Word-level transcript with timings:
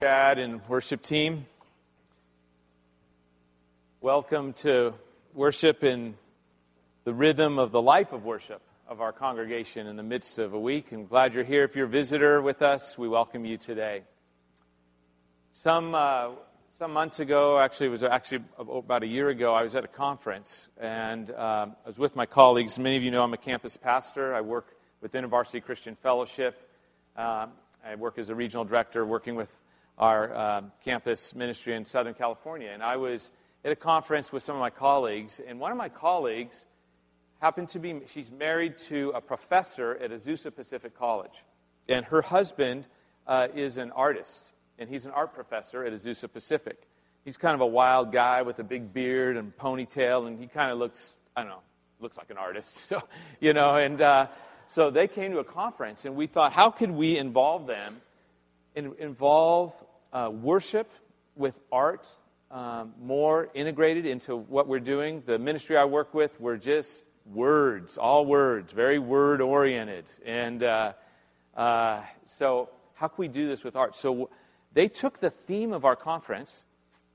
Chad 0.00 0.38
and 0.38 0.60
worship 0.68 1.02
team. 1.02 1.44
Welcome 4.00 4.52
to 4.52 4.94
worship 5.34 5.82
in 5.82 6.14
the 7.02 7.12
rhythm 7.12 7.58
of 7.58 7.72
the 7.72 7.82
life 7.82 8.12
of 8.12 8.24
worship 8.24 8.62
of 8.86 9.00
our 9.00 9.12
congregation 9.12 9.88
in 9.88 9.96
the 9.96 10.04
midst 10.04 10.38
of 10.38 10.54
a 10.54 10.60
week. 10.60 10.92
I'm 10.92 11.06
glad 11.06 11.34
you're 11.34 11.42
here. 11.42 11.64
If 11.64 11.74
you're 11.74 11.86
a 11.86 11.88
visitor 11.88 12.40
with 12.40 12.62
us, 12.62 12.96
we 12.96 13.08
welcome 13.08 13.44
you 13.44 13.56
today. 13.56 14.04
Some, 15.50 15.96
uh, 15.96 16.28
some 16.70 16.92
months 16.92 17.18
ago, 17.18 17.58
actually, 17.58 17.88
it 17.88 17.90
was 17.90 18.04
actually 18.04 18.44
about 18.56 19.02
a 19.02 19.08
year 19.08 19.30
ago, 19.30 19.52
I 19.52 19.64
was 19.64 19.74
at 19.74 19.82
a 19.82 19.88
conference 19.88 20.68
and 20.80 21.28
um, 21.30 21.74
I 21.84 21.88
was 21.88 21.98
with 21.98 22.14
my 22.14 22.24
colleagues. 22.24 22.78
Many 22.78 22.98
of 22.98 23.02
you 23.02 23.10
know 23.10 23.24
I'm 23.24 23.34
a 23.34 23.36
campus 23.36 23.76
pastor. 23.76 24.32
I 24.32 24.42
work 24.42 24.76
with 25.00 25.14
InterVarsity 25.14 25.64
Christian 25.64 25.96
Fellowship. 25.96 26.70
Um, 27.16 27.50
I 27.84 27.96
work 27.96 28.16
as 28.18 28.30
a 28.30 28.36
regional 28.36 28.64
director 28.64 29.04
working 29.04 29.34
with 29.34 29.60
our 29.98 30.32
uh, 30.32 30.62
campus 30.84 31.34
ministry 31.34 31.74
in 31.74 31.84
Southern 31.84 32.14
California. 32.14 32.70
And 32.72 32.82
I 32.82 32.96
was 32.96 33.32
at 33.64 33.72
a 33.72 33.76
conference 33.76 34.32
with 34.32 34.42
some 34.42 34.54
of 34.54 34.60
my 34.60 34.70
colleagues, 34.70 35.40
and 35.44 35.58
one 35.58 35.72
of 35.72 35.76
my 35.76 35.88
colleagues 35.88 36.64
happened 37.40 37.68
to 37.70 37.78
be, 37.78 38.00
she's 38.06 38.30
married 38.30 38.78
to 38.78 39.10
a 39.10 39.20
professor 39.20 39.96
at 39.96 40.10
Azusa 40.10 40.54
Pacific 40.54 40.96
College. 40.96 41.44
And 41.88 42.06
her 42.06 42.22
husband 42.22 42.86
uh, 43.26 43.48
is 43.54 43.76
an 43.76 43.90
artist, 43.92 44.52
and 44.78 44.88
he's 44.88 45.04
an 45.04 45.12
art 45.12 45.34
professor 45.34 45.84
at 45.84 45.92
Azusa 45.92 46.32
Pacific. 46.32 46.88
He's 47.24 47.36
kind 47.36 47.54
of 47.54 47.60
a 47.60 47.66
wild 47.66 48.12
guy 48.12 48.42
with 48.42 48.58
a 48.58 48.64
big 48.64 48.92
beard 48.92 49.36
and 49.36 49.56
ponytail, 49.56 50.26
and 50.26 50.38
he 50.38 50.46
kind 50.46 50.70
of 50.70 50.78
looks, 50.78 51.14
I 51.36 51.42
don't 51.42 51.50
know, 51.50 51.62
looks 52.00 52.16
like 52.16 52.30
an 52.30 52.38
artist. 52.38 52.76
So, 52.88 53.02
you 53.40 53.52
know, 53.52 53.76
and 53.76 54.00
uh, 54.00 54.28
so 54.68 54.90
they 54.90 55.08
came 55.08 55.32
to 55.32 55.38
a 55.38 55.44
conference, 55.44 56.04
and 56.04 56.14
we 56.14 56.26
thought, 56.26 56.52
how 56.52 56.70
could 56.70 56.90
we 56.90 57.18
involve 57.18 57.66
them, 57.66 58.00
in, 58.74 58.94
involve 58.98 59.74
uh, 60.12 60.30
worship 60.32 60.90
with 61.36 61.60
art 61.70 62.06
um, 62.50 62.94
more 63.00 63.48
integrated 63.54 64.06
into 64.06 64.36
what 64.36 64.68
we're 64.68 64.80
doing. 64.80 65.22
The 65.26 65.38
ministry 65.38 65.76
I 65.76 65.84
work 65.84 66.14
with, 66.14 66.40
we're 66.40 66.56
just 66.56 67.04
words, 67.26 67.98
all 67.98 68.24
words, 68.24 68.72
very 68.72 68.98
word 68.98 69.40
oriented. 69.40 70.06
And 70.24 70.62
uh, 70.62 70.92
uh, 71.56 72.02
so, 72.24 72.70
how 72.94 73.08
can 73.08 73.16
we 73.18 73.28
do 73.28 73.46
this 73.46 73.64
with 73.64 73.76
art? 73.76 73.96
So, 73.96 74.30
they 74.72 74.88
took 74.88 75.18
the 75.20 75.30
theme 75.30 75.72
of 75.72 75.84
our 75.84 75.96
conference 75.96 76.64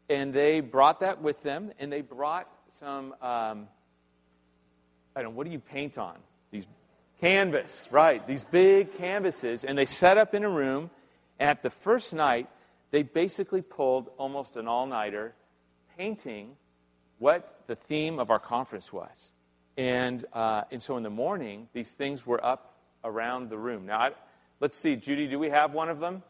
and 0.10 0.34
they 0.34 0.60
brought 0.60 1.00
that 1.00 1.22
with 1.22 1.42
them, 1.44 1.72
and 1.80 1.92
they 1.92 2.02
brought 2.02 2.48
some, 2.68 3.14
um, 3.22 3.68
I 5.16 5.22
don't 5.22 5.24
know, 5.24 5.30
what 5.32 5.46
do 5.46 5.52
you 5.52 5.60
paint 5.60 5.98
on? 5.98 6.18
These 6.52 6.68
canvas, 7.22 7.88
right? 7.90 8.26
These 8.28 8.44
big 8.44 8.98
canvases, 8.98 9.64
and 9.64 9.78
they 9.78 9.86
set 9.86 10.18
up 10.18 10.34
in 10.34 10.44
a 10.44 10.50
room. 10.50 10.92
And 11.40 11.50
At 11.50 11.64
the 11.64 11.70
first 11.70 12.14
night, 12.14 12.50
they 12.94 13.02
basically 13.02 13.64
pulled 13.64 14.12
almost 14.20 14.56
an 14.56 14.68
all 14.68 14.86
nighter 14.86 15.34
painting 15.98 16.56
what 17.18 17.64
the 17.66 17.76
theme 17.76 18.20
of 18.20 18.30
our 18.30 18.38
conference 18.38 18.94
was. 18.94 19.34
And, 19.76 20.24
uh, 20.32 20.66
and 20.72 20.82
so 20.82 20.96
in 20.98 21.02
the 21.02 21.10
morning, 21.10 21.68
these 21.74 21.94
things 21.94 22.28
were 22.28 22.44
up 22.46 22.76
around 23.04 23.50
the 23.50 23.58
room. 23.58 23.88
Now, 23.88 23.98
I, 23.98 24.12
let's 24.60 24.78
see, 24.78 24.96
Judy, 24.96 25.26
do 25.26 25.40
we 25.40 25.50
have 25.50 25.74
one 25.74 25.90
of 25.90 26.00
them 26.00 26.22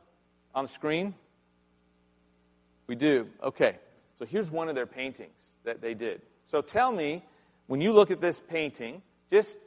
on 0.56 0.64
the 0.64 0.70
screen? 0.70 1.14
We 2.88 2.96
do. 2.96 3.28
Okay. 3.44 3.76
So 4.18 4.26
here's 4.26 4.50
one 4.50 4.70
of 4.70 4.76
their 4.76 4.88
paintings 4.88 5.42
that 5.66 5.82
they 5.82 5.94
did. 5.94 6.22
So 6.46 6.62
tell 6.62 6.94
me, 6.94 7.26
when 7.68 7.82
you 7.82 7.92
look 7.92 8.10
at 8.10 8.22
this 8.22 8.40
painting, 8.40 9.02
just 9.30 9.58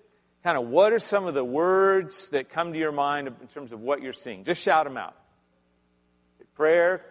kind 0.42 0.56
of 0.56 0.68
what 0.68 0.94
are 0.94 0.98
some 0.98 1.26
of 1.26 1.34
the 1.34 1.44
words 1.44 2.30
that 2.30 2.48
come 2.48 2.72
to 2.72 2.78
your 2.78 2.92
mind 2.92 3.28
in 3.28 3.48
terms 3.48 3.72
of 3.72 3.80
what 3.82 4.00
you're 4.00 4.14
seeing? 4.14 4.44
Just 4.44 4.62
shout 4.62 4.86
them 4.86 4.96
out. 4.96 5.14
Prayer. 6.56 7.02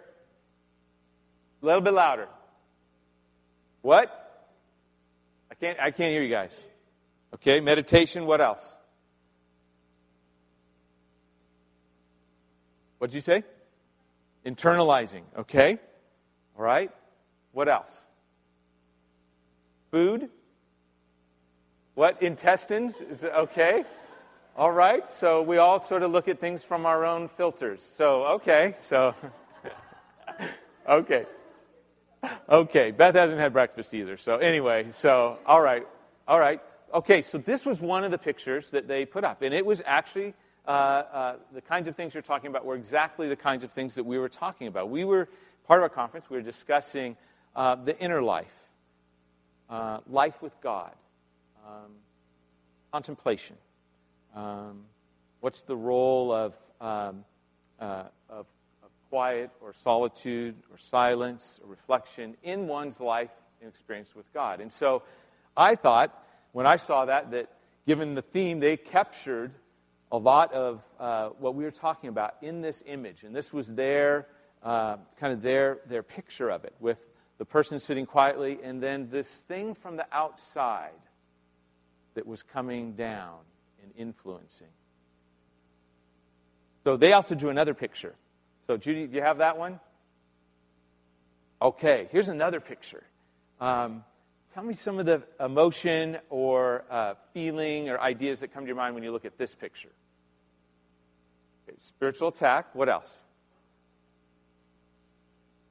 A 1.61 1.65
little 1.65 1.81
bit 1.81 1.93
louder. 1.93 2.27
What? 3.81 4.21
I 5.51 5.55
can't, 5.55 5.79
I 5.79 5.91
can't 5.91 6.11
hear 6.11 6.23
you 6.23 6.29
guys. 6.29 6.65
Okay, 7.35 7.59
meditation. 7.59 8.25
What 8.25 8.41
else? 8.41 8.77
What'd 12.97 13.13
you 13.13 13.21
say? 13.21 13.43
Internalizing. 14.45 15.21
Okay. 15.37 15.77
All 16.57 16.63
right. 16.63 16.91
What 17.51 17.69
else? 17.69 18.07
Food. 19.91 20.29
What? 21.93 22.21
Intestines? 22.23 22.99
Is 22.99 23.23
it 23.23 23.31
okay? 23.33 23.85
All 24.57 24.71
right, 24.71 25.09
so 25.09 25.41
we 25.41 25.57
all 25.57 25.81
sort 25.81 26.01
of 26.01 26.11
look 26.11 26.29
at 26.29 26.39
things 26.39 26.63
from 26.63 26.85
our 26.85 27.03
own 27.03 27.27
filters. 27.27 27.83
So, 27.83 28.23
okay, 28.35 28.75
so, 28.79 29.13
okay. 30.87 31.25
Okay, 32.49 32.91
Beth 32.91 33.15
hasn't 33.15 33.39
had 33.39 33.53
breakfast 33.53 33.93
either. 33.93 34.17
So, 34.17 34.37
anyway, 34.37 34.87
so, 34.91 35.37
all 35.45 35.61
right, 35.61 35.85
all 36.27 36.39
right. 36.39 36.61
Okay, 36.93 37.21
so 37.21 37.37
this 37.37 37.65
was 37.65 37.79
one 37.79 38.03
of 38.03 38.11
the 38.11 38.17
pictures 38.17 38.71
that 38.71 38.87
they 38.87 39.05
put 39.05 39.23
up, 39.23 39.41
and 39.41 39.53
it 39.53 39.65
was 39.65 39.83
actually 39.85 40.33
uh, 40.67 40.71
uh, 40.71 41.35
the 41.53 41.61
kinds 41.61 41.87
of 41.87 41.95
things 41.95 42.13
you're 42.13 42.23
talking 42.23 42.49
about 42.49 42.65
were 42.65 42.75
exactly 42.75 43.27
the 43.27 43.35
kinds 43.35 43.63
of 43.63 43.71
things 43.71 43.95
that 43.95 44.03
we 44.03 44.17
were 44.17 44.29
talking 44.29 44.67
about. 44.67 44.89
We 44.89 45.05
were, 45.05 45.29
part 45.67 45.79
of 45.79 45.83
our 45.83 45.89
conference, 45.89 46.29
we 46.29 46.37
were 46.37 46.43
discussing 46.43 47.15
uh, 47.55 47.75
the 47.75 47.97
inner 47.99 48.21
life, 48.21 48.69
uh, 49.69 49.99
life 50.09 50.41
with 50.41 50.59
God, 50.61 50.91
um, 51.65 51.91
contemplation. 52.91 53.55
Um, 54.35 54.85
what's 55.39 55.61
the 55.61 55.75
role 55.75 56.31
of, 56.31 56.53
um, 56.81 57.25
uh, 57.79 58.05
of, 58.29 58.39
of, 58.39 58.45
quiet 59.15 59.49
or 59.61 59.71
solitude 59.71 60.55
or 60.69 60.77
silence 60.77 61.57
or 61.63 61.69
reflection 61.69 62.35
in 62.43 62.67
one's 62.67 62.99
life 62.99 63.31
and 63.61 63.69
experience 63.69 64.13
with 64.13 64.25
God? 64.33 64.59
And 64.59 64.69
so 64.69 65.03
I 65.55 65.75
thought, 65.75 66.21
when 66.51 66.67
I 66.67 66.75
saw 66.75 67.05
that, 67.05 67.31
that 67.31 67.47
given 67.87 68.13
the 68.13 68.21
theme, 68.21 68.59
they 68.59 68.75
captured 68.75 69.53
a 70.11 70.17
lot 70.17 70.51
of 70.51 70.83
uh, 70.99 71.29
what 71.39 71.55
we 71.55 71.63
were 71.63 71.71
talking 71.71 72.09
about 72.09 72.35
in 72.41 72.59
this 72.59 72.83
image. 72.85 73.23
And 73.23 73.33
this 73.33 73.53
was 73.53 73.73
their 73.73 74.27
uh, 74.61 74.97
kind 75.17 75.31
of 75.31 75.41
their, 75.41 75.77
their 75.87 76.03
picture 76.03 76.49
of 76.49 76.65
it 76.65 76.73
with 76.81 76.99
the 77.37 77.45
person 77.45 77.79
sitting 77.79 78.05
quietly 78.05 78.59
and 78.61 78.83
then 78.83 79.07
this 79.11 79.37
thing 79.37 79.75
from 79.75 79.95
the 79.95 80.07
outside 80.11 80.91
that 82.15 82.27
was 82.27 82.43
coming 82.43 82.95
down 82.95 83.37
and 83.81 83.93
influencing. 83.95 84.75
So 86.83 86.97
they 86.97 87.13
also 87.13 87.33
drew 87.33 87.49
another 87.49 87.73
picture. 87.73 88.13
So, 88.67 88.77
Judy, 88.77 89.07
do 89.07 89.15
you 89.15 89.21
have 89.21 89.39
that 89.39 89.57
one? 89.57 89.79
Okay, 91.61 92.07
here's 92.11 92.29
another 92.29 92.59
picture. 92.59 93.03
Um, 93.61 94.03
tell 94.53 94.63
me 94.63 94.73
some 94.73 94.99
of 94.99 95.05
the 95.05 95.23
emotion 95.39 96.17
or 96.29 96.85
uh, 96.89 97.13
feeling 97.33 97.89
or 97.89 97.99
ideas 97.99 98.41
that 98.41 98.53
come 98.53 98.63
to 98.63 98.67
your 98.67 98.75
mind 98.75 98.95
when 98.95 99.03
you 99.03 99.11
look 99.11 99.25
at 99.25 99.37
this 99.37 99.55
picture. 99.55 99.91
Okay, 101.67 101.77
spiritual 101.79 102.29
attack. 102.29 102.73
What 102.75 102.89
else? 102.89 103.23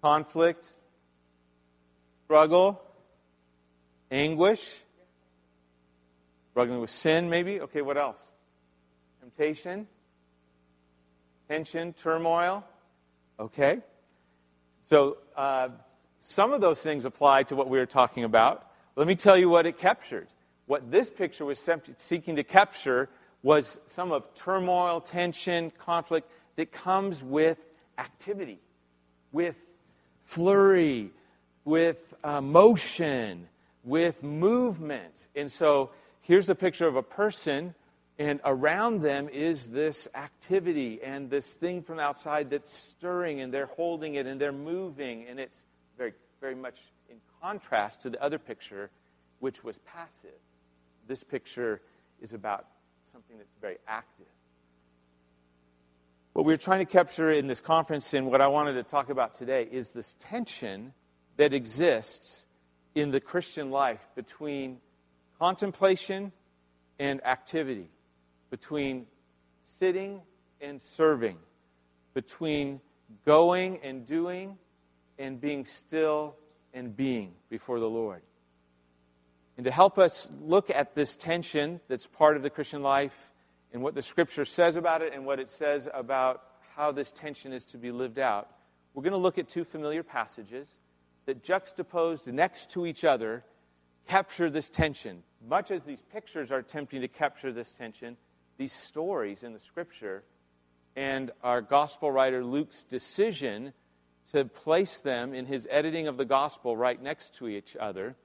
Conflict, 0.00 0.72
struggle, 2.24 2.82
anguish, 4.10 4.84
Struggling 6.54 6.80
with 6.80 6.90
sin, 6.90 7.28
maybe? 7.28 7.60
Okay, 7.62 7.82
what 7.82 7.96
else? 7.96 8.24
Temptation, 9.18 9.88
tension, 11.48 11.92
turmoil. 11.92 12.62
Okay. 13.38 13.80
So 14.88 15.18
uh, 15.36 15.68
some 16.20 16.52
of 16.52 16.60
those 16.60 16.82
things 16.82 17.04
apply 17.04 17.44
to 17.44 17.56
what 17.56 17.68
we 17.68 17.78
were 17.78 17.86
talking 17.86 18.24
about. 18.24 18.70
Let 18.96 19.06
me 19.06 19.16
tell 19.16 19.36
you 19.36 19.48
what 19.48 19.66
it 19.66 19.78
captured. 19.78 20.28
What 20.66 20.90
this 20.90 21.10
picture 21.10 21.44
was 21.44 21.68
seeking 21.96 22.36
to 22.36 22.44
capture 22.44 23.08
was 23.42 23.78
some 23.86 24.12
of 24.12 24.34
turmoil, 24.34 25.00
tension, 25.00 25.70
conflict 25.78 26.30
that 26.56 26.72
comes 26.72 27.22
with 27.22 27.58
activity, 27.98 28.58
with 29.32 29.60
flurry, 30.22 31.10
with 31.64 32.14
uh, 32.24 32.40
motion, 32.40 33.48
with 33.84 34.22
movement. 34.22 35.28
And 35.36 35.50
so 35.50 35.90
here's 36.22 36.48
a 36.48 36.54
picture 36.54 36.86
of 36.86 36.96
a 36.96 37.02
person, 37.02 37.74
and 38.18 38.40
around 38.44 39.02
them 39.02 39.28
is 39.28 39.70
this 39.70 40.06
activity 40.14 41.00
and 41.02 41.30
this 41.30 41.54
thing 41.54 41.82
from 41.82 41.98
outside 41.98 42.50
that's 42.50 42.72
stirring, 42.72 43.40
and 43.40 43.52
they're 43.52 43.66
holding 43.66 44.14
it 44.14 44.26
and 44.26 44.40
they're 44.40 44.52
moving, 44.52 45.26
and 45.28 45.40
it's 45.40 45.66
very, 45.98 46.12
very 46.40 46.54
much 46.54 46.80
in 47.10 47.16
contrast 47.42 48.02
to 48.02 48.10
the 48.10 48.22
other 48.22 48.38
picture, 48.38 48.90
which 49.40 49.64
was 49.64 49.78
passive. 49.78 50.38
This 51.08 51.24
picture 51.24 51.80
is 52.20 52.32
about 52.32 52.66
something 53.10 53.36
that's 53.36 53.56
very 53.60 53.78
active. 53.86 54.26
What 56.34 56.44
we're 56.44 56.56
trying 56.56 56.80
to 56.80 56.90
capture 56.90 57.30
in 57.30 57.46
this 57.46 57.60
conference 57.60 58.12
and 58.12 58.28
what 58.28 58.40
I 58.40 58.48
wanted 58.48 58.72
to 58.72 58.82
talk 58.82 59.08
about 59.08 59.34
today 59.34 59.68
is 59.70 59.92
this 59.92 60.16
tension 60.18 60.92
that 61.36 61.52
exists 61.52 62.46
in 62.94 63.10
the 63.10 63.20
Christian 63.20 63.70
life 63.70 64.08
between 64.14 64.78
contemplation 65.38 66.32
and 66.98 67.24
activity, 67.24 67.88
between 68.54 69.04
sitting 69.64 70.20
and 70.60 70.80
serving, 70.80 71.36
between 72.14 72.80
going 73.26 73.80
and 73.82 74.06
doing 74.06 74.56
and 75.18 75.40
being 75.40 75.64
still 75.64 76.36
and 76.72 76.96
being 76.96 77.32
before 77.50 77.80
the 77.80 77.88
Lord. 77.88 78.22
And 79.56 79.64
to 79.64 79.72
help 79.72 79.98
us 79.98 80.30
look 80.40 80.70
at 80.70 80.94
this 80.94 81.16
tension 81.16 81.80
that's 81.88 82.06
part 82.06 82.36
of 82.36 82.44
the 82.44 82.50
Christian 82.50 82.80
life 82.80 83.32
and 83.72 83.82
what 83.82 83.96
the 83.96 84.02
scripture 84.02 84.44
says 84.44 84.76
about 84.76 85.02
it 85.02 85.12
and 85.12 85.26
what 85.26 85.40
it 85.40 85.50
says 85.50 85.88
about 85.92 86.44
how 86.76 86.92
this 86.92 87.10
tension 87.10 87.52
is 87.52 87.64
to 87.64 87.76
be 87.76 87.90
lived 87.90 88.20
out, 88.20 88.50
we're 88.94 89.02
going 89.02 89.10
to 89.10 89.18
look 89.18 89.36
at 89.36 89.48
two 89.48 89.64
familiar 89.64 90.04
passages 90.04 90.78
that 91.26 91.42
juxtaposed 91.42 92.28
next 92.28 92.70
to 92.70 92.86
each 92.86 93.02
other 93.02 93.42
capture 94.06 94.48
this 94.48 94.68
tension. 94.68 95.24
Much 95.48 95.72
as 95.72 95.82
these 95.82 96.02
pictures 96.12 96.52
are 96.52 96.58
attempting 96.58 97.00
to 97.00 97.08
capture 97.08 97.52
this 97.52 97.72
tension, 97.72 98.16
these 98.56 98.72
stories 98.72 99.42
in 99.42 99.52
the 99.52 99.58
scripture 99.58 100.24
and 100.96 101.30
our 101.42 101.60
gospel 101.60 102.10
writer 102.10 102.44
Luke's 102.44 102.82
decision 102.84 103.72
to 104.32 104.44
place 104.44 105.00
them 105.00 105.34
in 105.34 105.46
his 105.46 105.66
editing 105.70 106.08
of 106.08 106.16
the 106.16 106.24
gospel 106.24 106.76
right 106.76 107.00
next 107.02 107.34
to 107.36 107.48
each 107.48 107.76
other 107.76 108.16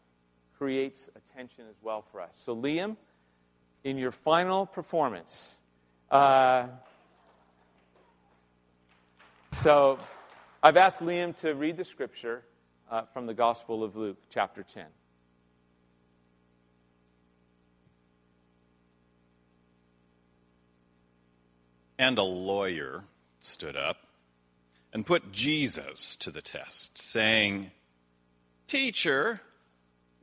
creates 0.58 1.10
attention 1.16 1.66
as 1.70 1.76
well 1.82 2.02
for 2.02 2.22
us. 2.22 2.40
So, 2.44 2.56
Liam, 2.56 2.98
in 3.84 3.98
your 3.98 4.12
final 4.12 4.66
performance, 4.66 5.60
uh, 6.12 6.68
so 9.54 10.00
I've 10.62 10.78
asked 10.78 11.02
Liam 11.02 11.36
to 11.38 11.54
read 11.54 11.78
the 11.78 11.84
scripture 11.84 12.44
uh, 12.90 13.04
from 13.14 13.26
the 13.26 13.34
Gospel 13.34 13.84
of 13.84 13.96
Luke, 13.96 14.18
chapter 14.30 14.64
10. 14.64 14.86
And 22.00 22.18
a 22.18 22.24
lawyer 22.24 23.04
stood 23.42 23.76
up 23.76 23.98
and 24.94 25.06
put 25.06 25.34
Jesus 25.34 26.16
to 26.16 26.32
the 26.32 26.42
test, 26.42 26.98
saying, 26.98 27.72
Teacher, 28.68 29.42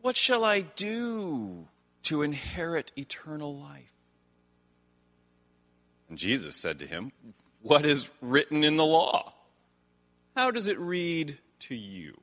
what 0.00 0.17
shall 0.17 0.43
I 0.43 0.62
do 0.62 1.69
to 2.05 2.23
inherit 2.23 2.93
eternal 2.96 3.55
life? 3.58 3.93
And 6.08 6.17
Jesus 6.17 6.56
said 6.56 6.78
to 6.78 6.87
him, 6.87 7.12
What 7.61 7.84
is 7.84 8.08
written 8.22 8.64
in 8.64 8.79
the 8.79 8.84
law? 8.84 9.34
How 10.34 10.50
does 10.50 10.69
it 10.69 10.79
read 10.79 11.37
to 11.61 11.75
you? 11.75 12.19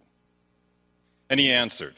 And 1.29 1.39
he 1.39 1.51
answered, 1.51 1.95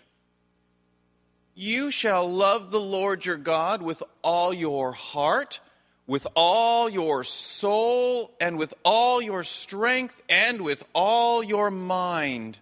You 1.53 1.89
shall 1.89 2.29
love 2.29 2.71
the 2.71 2.81
Lord 2.81 3.25
your 3.25 3.37
God 3.37 3.81
with 3.81 4.03
all 4.23 4.53
your 4.53 4.91
heart 4.91 5.61
with 6.07 6.27
all 6.35 6.87
your 6.87 7.23
soul 7.23 8.31
and 8.39 8.57
with 8.57 8.73
all 8.83 9.21
your 9.21 9.43
strength 9.43 10.21
and 10.29 10.61
with 10.61 10.83
all 10.93 11.43
your 11.43 11.71
mind, 11.71 12.59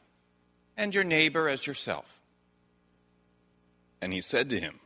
and 0.78 0.96
your 0.96 1.04
neighbor 1.04 1.50
as 1.50 1.68
yourself. 1.68 2.22
And 4.02 4.12
he 4.12 4.22
said 4.22 4.50
to 4.50 4.60
him, 4.60 4.80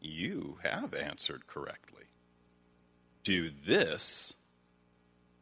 You 0.00 0.58
have 0.62 0.94
answered 0.94 1.46
correctly. 1.46 2.04
Do 3.22 3.50
this, 3.66 4.34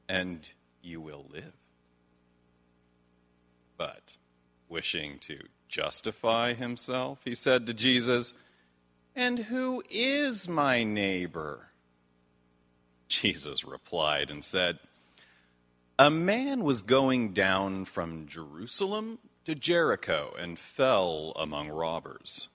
and 0.09 0.49
you 0.83 1.01
will 1.01 1.27
live. 1.33 1.55
But, 3.77 4.17
wishing 4.69 5.19
to 5.21 5.39
justify 5.69 6.55
himself, 6.55 7.21
he 7.25 7.35
said 7.35 7.67
to 7.67 7.75
Jesus, 7.75 8.35
And 9.17 9.39
who 9.41 9.83
is 9.91 10.49
my 10.49 10.85
neighbor? 10.85 11.72
Jesus 13.13 13.65
replied 13.65 14.31
and 14.31 14.43
said, 14.43 14.79
A 15.99 16.11
man 16.11 16.65
was 16.65 16.83
going 16.83 17.33
down 17.33 17.85
from 17.85 18.27
Jerusalem 18.27 19.19
to 19.45 19.55
Jericho 19.55 20.35
and 20.39 20.59
fell 20.59 21.33
among 21.37 21.69
robbers. 21.69 22.49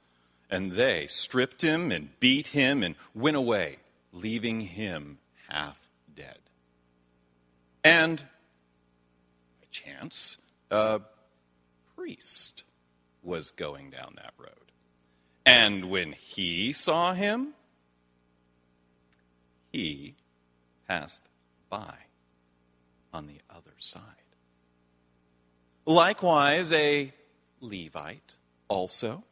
And 0.50 0.72
they 0.72 1.06
stripped 1.08 1.62
him 1.62 1.92
and 1.92 2.20
beat 2.20 2.48
him 2.48 2.82
and 2.82 2.96
went 3.14 3.38
away, 3.38 3.78
leaving 4.12 4.62
him 4.62 5.20
half 5.48 5.90
dead. 6.16 6.40
And 7.84 8.22
by 9.60 9.68
chance, 9.70 10.38
a 10.72 11.02
priest 11.96 12.64
was 13.22 13.52
going 13.52 13.92
down 13.92 14.14
that 14.16 14.34
road. 14.40 14.72
And 15.46 15.90
when 15.90 16.14
he 16.14 16.74
saw 16.74 17.14
him, 17.14 17.54
he 19.72 20.16
passed 20.88 21.24
by 21.70 21.94
on 23.14 23.28
the 23.28 23.40
other 23.50 23.74
side. 23.78 24.02
Likewise, 25.86 26.72
a 26.74 27.14
Levite 27.62 28.36
also, 28.68 29.24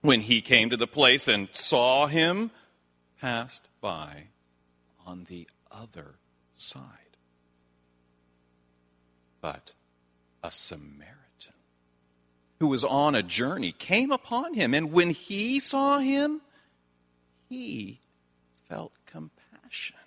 when 0.00 0.20
he 0.20 0.40
came 0.40 0.70
to 0.70 0.76
the 0.76 0.86
place 0.86 1.28
and 1.28 1.48
saw 1.52 2.06
him, 2.06 2.50
passed 3.20 3.68
by 3.80 4.24
on 5.06 5.24
the 5.28 5.48
other 5.70 6.16
side. 6.52 6.82
But 9.40 9.72
a 10.42 10.50
Samaritan 10.50 11.14
who 12.60 12.66
was 12.68 12.84
on 12.84 13.14
a 13.14 13.22
journey 13.22 13.72
came 13.72 14.10
upon 14.10 14.54
him, 14.54 14.74
and 14.74 14.92
when 14.92 15.10
he 15.10 15.60
saw 15.60 15.98
him, 15.98 16.40
he 17.48 18.00
felt 18.68 18.92
compassion 19.06 20.03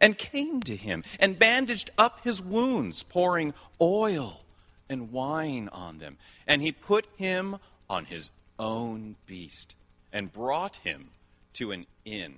and 0.00 0.18
came 0.18 0.60
to 0.62 0.76
him 0.76 1.04
and 1.18 1.38
bandaged 1.38 1.90
up 1.98 2.20
his 2.24 2.40
wounds, 2.40 3.02
pouring 3.02 3.54
oil 3.80 4.44
and 4.88 5.12
wine 5.12 5.68
on 5.72 5.98
them. 5.98 6.16
And 6.46 6.62
he 6.62 6.72
put 6.72 7.06
him 7.16 7.58
on 7.88 8.06
his 8.06 8.30
own 8.58 9.16
beast 9.26 9.74
and 10.12 10.32
brought 10.32 10.76
him 10.76 11.10
to 11.54 11.72
an 11.72 11.86
inn 12.04 12.36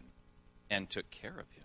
and 0.70 0.88
took 0.88 1.10
care 1.10 1.30
of 1.38 1.50
him. 1.50 1.64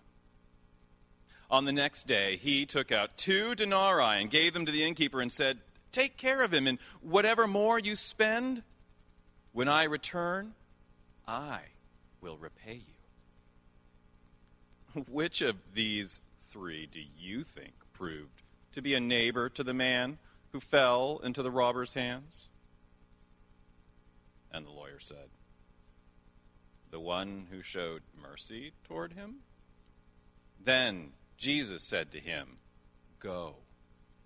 On 1.50 1.64
the 1.64 1.72
next 1.72 2.08
day, 2.08 2.36
he 2.36 2.66
took 2.66 2.90
out 2.90 3.16
two 3.16 3.54
denarii 3.54 4.20
and 4.20 4.30
gave 4.30 4.52
them 4.52 4.66
to 4.66 4.72
the 4.72 4.82
innkeeper 4.82 5.20
and 5.20 5.32
said, 5.32 5.58
Take 5.92 6.16
care 6.16 6.42
of 6.42 6.52
him, 6.52 6.66
and 6.66 6.78
whatever 7.00 7.46
more 7.46 7.78
you 7.78 7.94
spend, 7.94 8.62
when 9.52 9.68
I 9.68 9.84
return, 9.84 10.54
I 11.26 11.60
will 12.20 12.36
repay 12.36 12.74
you. 12.74 12.95
Which 15.10 15.42
of 15.42 15.56
these 15.74 16.20
three 16.48 16.86
do 16.86 17.00
you 17.18 17.44
think 17.44 17.74
proved 17.92 18.42
to 18.72 18.80
be 18.80 18.94
a 18.94 19.00
neighbor 19.00 19.48
to 19.50 19.62
the 19.62 19.74
man 19.74 20.18
who 20.52 20.60
fell 20.60 21.20
into 21.22 21.42
the 21.42 21.50
robber's 21.50 21.92
hands? 21.92 22.48
And 24.50 24.64
the 24.64 24.70
lawyer 24.70 24.98
said, 24.98 25.28
The 26.90 27.00
one 27.00 27.46
who 27.50 27.60
showed 27.62 28.02
mercy 28.20 28.72
toward 28.84 29.12
him? 29.12 29.36
Then 30.64 31.12
Jesus 31.36 31.82
said 31.82 32.10
to 32.12 32.20
him, 32.20 32.56
Go 33.20 33.56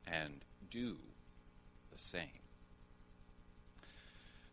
and 0.07 0.41
do 0.71 0.99
the 1.91 1.99
same. 1.99 2.29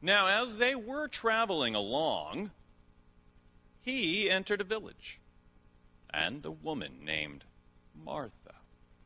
Now, 0.02 0.28
as 0.28 0.58
they 0.58 0.74
were 0.74 1.08
traveling 1.08 1.76
along, 1.76 2.52
he 3.82 4.30
entered 4.30 4.62
a 4.62 4.64
village 4.64 5.20
and 6.14 6.46
a 6.46 6.52
woman 6.52 7.00
named 7.04 7.46
Martha 7.96 8.56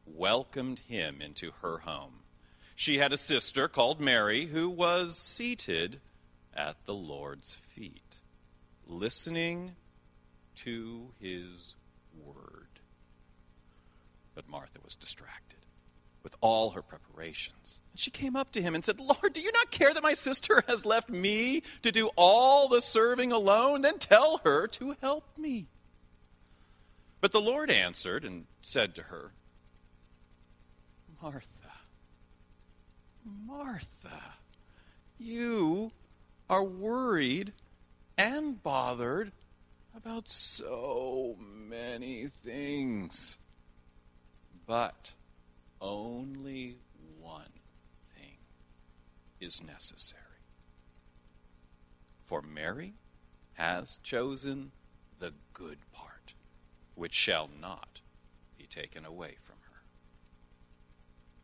welcomed 0.05 0.79
him 0.79 1.21
into 1.21 1.51
her 1.61 1.79
home. 1.79 2.19
She 2.75 2.97
had 2.97 3.13
a 3.13 3.17
sister 3.17 3.67
called 3.67 3.99
Mary 3.99 4.47
who 4.47 4.69
was 4.69 5.17
seated 5.17 5.99
at 6.53 6.77
the 6.85 6.93
Lord's 6.93 7.55
feet, 7.75 8.19
listening 8.87 9.75
to 10.63 11.09
his 11.19 11.75
word. 12.25 12.67
But 14.35 14.49
Martha 14.49 14.79
was 14.83 14.95
distracted 14.95 15.59
with 16.23 16.35
all 16.41 16.71
her 16.71 16.81
preparations. 16.81 17.77
And 17.91 17.99
She 17.99 18.11
came 18.11 18.35
up 18.35 18.51
to 18.51 18.61
him 18.61 18.75
and 18.75 18.83
said, 18.83 18.99
Lord, 18.99 19.33
do 19.33 19.41
you 19.41 19.51
not 19.51 19.71
care 19.71 19.93
that 19.93 20.03
my 20.03 20.13
sister 20.13 20.63
has 20.67 20.85
left 20.85 21.09
me 21.09 21.63
to 21.81 21.91
do 21.91 22.09
all 22.15 22.67
the 22.67 22.81
serving 22.81 23.31
alone? 23.31 23.81
Then 23.81 23.97
tell 23.97 24.41
her 24.43 24.67
to 24.67 24.95
help 25.01 25.25
me. 25.37 25.67
But 27.21 27.31
the 27.31 27.39
Lord 27.39 27.69
answered 27.69 28.25
and 28.25 28.47
said 28.63 28.95
to 28.95 29.03
her, 29.03 29.31
Martha, 31.21 31.47
Martha, 33.23 34.33
you 35.19 35.91
are 36.49 36.63
worried 36.63 37.53
and 38.17 38.61
bothered 38.63 39.31
about 39.95 40.27
so 40.27 41.37
many 41.39 42.25
things. 42.25 43.37
But 44.65 45.13
only 45.79 46.77
one 47.19 47.53
thing 48.15 48.37
is 49.39 49.61
necessary. 49.61 50.21
For 52.25 52.41
Mary 52.41 52.93
has 53.53 53.99
chosen 54.01 54.71
the 55.19 55.33
good 55.53 55.77
part 55.91 56.10
which 56.95 57.13
shall 57.13 57.49
not 57.59 58.01
be 58.57 58.65
taken 58.65 59.05
away 59.05 59.35
from 59.43 59.55
her. 59.61 59.81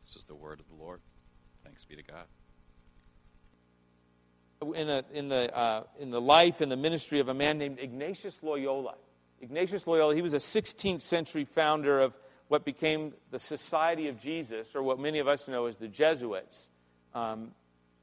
This 0.02 0.16
is 0.16 0.24
the 0.26 0.36
word 0.36 0.60
of 0.60 0.68
the 0.68 0.84
Lord. 0.84 1.02
Thanks 1.64 1.86
be 1.86 1.96
to 1.96 2.04
God. 2.04 2.26
In, 4.76 4.90
a, 4.90 5.04
in, 5.14 5.30
the, 5.30 5.56
uh, 5.56 5.84
in 6.00 6.10
the 6.10 6.22
life 6.22 6.62
and 6.62 6.72
the 6.72 6.78
ministry 6.78 7.20
of 7.20 7.30
a 7.30 7.34
man 7.34 7.58
named 7.58 7.78
Ignatius 7.80 8.42
Loyola. 8.42 8.96
Ignatius 9.40 9.86
Loyola, 9.86 10.16
he 10.16 10.22
was 10.22 10.34
a 10.34 10.38
16th 10.38 11.02
century 11.02 11.46
founder 11.46 12.00
of 12.00 12.18
what 12.48 12.66
became 12.66 13.14
the 13.30 13.40
Society 13.40 14.08
of 14.08 14.20
Jesus, 14.20 14.76
or 14.76 14.82
what 14.82 15.00
many 15.00 15.20
of 15.20 15.28
us 15.28 15.48
know 15.48 15.66
as 15.66 15.78
the 15.78 15.88
Jesuits. 15.88 16.70
Um, 17.14 17.52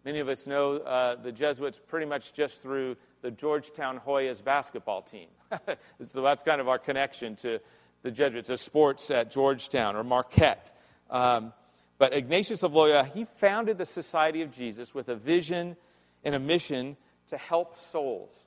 many 0.05 0.21
of 0.21 0.29
us 0.29 0.47
know 0.47 0.77
uh, 0.77 1.17
the 1.17 1.33
Jesuits 1.33 1.81
pretty 1.87 2.07
much 2.07 2.33
just 2.33 2.63
through 2.63 2.97
the 3.25 3.31
Georgetown 3.31 3.99
Hoyas 4.07 4.45
basketball 4.45 5.01
team. 5.01 5.29
so 6.03 6.21
that's 6.21 6.43
kind 6.43 6.61
of 6.61 6.69
our 6.69 6.79
connection 6.79 7.37
to 7.37 7.59
the 8.03 8.11
Jesuits, 8.11 8.51
as 8.51 8.61
sports 8.61 9.11
at 9.11 9.31
Georgetown 9.31 9.97
or 9.97 10.05
Marquette. 10.05 10.77
Um, 11.09 11.55
but 11.97 12.13
Ignatius 12.13 12.63
of 12.63 12.75
Loyola, 12.75 13.05
he 13.05 13.25
founded 13.25 13.79
the 13.79 13.87
Society 13.87 14.43
of 14.43 14.51
Jesus 14.51 14.95
with 14.95 15.09
a 15.09 15.17
vision 15.17 15.75
and 16.23 16.35
a 16.35 16.39
mission 16.39 16.99
to 17.29 17.39
help 17.39 17.79
souls. 17.79 18.47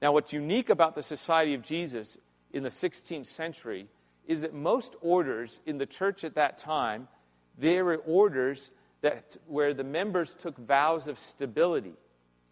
Now, 0.00 0.12
what's 0.12 0.32
unique 0.32 0.70
about 0.70 0.94
the 0.94 1.02
Society 1.02 1.52
of 1.52 1.60
Jesus 1.60 2.16
in 2.54 2.62
the 2.62 2.70
16th 2.70 3.26
century 3.26 3.88
is 4.26 4.40
that 4.40 4.54
most 4.54 4.96
orders 5.02 5.60
in 5.66 5.76
the 5.76 5.84
church 5.84 6.24
at 6.24 6.36
that 6.36 6.56
time, 6.56 7.06
they 7.58 7.82
were 7.82 7.96
orders 7.96 8.70
that, 9.02 9.36
where 9.46 9.74
the 9.74 9.84
members 9.84 10.32
took 10.32 10.56
vows 10.56 11.06
of 11.06 11.18
stability, 11.18 11.92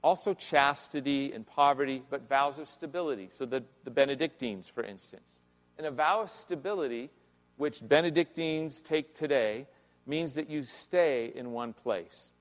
also 0.03 0.35
chastity 0.35 1.33
and 1.33 1.47
poverty, 1.47 2.03
but 2.11 2.29
vows 2.29 2.59
of 2.59 2.69
stability. 2.69 3.29
So 3.31 3.47
the, 3.47 3.63
the 3.85 3.91
Benedictines, 3.91 4.69
for 4.69 4.83
instance. 4.83 5.41
And 5.79 5.87
a 5.87 5.91
vow 5.91 6.23
of 6.23 6.31
stability, 6.31 7.11
which 7.57 7.87
Benedictines 7.87 8.83
take 8.83 9.15
today, 9.15 9.67
means 10.07 10.35
that 10.35 10.51
you 10.51 10.65
stay 10.65 11.33
in 11.35 11.53
one 11.53 11.73
place. 11.73 12.33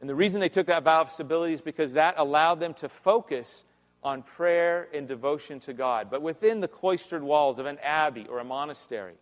And 0.00 0.08
the 0.08 0.14
reason 0.14 0.40
they 0.40 0.48
took 0.48 0.68
that 0.68 0.84
vow 0.84 1.00
of 1.00 1.08
stability 1.08 1.54
is 1.54 1.60
because 1.60 1.94
that 1.94 2.14
allowed 2.16 2.60
them 2.60 2.74
to 2.74 2.88
focus 2.88 3.64
on 4.02 4.22
prayer 4.22 4.88
and 4.94 5.08
devotion 5.08 5.58
to 5.58 5.72
God, 5.72 6.08
but 6.08 6.22
within 6.22 6.60
the 6.60 6.68
cloistered 6.68 7.22
walls 7.22 7.58
of 7.58 7.66
an 7.66 7.78
abbey 7.82 8.26
or 8.28 8.38
a 8.38 8.44
monastery. 8.44 9.14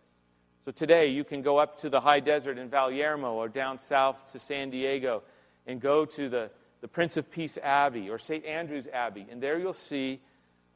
So 0.65 0.71
today 0.71 1.07
you 1.07 1.23
can 1.23 1.41
go 1.41 1.57
up 1.57 1.79
to 1.79 1.89
the 1.89 1.99
high 1.99 2.19
desert 2.19 2.59
in 2.59 2.69
Valyermo 2.69 3.31
or 3.31 3.49
down 3.49 3.79
south 3.79 4.31
to 4.33 4.39
San 4.39 4.69
Diego 4.69 5.23
and 5.65 5.81
go 5.81 6.05
to 6.05 6.29
the, 6.29 6.51
the 6.81 6.87
Prince 6.87 7.17
of 7.17 7.29
Peace 7.31 7.57
Abbey 7.61 8.09
or 8.09 8.17
St. 8.17 8.45
Andrew's 8.45 8.87
Abbey, 8.87 9.25
and 9.31 9.41
there 9.41 9.57
you'll 9.57 9.73
see 9.73 10.19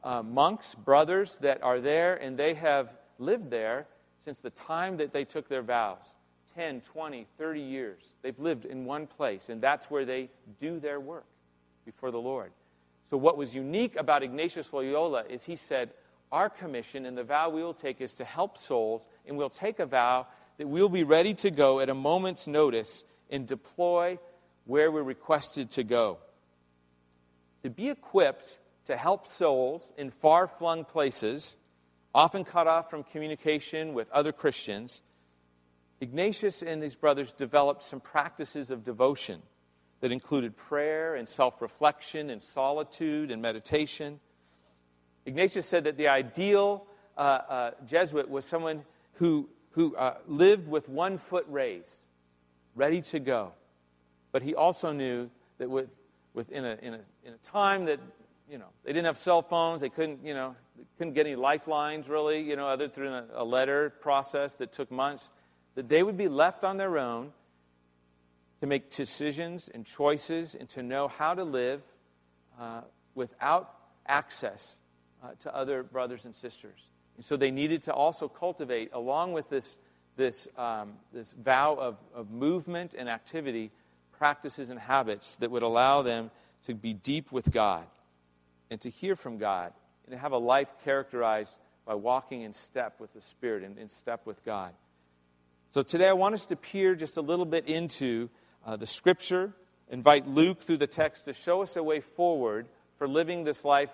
uh, 0.04 0.22
monks, 0.22 0.74
brothers 0.74 1.38
that 1.38 1.62
are 1.62 1.80
there, 1.80 2.16
and 2.16 2.36
they 2.36 2.54
have 2.54 2.92
lived 3.18 3.50
there 3.50 3.86
since 4.24 4.38
the 4.40 4.50
time 4.50 4.96
that 4.96 5.12
they 5.12 5.24
took 5.24 5.48
their 5.48 5.62
vows 5.62 6.14
10, 6.54 6.80
20, 6.82 7.26
30 7.38 7.60
years. 7.60 8.02
They've 8.22 8.38
lived 8.38 8.64
in 8.64 8.84
one 8.84 9.06
place, 9.06 9.48
and 9.48 9.60
that's 9.60 9.90
where 9.90 10.04
they 10.04 10.28
do 10.60 10.78
their 10.80 11.00
work 11.00 11.26
before 11.84 12.10
the 12.10 12.20
Lord. 12.20 12.52
So, 13.08 13.16
what 13.16 13.36
was 13.36 13.54
unique 13.54 13.96
about 13.96 14.22
Ignatius 14.22 14.72
Loyola 14.72 15.24
is 15.28 15.44
he 15.44 15.56
said, 15.56 15.90
Our 16.30 16.50
commission 16.50 17.06
and 17.06 17.16
the 17.16 17.24
vow 17.24 17.50
we 17.50 17.62
will 17.62 17.74
take 17.74 18.00
is 18.00 18.14
to 18.14 18.24
help 18.24 18.58
souls, 18.58 19.08
and 19.26 19.36
we'll 19.36 19.50
take 19.50 19.78
a 19.78 19.86
vow 19.86 20.26
that 20.58 20.68
we'll 20.68 20.88
be 20.88 21.04
ready 21.04 21.34
to 21.34 21.50
go 21.50 21.80
at 21.80 21.88
a 21.88 21.94
moment's 21.94 22.46
notice 22.46 23.04
and 23.30 23.46
deploy 23.46 24.18
where 24.64 24.90
we're 24.90 25.02
requested 25.02 25.70
to 25.72 25.84
go. 25.84 26.18
To 27.62 27.70
be 27.70 27.88
equipped 27.88 28.58
to 28.84 28.96
help 28.96 29.26
souls 29.26 29.92
in 29.96 30.10
far 30.10 30.46
flung 30.46 30.84
places, 30.84 31.56
often 32.14 32.44
cut 32.44 32.66
off 32.66 32.90
from 32.90 33.04
communication 33.04 33.94
with 33.94 34.10
other 34.12 34.32
Christians, 34.32 35.02
Ignatius 36.00 36.62
and 36.62 36.82
his 36.82 36.96
brothers 36.96 37.32
developed 37.32 37.82
some 37.82 38.00
practices 38.00 38.72
of 38.72 38.82
devotion 38.82 39.40
that 40.00 40.10
included 40.10 40.56
prayer 40.56 41.14
and 41.14 41.28
self 41.28 41.62
reflection 41.62 42.28
and 42.28 42.42
solitude 42.42 43.30
and 43.30 43.40
meditation. 43.40 44.18
Ignatius 45.26 45.64
said 45.64 45.84
that 45.84 45.96
the 45.96 46.08
ideal 46.08 46.86
uh, 47.16 47.20
uh, 47.20 47.70
Jesuit 47.86 48.28
was 48.28 48.44
someone 48.44 48.82
who, 49.14 49.48
who 49.70 49.94
uh, 49.94 50.16
lived 50.26 50.66
with 50.66 50.88
one 50.88 51.18
foot 51.18 51.46
raised, 51.48 52.06
ready 52.74 53.00
to 53.02 53.20
go. 53.20 53.52
But 54.32 54.42
he 54.42 54.54
also 54.54 54.92
knew 54.92 55.30
that 55.58 55.70
with, 55.70 55.88
within 56.34 56.64
a, 56.64 56.78
in, 56.82 56.94
a, 56.94 57.00
in 57.24 57.34
a 57.34 57.38
time 57.42 57.84
that, 57.84 58.00
you 58.50 58.58
know, 58.58 58.68
they 58.84 58.92
didn't 58.92 59.06
have 59.06 59.18
cell 59.18 59.42
phones, 59.42 59.80
they 59.80 59.90
couldn't, 59.90 60.24
you 60.24 60.34
know, 60.34 60.56
couldn't 60.98 61.12
get 61.12 61.26
any 61.26 61.36
lifelines 61.36 62.08
really, 62.08 62.40
you 62.40 62.56
know, 62.56 62.66
other 62.66 62.88
than 62.88 63.06
a, 63.06 63.26
a 63.34 63.44
letter 63.44 63.90
process 64.00 64.54
that 64.54 64.72
took 64.72 64.90
months, 64.90 65.30
that 65.74 65.88
they 65.88 66.02
would 66.02 66.16
be 66.16 66.28
left 66.28 66.64
on 66.64 66.76
their 66.76 66.98
own 66.98 67.32
to 68.60 68.66
make 68.66 68.90
decisions 68.90 69.68
and 69.68 69.84
choices 69.84 70.54
and 70.54 70.68
to 70.68 70.82
know 70.82 71.08
how 71.08 71.34
to 71.34 71.44
live 71.44 71.82
uh, 72.60 72.80
without 73.14 73.74
access 74.06 74.78
uh, 75.22 75.30
to 75.40 75.54
other 75.54 75.82
brothers 75.82 76.24
and 76.24 76.34
sisters. 76.34 76.90
And 77.16 77.24
so 77.24 77.36
they 77.36 77.50
needed 77.50 77.82
to 77.84 77.92
also 77.92 78.28
cultivate, 78.28 78.90
along 78.92 79.32
with 79.32 79.48
this, 79.50 79.78
this, 80.16 80.48
um, 80.56 80.94
this 81.12 81.32
vow 81.32 81.74
of, 81.74 81.96
of 82.14 82.30
movement 82.30 82.94
and 82.96 83.08
activity, 83.08 83.70
practices 84.22 84.70
and 84.70 84.78
habits 84.78 85.34
that 85.40 85.50
would 85.50 85.64
allow 85.64 86.00
them 86.00 86.30
to 86.62 86.74
be 86.74 86.94
deep 86.94 87.32
with 87.32 87.50
God 87.50 87.84
and 88.70 88.80
to 88.82 88.88
hear 88.88 89.16
from 89.16 89.36
God 89.36 89.72
and 90.06 90.12
to 90.12 90.16
have 90.16 90.30
a 90.30 90.38
life 90.38 90.72
characterized 90.84 91.58
by 91.84 91.96
walking 91.96 92.42
in 92.42 92.52
step 92.52 93.00
with 93.00 93.12
the 93.14 93.20
Spirit 93.20 93.64
and 93.64 93.76
in 93.78 93.88
step 93.88 94.24
with 94.24 94.44
God. 94.44 94.74
So 95.72 95.82
today 95.82 96.08
I 96.08 96.12
want 96.12 96.36
us 96.36 96.46
to 96.46 96.54
peer 96.54 96.94
just 96.94 97.16
a 97.16 97.20
little 97.20 97.44
bit 97.44 97.66
into 97.66 98.30
uh, 98.64 98.76
the 98.76 98.86
scripture, 98.86 99.54
invite 99.90 100.28
Luke 100.28 100.60
through 100.62 100.76
the 100.76 100.86
text 100.86 101.24
to 101.24 101.32
show 101.32 101.60
us 101.60 101.74
a 101.74 101.82
way 101.82 101.98
forward 101.98 102.68
for 102.98 103.08
living 103.08 103.42
this 103.42 103.64
life 103.64 103.90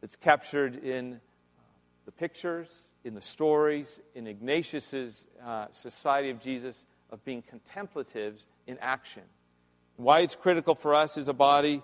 that's 0.00 0.14
captured 0.14 0.76
in 0.84 1.14
uh, 1.14 1.62
the 2.04 2.12
pictures, 2.12 2.90
in 3.02 3.14
the 3.14 3.20
stories, 3.20 4.00
in 4.14 4.28
Ignatius's 4.28 5.26
uh, 5.44 5.66
Society 5.72 6.30
of 6.30 6.38
Jesus 6.38 6.86
of 7.10 7.24
being 7.24 7.42
contemplatives 7.42 8.46
in 8.70 8.78
action. 8.80 9.22
Why 9.96 10.20
it's 10.20 10.36
critical 10.36 10.74
for 10.74 10.94
us 10.94 11.18
as 11.18 11.28
a 11.28 11.34
body 11.34 11.82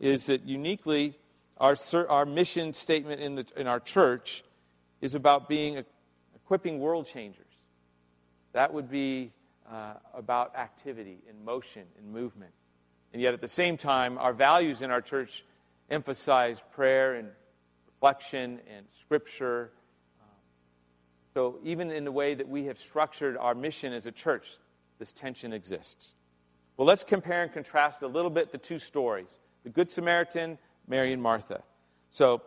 is 0.00 0.26
that 0.26 0.44
uniquely 0.44 1.18
our, 1.58 1.76
our 2.08 2.24
mission 2.24 2.72
statement 2.72 3.20
in, 3.20 3.34
the, 3.34 3.46
in 3.56 3.66
our 3.66 3.80
church 3.80 4.44
is 5.00 5.14
about 5.14 5.48
being 5.48 5.84
equipping 6.34 6.78
world 6.78 7.06
changers. 7.06 7.44
That 8.52 8.72
would 8.72 8.90
be 8.90 9.32
uh, 9.70 9.94
about 10.14 10.56
activity 10.56 11.18
and 11.28 11.44
motion 11.44 11.84
and 11.98 12.10
movement. 12.10 12.52
And 13.12 13.20
yet, 13.20 13.34
at 13.34 13.40
the 13.40 13.48
same 13.48 13.76
time, 13.76 14.18
our 14.18 14.32
values 14.32 14.82
in 14.82 14.90
our 14.90 15.00
church 15.00 15.44
emphasize 15.90 16.62
prayer 16.72 17.14
and 17.14 17.28
reflection 17.86 18.60
and 18.74 18.86
scripture. 18.90 19.72
So, 21.34 21.58
even 21.62 21.90
in 21.90 22.04
the 22.04 22.12
way 22.12 22.34
that 22.34 22.48
we 22.48 22.64
have 22.64 22.78
structured 22.78 23.36
our 23.36 23.54
mission 23.54 23.92
as 23.92 24.06
a 24.06 24.12
church, 24.12 24.56
this 24.98 25.12
tension 25.12 25.52
exists. 25.52 26.14
Well, 26.78 26.86
let's 26.86 27.04
compare 27.04 27.42
and 27.42 27.52
contrast 27.52 28.02
a 28.02 28.08
little 28.08 28.30
bit 28.30 28.52
the 28.52 28.58
two 28.58 28.78
stories 28.78 29.38
the 29.64 29.68
Good 29.68 29.90
Samaritan, 29.90 30.56
Mary 30.86 31.12
and 31.12 31.22
Martha. 31.22 31.62
So, 32.10 32.40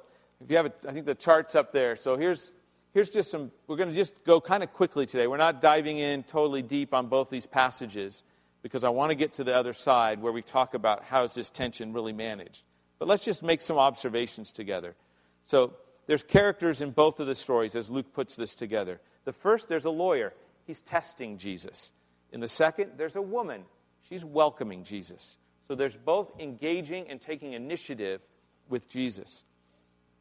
if 0.43 0.49
you 0.49 0.57
have, 0.57 0.65
a, 0.65 0.73
I 0.87 0.93
think 0.93 1.05
the 1.05 1.13
chart's 1.13 1.53
up 1.53 1.71
there. 1.71 1.95
So, 1.95 2.17
here's 2.17 2.51
here's 2.93 3.09
just 3.09 3.29
some, 3.29 3.51
we're 3.67 3.75
going 3.75 3.89
to 3.89 3.95
just 3.95 4.23
go 4.23 4.41
kind 4.41 4.63
of 4.63 4.73
quickly 4.73 5.05
today. 5.05 5.27
We're 5.27 5.37
not 5.37 5.61
diving 5.61 5.97
in 5.97 6.23
totally 6.23 6.61
deep 6.61 6.93
on 6.93 7.07
both 7.07 7.29
these 7.29 7.45
passages 7.45 8.23
because 8.63 8.83
I 8.83 8.89
want 8.89 9.11
to 9.11 9.15
get 9.15 9.33
to 9.33 9.43
the 9.43 9.55
other 9.55 9.73
side 9.73 10.21
where 10.21 10.31
we 10.31 10.41
talk 10.41 10.73
about 10.73 11.03
how 11.03 11.23
is 11.23 11.33
this 11.33 11.49
tension 11.49 11.93
really 11.93 12.13
managed. 12.13 12.63
But 12.99 13.07
let's 13.07 13.25
just 13.25 13.43
make 13.43 13.61
some 13.61 13.77
observations 13.77 14.51
together. 14.51 14.95
So 15.43 15.73
there's 16.05 16.23
characters 16.23 16.81
in 16.81 16.91
both 16.91 17.19
of 17.19 17.27
the 17.27 17.35
stories 17.35 17.75
as 17.75 17.89
Luke 17.89 18.13
puts 18.13 18.35
this 18.35 18.55
together. 18.55 18.99
The 19.25 19.33
first, 19.33 19.67
there's 19.67 19.85
a 19.85 19.89
lawyer. 19.89 20.33
He's 20.67 20.81
testing 20.81 21.37
Jesus. 21.37 21.91
In 22.31 22.39
the 22.39 22.47
second, 22.47 22.91
there's 22.97 23.15
a 23.15 23.21
woman. 23.21 23.63
She's 24.01 24.25
welcoming 24.25 24.83
Jesus. 24.83 25.37
So 25.67 25.75
there's 25.75 25.97
both 25.97 26.31
engaging 26.39 27.07
and 27.09 27.21
taking 27.21 27.53
initiative 27.53 28.21
with 28.69 28.89
Jesus. 28.89 29.45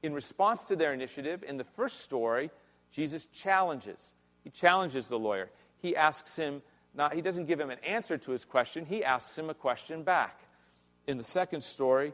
In 0.02 0.12
response 0.14 0.64
to 0.64 0.76
their 0.76 0.92
initiative, 0.92 1.42
in 1.46 1.56
the 1.56 1.64
first 1.64 2.00
story, 2.00 2.50
Jesus 2.90 3.26
challenges. 3.26 4.14
He 4.44 4.50
challenges 4.50 5.08
the 5.08 5.18
lawyer. 5.18 5.50
He 5.78 5.96
asks 5.96 6.36
him, 6.36 6.62
not, 6.94 7.14
he 7.14 7.20
doesn't 7.20 7.46
give 7.46 7.60
him 7.60 7.70
an 7.70 7.78
answer 7.86 8.18
to 8.18 8.30
his 8.32 8.44
question, 8.44 8.84
he 8.84 9.04
asks 9.04 9.38
him 9.38 9.50
a 9.50 9.54
question 9.54 10.02
back. 10.02 10.40
In 11.06 11.18
the 11.18 11.24
second 11.24 11.62
story, 11.62 12.12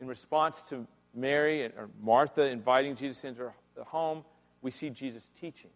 in 0.00 0.06
response 0.06 0.62
to 0.64 0.86
Mary 1.14 1.64
or 1.64 1.88
Martha 2.00 2.48
inviting 2.48 2.94
Jesus 2.94 3.24
into 3.24 3.42
her 3.42 3.54
home, 3.84 4.24
we 4.62 4.70
see 4.70 4.90
Jesus 4.90 5.30
teaching. 5.38 5.70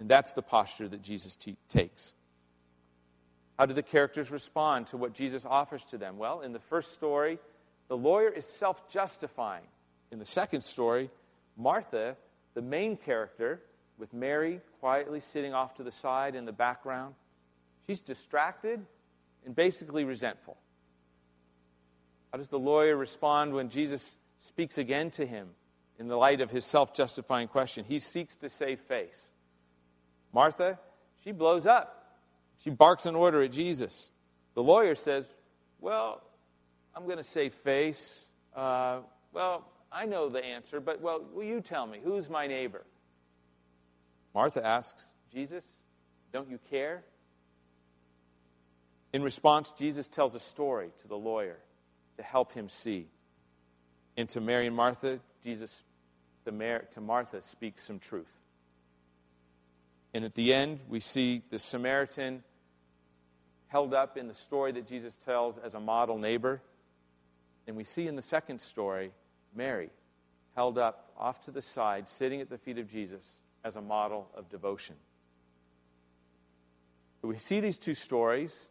And 0.00 0.08
that's 0.08 0.32
the 0.32 0.42
posture 0.42 0.88
that 0.88 1.02
Jesus 1.02 1.36
te- 1.36 1.56
takes. 1.68 2.14
How 3.62 3.66
do 3.66 3.74
the 3.74 3.82
characters 3.84 4.32
respond 4.32 4.88
to 4.88 4.96
what 4.96 5.14
Jesus 5.14 5.44
offers 5.44 5.84
to 5.84 5.96
them? 5.96 6.18
Well, 6.18 6.40
in 6.40 6.52
the 6.52 6.58
first 6.58 6.94
story, 6.94 7.38
the 7.86 7.96
lawyer 7.96 8.28
is 8.28 8.44
self 8.44 8.90
justifying. 8.90 9.62
In 10.10 10.18
the 10.18 10.24
second 10.24 10.62
story, 10.62 11.10
Martha, 11.56 12.16
the 12.54 12.60
main 12.60 12.96
character, 12.96 13.62
with 13.98 14.12
Mary 14.12 14.60
quietly 14.80 15.20
sitting 15.20 15.54
off 15.54 15.74
to 15.74 15.84
the 15.84 15.92
side 15.92 16.34
in 16.34 16.44
the 16.44 16.52
background, 16.52 17.14
She's 17.86 18.00
distracted 18.00 18.84
and 19.46 19.54
basically 19.54 20.02
resentful. 20.02 20.56
How 22.32 22.38
does 22.38 22.48
the 22.48 22.58
lawyer 22.58 22.96
respond 22.96 23.54
when 23.54 23.68
Jesus 23.68 24.18
speaks 24.38 24.76
again 24.76 25.12
to 25.12 25.24
him 25.24 25.50
in 26.00 26.08
the 26.08 26.16
light 26.16 26.40
of 26.40 26.50
his 26.50 26.64
self 26.64 26.92
justifying 26.92 27.46
question? 27.46 27.84
He 27.84 28.00
seeks 28.00 28.34
to 28.38 28.48
save 28.48 28.80
face. 28.80 29.30
Martha, 30.32 30.80
she 31.22 31.30
blows 31.30 31.64
up. 31.64 32.00
She 32.58 32.70
barks 32.70 33.06
an 33.06 33.14
order 33.14 33.42
at 33.42 33.52
Jesus. 33.52 34.10
The 34.54 34.62
lawyer 34.62 34.94
says, 34.94 35.32
Well, 35.80 36.22
I'm 36.94 37.04
going 37.06 37.18
to 37.18 37.24
save 37.24 37.54
face. 37.54 38.30
Uh, 38.54 39.00
well, 39.32 39.66
I 39.90 40.06
know 40.06 40.28
the 40.28 40.44
answer, 40.44 40.80
but, 40.80 41.00
well, 41.00 41.24
will 41.32 41.44
you 41.44 41.60
tell 41.60 41.86
me? 41.86 42.00
Who's 42.02 42.28
my 42.28 42.46
neighbor? 42.46 42.84
Martha 44.34 44.64
asks, 44.64 45.14
Jesus, 45.32 45.64
don't 46.32 46.48
you 46.48 46.58
care? 46.70 47.04
In 49.12 49.22
response, 49.22 49.72
Jesus 49.78 50.08
tells 50.08 50.34
a 50.34 50.40
story 50.40 50.90
to 51.00 51.08
the 51.08 51.16
lawyer 51.16 51.58
to 52.16 52.22
help 52.22 52.52
him 52.52 52.68
see. 52.68 53.08
And 54.16 54.28
to 54.30 54.40
Mary 54.40 54.66
and 54.66 54.76
Martha, 54.76 55.20
Jesus, 55.44 55.82
to, 56.44 56.52
Mar- 56.52 56.84
to 56.92 57.00
Martha, 57.00 57.42
speaks 57.42 57.82
some 57.82 57.98
truth. 57.98 58.41
And 60.14 60.24
at 60.24 60.34
the 60.34 60.52
end, 60.52 60.80
we 60.88 61.00
see 61.00 61.42
the 61.50 61.58
Samaritan 61.58 62.42
held 63.68 63.94
up 63.94 64.16
in 64.16 64.28
the 64.28 64.34
story 64.34 64.72
that 64.72 64.86
Jesus 64.86 65.16
tells 65.16 65.56
as 65.56 65.74
a 65.74 65.80
model 65.80 66.18
neighbor. 66.18 66.60
And 67.66 67.76
we 67.76 67.84
see 67.84 68.06
in 68.06 68.16
the 68.16 68.22
second 68.22 68.60
story, 68.60 69.12
Mary 69.54 69.90
held 70.54 70.76
up 70.76 71.12
off 71.16 71.44
to 71.46 71.50
the 71.50 71.62
side, 71.62 72.08
sitting 72.08 72.40
at 72.40 72.50
the 72.50 72.58
feet 72.58 72.78
of 72.78 72.90
Jesus 72.90 73.40
as 73.64 73.76
a 73.76 73.80
model 73.80 74.28
of 74.36 74.50
devotion. 74.50 74.96
We 77.22 77.38
see 77.38 77.60
these 77.60 77.78
two 77.78 77.94
stories. 77.94 78.68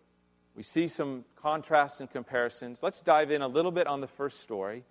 We 0.55 0.63
see 0.63 0.89
some 0.89 1.23
contrasts 1.37 2.01
and 2.01 2.09
comparisons. 2.09 2.83
Let's 2.83 3.01
dive 3.01 3.31
in 3.31 3.41
a 3.41 3.47
little 3.47 3.71
bit 3.71 3.87
on 3.87 4.01
the 4.01 4.07
first 4.07 4.41
story. 4.41 4.83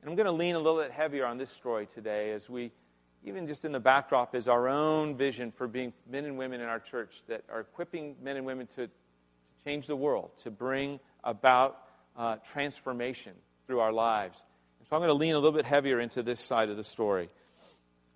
And 0.00 0.10
I'm 0.10 0.16
going 0.16 0.26
to 0.26 0.32
lean 0.32 0.54
a 0.54 0.58
little 0.58 0.80
bit 0.80 0.90
heavier 0.90 1.26
on 1.26 1.36
this 1.36 1.50
story 1.50 1.86
today 1.86 2.32
as 2.32 2.48
we, 2.48 2.72
even 3.24 3.46
just 3.46 3.64
in 3.64 3.72
the 3.72 3.80
backdrop, 3.80 4.34
is 4.34 4.48
our 4.48 4.68
own 4.68 5.16
vision 5.16 5.52
for 5.52 5.68
being 5.68 5.92
men 6.10 6.24
and 6.24 6.36
women 6.36 6.60
in 6.60 6.66
our 6.68 6.80
church 6.80 7.22
that 7.28 7.44
are 7.52 7.60
equipping 7.60 8.16
men 8.22 8.36
and 8.36 8.44
women 8.44 8.66
to, 8.68 8.86
to 8.86 8.92
change 9.64 9.86
the 9.86 9.96
world, 9.96 10.30
to 10.38 10.50
bring 10.50 10.98
about 11.22 11.78
uh, 12.16 12.36
transformation 12.36 13.32
through 13.66 13.80
our 13.80 13.92
lives. 13.92 14.44
And 14.80 14.88
so 14.88 14.96
I'm 14.96 15.00
going 15.00 15.08
to 15.08 15.14
lean 15.14 15.34
a 15.34 15.38
little 15.38 15.56
bit 15.56 15.64
heavier 15.64 16.00
into 16.00 16.22
this 16.22 16.40
side 16.40 16.68
of 16.68 16.76
the 16.76 16.84
story. 16.84 17.28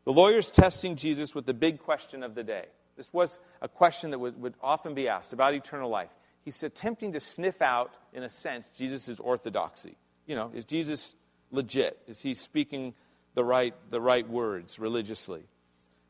The 0.04 0.12
lawyer's 0.12 0.50
testing 0.50 0.96
Jesus 0.96 1.34
with 1.34 1.46
the 1.46 1.54
big 1.54 1.80
question 1.80 2.22
of 2.22 2.34
the 2.34 2.44
day. 2.44 2.66
This 2.96 3.12
was 3.12 3.38
a 3.60 3.68
question 3.68 4.10
that 4.10 4.18
would, 4.18 4.40
would 4.40 4.54
often 4.62 4.94
be 4.94 5.08
asked 5.08 5.32
about 5.32 5.54
eternal 5.54 5.90
life. 5.90 6.10
He's 6.44 6.62
attempting 6.62 7.12
to 7.12 7.20
sniff 7.20 7.60
out, 7.60 7.92
in 8.12 8.22
a 8.22 8.28
sense, 8.28 8.68
Jesus' 8.76 9.18
orthodoxy. 9.18 9.96
You 10.26 10.36
know, 10.36 10.50
is 10.54 10.64
Jesus 10.64 11.14
legit? 11.50 11.98
Is 12.06 12.20
he 12.20 12.34
speaking 12.34 12.94
the 13.37 13.45
right, 13.45 13.75
the 13.90 14.00
right 14.00 14.28
words 14.28 14.81
religiously? 14.81 15.43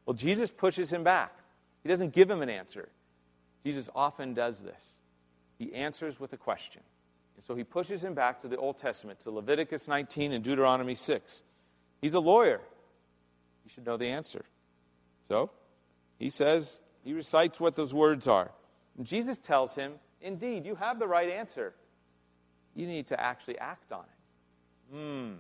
Well, 0.07 0.15
Jesus 0.15 0.51
pushes 0.51 0.91
him 0.91 1.05
back. 1.05 1.33
He 1.83 1.89
doesn't 1.89 2.15
give 2.15 2.31
him 2.31 2.41
an 2.41 2.49
answer. 2.49 2.89
Jesus 3.65 3.91
often 3.95 4.33
does 4.33 4.63
this. 4.63 5.01
He 5.59 5.75
answers 5.75 6.21
with 6.21 6.33
a 6.33 6.37
question. 6.37 6.83
And 7.35 7.45
so 7.45 7.57
he 7.57 7.65
pushes 7.65 8.03
him 8.03 8.15
back 8.15 8.41
to 8.41 8.49
the 8.49 8.57
Old 8.57 8.79
Testament, 8.79 9.21
to 9.21 9.31
Leviticus 9.31 9.89
19 9.89 10.33
and 10.33 10.45
Deuteronomy 10.45 10.95
6. 10.95 11.43
He's 12.01 12.15
a 12.15 12.21
lawyer. 12.21 12.61
He 13.65 13.71
should 13.71 13.85
know 13.85 13.97
the 13.97 14.09
answer. 14.09 14.45
So 15.29 15.51
he 16.19 16.31
says, 16.31 16.81
he 17.05 17.13
recites 17.13 17.59
what 17.59 17.75
those 17.75 17.93
words 17.93 18.29
are. 18.29 18.53
And 18.97 19.05
Jesus 19.05 19.39
tells 19.39 19.75
him, 19.75 19.95
Indeed, 20.21 20.65
you 20.65 20.77
have 20.77 20.99
the 20.99 21.07
right 21.07 21.29
answer. 21.29 21.75
You 22.75 22.87
need 22.87 23.09
to 23.09 23.21
actually 23.21 23.59
act 23.59 23.93
on 23.93 24.05
it. 24.05 24.97
Hmm. 24.97 25.33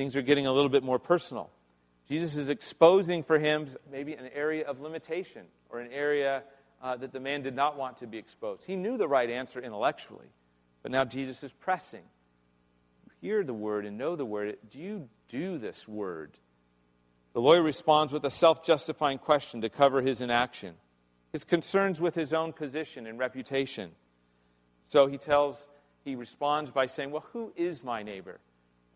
Things 0.00 0.16
are 0.16 0.22
getting 0.22 0.46
a 0.46 0.52
little 0.54 0.70
bit 0.70 0.82
more 0.82 0.98
personal. 0.98 1.50
Jesus 2.08 2.34
is 2.38 2.48
exposing 2.48 3.22
for 3.22 3.38
him 3.38 3.68
maybe 3.92 4.14
an 4.14 4.30
area 4.34 4.66
of 4.66 4.80
limitation 4.80 5.42
or 5.68 5.80
an 5.80 5.92
area 5.92 6.42
uh, 6.80 6.96
that 6.96 7.12
the 7.12 7.20
man 7.20 7.42
did 7.42 7.54
not 7.54 7.76
want 7.76 7.98
to 7.98 8.06
be 8.06 8.16
exposed. 8.16 8.64
He 8.64 8.76
knew 8.76 8.96
the 8.96 9.06
right 9.06 9.28
answer 9.28 9.60
intellectually, 9.60 10.28
but 10.82 10.90
now 10.90 11.04
Jesus 11.04 11.44
is 11.44 11.52
pressing. 11.52 12.00
Hear 13.20 13.44
the 13.44 13.52
word 13.52 13.84
and 13.84 13.98
know 13.98 14.16
the 14.16 14.24
word. 14.24 14.56
Do 14.70 14.78
you 14.78 15.10
do 15.28 15.58
this 15.58 15.86
word? 15.86 16.30
The 17.34 17.42
lawyer 17.42 17.62
responds 17.62 18.10
with 18.10 18.24
a 18.24 18.30
self 18.30 18.64
justifying 18.64 19.18
question 19.18 19.60
to 19.60 19.68
cover 19.68 20.00
his 20.00 20.22
inaction, 20.22 20.76
his 21.30 21.44
concerns 21.44 22.00
with 22.00 22.14
his 22.14 22.32
own 22.32 22.54
position 22.54 23.06
and 23.06 23.18
reputation. 23.18 23.90
So 24.86 25.08
he 25.08 25.18
tells, 25.18 25.68
he 26.04 26.14
responds 26.14 26.70
by 26.70 26.86
saying, 26.86 27.10
Well, 27.10 27.26
who 27.34 27.52
is 27.54 27.84
my 27.84 28.02
neighbor? 28.02 28.40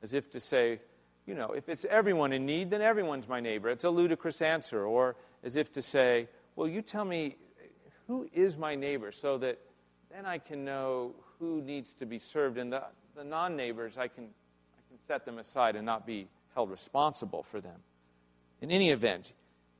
As 0.03 0.15
if 0.15 0.31
to 0.31 0.41
say, 0.41 0.81
you 1.27 1.35
know, 1.35 1.53
if 1.53 1.69
it's 1.69 1.85
everyone 1.87 2.33
in 2.33 2.45
need, 2.45 2.71
then 2.71 2.83
everyone's 2.83 3.29
my 3.29 3.41
neighbor. 3.41 3.71
It's 3.71 3.85
a 3.85 3.91
ludicrous 3.91 4.43
answer. 4.43 4.85
Or 4.85 5.17
as 5.43 5.57
if 5.57 5.73
to 5.73 5.83
say, 5.83 6.29
Well, 6.57 6.69
you 6.69 6.83
tell 6.83 7.05
me, 7.05 7.37
who 8.07 8.29
is 8.33 8.59
my 8.59 8.75
neighbor? 8.75 9.13
So 9.13 9.39
that 9.39 9.59
then 10.11 10.27
I 10.27 10.39
can 10.39 10.65
know 10.65 11.15
who 11.39 11.61
needs 11.63 11.95
to 11.95 12.07
be 12.07 12.19
served. 12.19 12.59
And 12.59 12.73
the, 12.73 12.85
the 13.17 13.25
non 13.25 13.57
neighbors, 13.57 13.99
I 13.99 14.09
can, 14.09 14.25
I 14.25 14.81
can 14.89 14.99
set 15.07 15.25
them 15.25 15.39
aside 15.39 15.77
and 15.77 15.87
not 15.87 16.07
be 16.07 16.29
held 16.55 16.71
responsible 16.71 17.43
for 17.43 17.61
them. 17.61 17.81
In 18.61 18.71
any 18.71 18.91
event, 18.91 19.33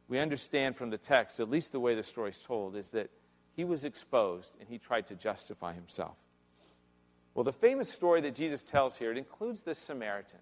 we 0.09 0.19
understand 0.19 0.77
from 0.77 0.91
the 0.91 0.99
text, 0.99 1.41
at 1.41 1.49
least 1.49 1.73
the 1.73 1.81
way 1.81 1.95
the 1.95 2.03
story 2.03 2.31
is 2.31 2.41
told, 2.41 2.77
is 2.77 2.91
that 2.91 3.11
he 3.55 3.65
was 3.65 3.85
exposed 3.85 4.55
and 4.59 4.69
he 4.69 4.79
tried 4.79 5.07
to 5.07 5.15
justify 5.15 5.73
himself. 5.73 6.17
Well, 7.35 7.45
the 7.45 7.53
famous 7.53 7.89
story 7.89 8.21
that 8.23 8.35
Jesus 8.35 8.63
tells 8.63 8.97
here, 8.97 9.11
it 9.11 9.19
includes 9.19 9.63
this 9.63 9.79
Samaritan. 9.79 10.41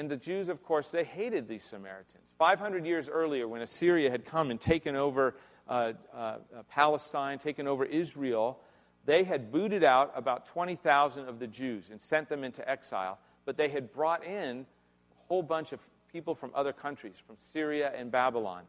And 0.00 0.10
the 0.10 0.16
Jews, 0.16 0.48
of 0.48 0.62
course, 0.62 0.90
they 0.90 1.04
hated 1.04 1.46
these 1.46 1.62
Samaritans. 1.62 2.32
500 2.38 2.86
years 2.86 3.10
earlier, 3.10 3.46
when 3.46 3.60
Assyria 3.60 4.10
had 4.10 4.24
come 4.24 4.50
and 4.50 4.58
taken 4.58 4.96
over 4.96 5.34
uh, 5.68 5.92
uh, 6.14 6.16
uh 6.16 6.38
Palestine, 6.70 7.38
taken 7.38 7.68
over 7.68 7.84
Israel, 7.84 8.58
they 9.04 9.24
had 9.24 9.52
booted 9.52 9.84
out 9.84 10.10
about 10.16 10.46
20,000 10.46 11.28
of 11.28 11.38
the 11.38 11.46
Jews 11.46 11.90
and 11.90 12.00
sent 12.00 12.30
them 12.30 12.44
into 12.44 12.66
exile. 12.66 13.18
But 13.44 13.58
they 13.58 13.68
had 13.68 13.92
brought 13.92 14.24
in 14.24 14.60
a 14.60 15.26
whole 15.28 15.42
bunch 15.42 15.72
of 15.72 15.80
people 16.10 16.34
from 16.34 16.50
other 16.54 16.72
countries, 16.72 17.16
from 17.26 17.36
Syria 17.52 17.92
and 17.94 18.10
Babylon. 18.10 18.62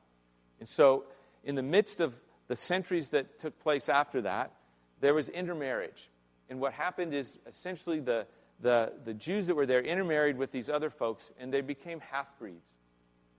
And 0.59 0.67
so, 0.67 1.05
in 1.45 1.55
the 1.55 1.63
midst 1.63 2.01
of 2.01 2.13
the 2.49 2.57
centuries 2.57 3.11
that 3.11 3.39
took 3.39 3.57
place 3.61 3.87
after 3.87 4.23
that, 4.23 4.51
there 4.99 5.13
was 5.13 5.29
intermarriage. 5.29 6.09
And 6.49 6.59
what 6.59 6.73
happened 6.73 7.13
is 7.13 7.37
essentially 7.47 8.01
the, 8.01 8.27
the, 8.61 8.93
the 9.03 9.13
Jews 9.13 9.47
that 9.47 9.55
were 9.55 9.65
there 9.65 9.81
intermarried 9.81 10.37
with 10.37 10.51
these 10.51 10.69
other 10.69 10.89
folks, 10.89 11.31
and 11.39 11.53
they 11.53 11.61
became 11.61 11.99
half 11.99 12.27
breeds. 12.39 12.73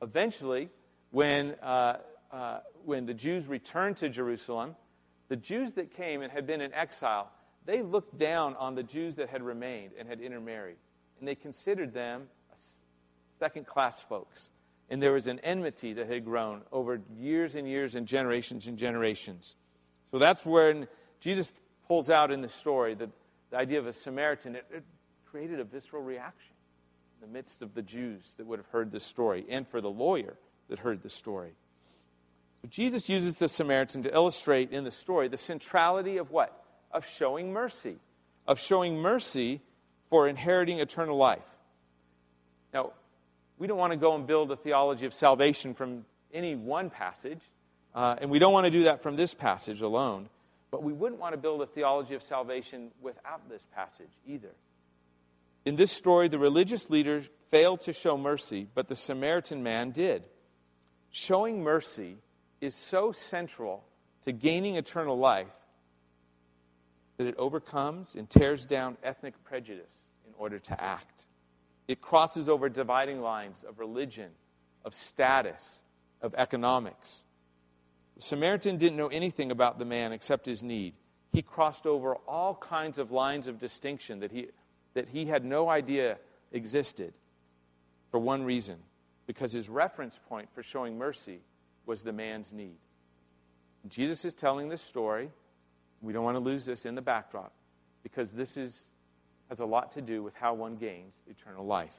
Eventually, 0.00 0.68
when, 1.10 1.54
uh, 1.62 1.98
uh, 2.32 2.58
when 2.84 3.06
the 3.06 3.14
Jews 3.14 3.46
returned 3.46 3.96
to 3.98 4.08
Jerusalem, 4.08 4.76
the 5.28 5.36
Jews 5.36 5.74
that 5.74 5.94
came 5.94 6.22
and 6.22 6.32
had 6.32 6.46
been 6.46 6.60
in 6.60 6.72
exile, 6.74 7.30
they 7.64 7.82
looked 7.82 8.18
down 8.18 8.56
on 8.56 8.74
the 8.74 8.82
Jews 8.82 9.14
that 9.16 9.28
had 9.28 9.42
remained 9.42 9.92
and 9.98 10.08
had 10.08 10.20
intermarried, 10.20 10.76
and 11.18 11.28
they 11.28 11.34
considered 11.34 11.94
them 11.94 12.28
second 13.42 13.66
class 13.66 14.00
folks. 14.00 14.50
And 14.88 15.02
there 15.02 15.12
was 15.12 15.26
an 15.26 15.40
enmity 15.40 15.94
that 15.94 16.08
had 16.08 16.24
grown 16.24 16.62
over 16.70 17.00
years 17.18 17.56
and 17.56 17.66
years 17.66 17.96
and 17.96 18.06
generations 18.06 18.68
and 18.68 18.78
generations. 18.78 19.56
So 20.12 20.18
that's 20.18 20.46
when 20.46 20.86
Jesus 21.18 21.52
pulls 21.88 22.08
out 22.08 22.30
in 22.30 22.40
the 22.40 22.48
story 22.48 22.94
the, 22.94 23.10
the 23.50 23.56
idea 23.56 23.80
of 23.80 23.88
a 23.88 23.92
Samaritan. 23.92 24.54
It, 24.56 24.66
it 24.70 24.84
created 25.32 25.58
a 25.58 25.64
visceral 25.64 26.02
reaction 26.02 26.52
in 27.16 27.26
the 27.26 27.32
midst 27.32 27.62
of 27.62 27.74
the 27.74 27.80
Jews 27.80 28.34
that 28.36 28.46
would 28.46 28.58
have 28.58 28.66
heard 28.66 28.92
this 28.92 29.02
story 29.02 29.46
and 29.48 29.66
for 29.66 29.80
the 29.80 29.90
lawyer 29.90 30.34
that 30.68 30.78
heard 30.80 31.02
the 31.02 31.08
story. 31.08 31.52
So 32.60 32.68
Jesus 32.68 33.08
uses 33.08 33.38
the 33.38 33.48
Samaritan 33.48 34.02
to 34.02 34.14
illustrate 34.14 34.70
in 34.70 34.84
the 34.84 34.90
story 34.90 35.28
the 35.28 35.38
centrality 35.38 36.18
of 36.18 36.30
what? 36.30 36.62
Of 36.92 37.06
showing 37.06 37.50
mercy. 37.50 37.96
Of 38.46 38.60
showing 38.60 38.98
mercy 38.98 39.62
for 40.10 40.28
inheriting 40.28 40.80
eternal 40.80 41.16
life. 41.16 41.40
Now, 42.74 42.92
we 43.58 43.66
don't 43.66 43.78
want 43.78 43.92
to 43.92 43.98
go 43.98 44.14
and 44.14 44.26
build 44.26 44.52
a 44.52 44.56
theology 44.56 45.06
of 45.06 45.14
salvation 45.14 45.72
from 45.72 46.04
any 46.34 46.56
one 46.56 46.90
passage, 46.90 47.40
uh, 47.94 48.16
and 48.20 48.30
we 48.30 48.38
don't 48.38 48.52
want 48.52 48.66
to 48.66 48.70
do 48.70 48.84
that 48.84 49.02
from 49.02 49.16
this 49.16 49.32
passage 49.32 49.80
alone. 49.80 50.28
But 50.70 50.82
we 50.82 50.92
wouldn't 50.92 51.20
want 51.20 51.32
to 51.32 51.38
build 51.38 51.62
a 51.62 51.66
theology 51.66 52.14
of 52.14 52.22
salvation 52.22 52.90
without 53.00 53.48
this 53.48 53.66
passage 53.74 54.10
either. 54.26 54.50
In 55.64 55.76
this 55.76 55.92
story, 55.92 56.28
the 56.28 56.38
religious 56.38 56.90
leaders 56.90 57.28
failed 57.50 57.82
to 57.82 57.92
show 57.92 58.16
mercy, 58.16 58.68
but 58.74 58.88
the 58.88 58.96
Samaritan 58.96 59.62
man 59.62 59.90
did. 59.90 60.24
Showing 61.10 61.62
mercy 61.62 62.16
is 62.60 62.74
so 62.74 63.12
central 63.12 63.84
to 64.24 64.32
gaining 64.32 64.76
eternal 64.76 65.18
life 65.18 65.54
that 67.16 67.26
it 67.26 67.36
overcomes 67.36 68.14
and 68.14 68.28
tears 68.28 68.64
down 68.64 68.96
ethnic 69.04 69.34
prejudice 69.44 69.98
in 70.26 70.32
order 70.36 70.58
to 70.58 70.82
act. 70.82 71.26
It 71.86 72.00
crosses 72.00 72.48
over 72.48 72.68
dividing 72.68 73.20
lines 73.20 73.64
of 73.68 73.78
religion, 73.78 74.30
of 74.84 74.94
status, 74.94 75.84
of 76.22 76.34
economics. 76.36 77.24
The 78.16 78.22
Samaritan 78.22 78.78
didn't 78.78 78.96
know 78.96 79.08
anything 79.08 79.50
about 79.50 79.78
the 79.78 79.84
man 79.84 80.12
except 80.12 80.46
his 80.46 80.62
need. 80.62 80.94
he 81.32 81.42
crossed 81.42 81.86
over 81.86 82.16
all 82.28 82.54
kinds 82.54 82.98
of 82.98 83.10
lines 83.10 83.46
of 83.46 83.58
distinction 83.58 84.20
that 84.20 84.30
he, 84.30 84.48
that 84.94 85.08
he 85.08 85.24
had 85.26 85.44
no 85.44 85.68
idea 85.68 86.18
existed 86.52 87.14
for 88.10 88.18
one 88.18 88.44
reason 88.44 88.76
because 89.26 89.52
his 89.52 89.68
reference 89.68 90.20
point 90.28 90.48
for 90.54 90.62
showing 90.62 90.98
mercy 90.98 91.40
was 91.86 92.02
the 92.02 92.12
man's 92.12 92.52
need. 92.52 92.76
Jesus 93.88 94.24
is 94.24 94.34
telling 94.34 94.68
this 94.68 94.82
story. 94.82 95.30
We 96.00 96.12
don't 96.12 96.24
want 96.24 96.36
to 96.36 96.40
lose 96.40 96.64
this 96.64 96.84
in 96.84 96.94
the 96.94 97.02
backdrop 97.02 97.52
because 98.02 98.32
this 98.32 98.56
is, 98.56 98.84
has 99.48 99.60
a 99.60 99.64
lot 99.64 99.92
to 99.92 100.02
do 100.02 100.22
with 100.22 100.34
how 100.34 100.54
one 100.54 100.76
gains 100.76 101.22
eternal 101.28 101.64
life. 101.64 101.94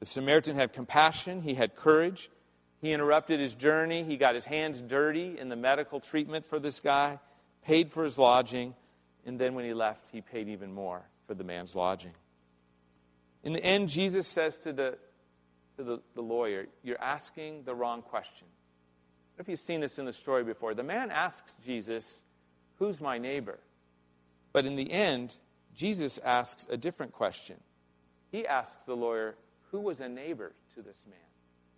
The 0.00 0.06
Samaritan 0.06 0.56
had 0.56 0.72
compassion, 0.72 1.42
he 1.42 1.54
had 1.54 1.76
courage. 1.76 2.30
He 2.80 2.90
interrupted 2.90 3.38
his 3.38 3.54
journey. 3.54 4.02
He 4.02 4.16
got 4.16 4.34
his 4.34 4.44
hands 4.44 4.80
dirty 4.80 5.38
in 5.38 5.48
the 5.48 5.54
medical 5.54 6.00
treatment 6.00 6.44
for 6.44 6.58
this 6.58 6.80
guy, 6.80 7.20
paid 7.64 7.88
for 7.88 8.02
his 8.02 8.18
lodging, 8.18 8.74
and 9.24 9.38
then 9.38 9.54
when 9.54 9.64
he 9.64 9.72
left, 9.72 10.08
he 10.10 10.20
paid 10.20 10.48
even 10.48 10.72
more 10.72 11.04
for 11.32 11.38
the 11.38 11.44
man's 11.44 11.74
lodging. 11.74 12.12
In 13.42 13.54
the 13.54 13.64
end, 13.64 13.88
Jesus 13.88 14.28
says 14.28 14.58
to 14.58 14.72
the, 14.74 14.98
to 15.78 15.82
the, 15.82 16.02
the 16.14 16.20
lawyer, 16.20 16.66
You're 16.82 17.00
asking 17.00 17.64
the 17.64 17.74
wrong 17.74 18.02
question. 18.02 18.46
What 19.34 19.44
if 19.44 19.48
you've 19.48 19.58
seen 19.58 19.80
this 19.80 19.98
in 19.98 20.04
the 20.04 20.12
story 20.12 20.44
before? 20.44 20.74
The 20.74 20.82
man 20.82 21.10
asks 21.10 21.56
Jesus, 21.64 22.22
Who's 22.78 23.00
my 23.00 23.16
neighbor? 23.16 23.58
But 24.52 24.66
in 24.66 24.76
the 24.76 24.92
end, 24.92 25.36
Jesus 25.74 26.18
asks 26.18 26.66
a 26.68 26.76
different 26.76 27.12
question. 27.12 27.56
He 28.30 28.46
asks 28.46 28.82
the 28.82 28.94
lawyer, 28.94 29.36
Who 29.70 29.80
was 29.80 30.02
a 30.02 30.10
neighbor 30.10 30.52
to 30.74 30.82
this 30.82 31.06
man? 31.08 31.18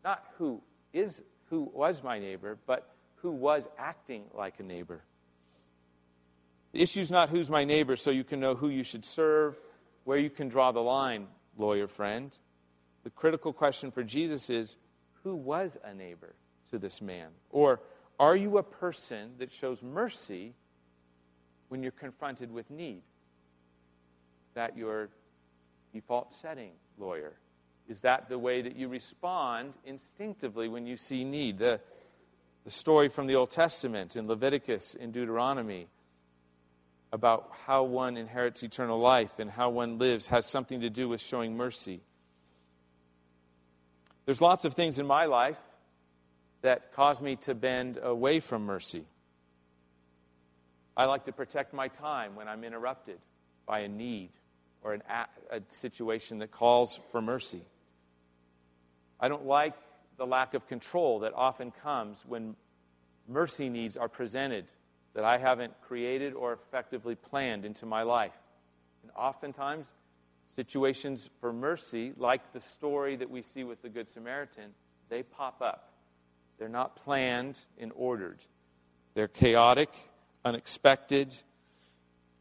Not 0.03 0.25
who 0.37 0.63
is 0.93 1.23
who 1.49 1.71
was 1.73 2.03
my 2.03 2.19
neighbor, 2.19 2.59
but 2.67 2.91
who 3.17 3.31
was 3.31 3.69
acting 3.79 4.25
like 4.35 4.59
a 4.59 4.65
neighbor. 4.65 5.05
The 6.75 6.83
issue 6.83 6.99
is 6.99 7.11
not 7.13 7.29
who's 7.29 7.49
my 7.49 7.63
neighbor, 7.63 7.95
so 7.95 8.11
you 8.11 8.25
can 8.25 8.41
know 8.41 8.57
who 8.57 8.69
you 8.69 8.83
should 8.83 9.05
serve, 9.05 9.57
where 10.03 10.19
you 10.19 10.29
can 10.29 10.49
draw 10.49 10.73
the 10.73 10.81
line, 10.81 11.29
lawyer 11.57 11.87
friend. 11.87 12.37
The 13.05 13.11
critical 13.11 13.53
question 13.53 13.93
for 13.93 14.03
Jesus 14.03 14.51
is 14.51 14.77
who 15.23 15.37
was 15.37 15.79
a 15.85 15.95
neighbor 15.95 16.35
to 16.71 16.81
this 16.81 17.01
man? 17.01 17.29
Or 17.51 17.81
are 18.19 18.35
you 18.35 18.59
a 18.59 18.65
person 18.65 19.35
that 19.39 19.53
shows 19.53 19.85
mercy 19.85 20.53
when 21.69 21.81
you're 21.81 21.93
confronted 21.93 22.51
with 22.51 22.69
need? 22.73 23.03
Is 24.49 24.55
that 24.55 24.77
your 24.77 25.11
default 25.93 26.33
setting, 26.33 26.73
lawyer? 26.99 27.35
Is 27.89 28.01
that 28.01 28.29
the 28.29 28.39
way 28.39 28.63
that 28.63 28.75
you 28.75 28.89
respond 28.89 29.75
instinctively 29.85 30.67
when 30.67 30.87
you 30.87 30.97
see 30.97 31.23
need? 31.23 31.57
The, 31.57 31.79
the 32.65 32.71
story 32.73 33.09
from 33.09 33.29
the 33.29 33.37
Old 33.37 33.53
Testament 33.53 34.17
in 34.17 34.27
Leviticus, 34.27 34.97
in 34.97 35.13
Deuteronomy, 35.13 35.87
about 37.15 37.53
how 37.65 37.85
one 37.85 38.17
inherits 38.17 38.65
eternal 38.65 38.99
life 38.99 39.39
and 39.39 39.49
how 39.49 39.71
one 39.71 39.99
lives 39.99 40.27
has 40.27 40.45
something 40.47 40.81
to 40.81 40.91
do 40.91 41.09
with 41.09 41.21
showing 41.21 41.57
mercy. 41.57 42.01
There's 44.25 44.41
lots 44.41 44.65
of 44.65 44.75
things 44.75 44.99
in 44.99 45.07
my 45.07 45.27
life 45.27 45.61
that 46.63 46.93
cause 46.93 47.21
me 47.21 47.37
to 47.37 47.55
bend 47.55 48.01
away 48.03 48.41
from 48.41 48.67
mercy. 48.67 49.05
I 50.97 51.05
like 51.05 51.27
to 51.27 51.33
protect 51.33 51.73
my 51.73 51.87
time 51.87 52.35
when 52.35 52.49
I'm 52.49 52.65
interrupted 52.65 53.21
by 53.65 53.81
a 53.81 53.89
need 53.89 54.31
or 54.83 54.95
an, 54.95 55.03
a 55.53 55.61
situation 55.69 56.41
that 56.41 56.51
calls 56.51 56.99
for 57.13 57.23
mercy. 57.23 57.63
I 59.21 59.29
don't 59.29 59.47
like 59.47 59.75
the 60.17 60.27
lack 60.27 60.55
of 60.55 60.67
control 60.67 61.21
that 61.21 61.33
often 61.33 61.71
comes 61.71 62.25
when 62.27 62.57
mercy 63.29 63.69
needs 63.69 63.97
are 63.97 64.09
presented 64.09 64.65
that 65.15 65.25
I 65.25 65.39
haven't 65.39 65.73
created 65.81 66.35
or 66.35 66.53
effectively 66.53 67.15
planned 67.15 67.65
into 67.65 67.87
my 67.87 68.03
life. 68.03 68.35
And 69.03 69.13
oftentimes, 69.17 69.93
situations 70.51 71.31
for 71.41 71.53
mercy, 71.53 72.13
like 72.17 72.53
the 72.53 72.61
story 72.61 73.17
that 73.17 73.31
we 73.31 73.43
see 73.43 73.65
with 73.65 73.83
the 73.83 73.89
Good 73.89 74.09
Samaritan, 74.09 74.71
they 75.09 75.23
pop 75.23 75.63
up. 75.63 75.93
They're 76.59 76.69
not 76.69 76.97
planned 76.97 77.59
and 77.79 77.93
ordered, 77.95 78.39
they're 79.15 79.29
chaotic, 79.29 79.91
unexpected. 80.45 81.35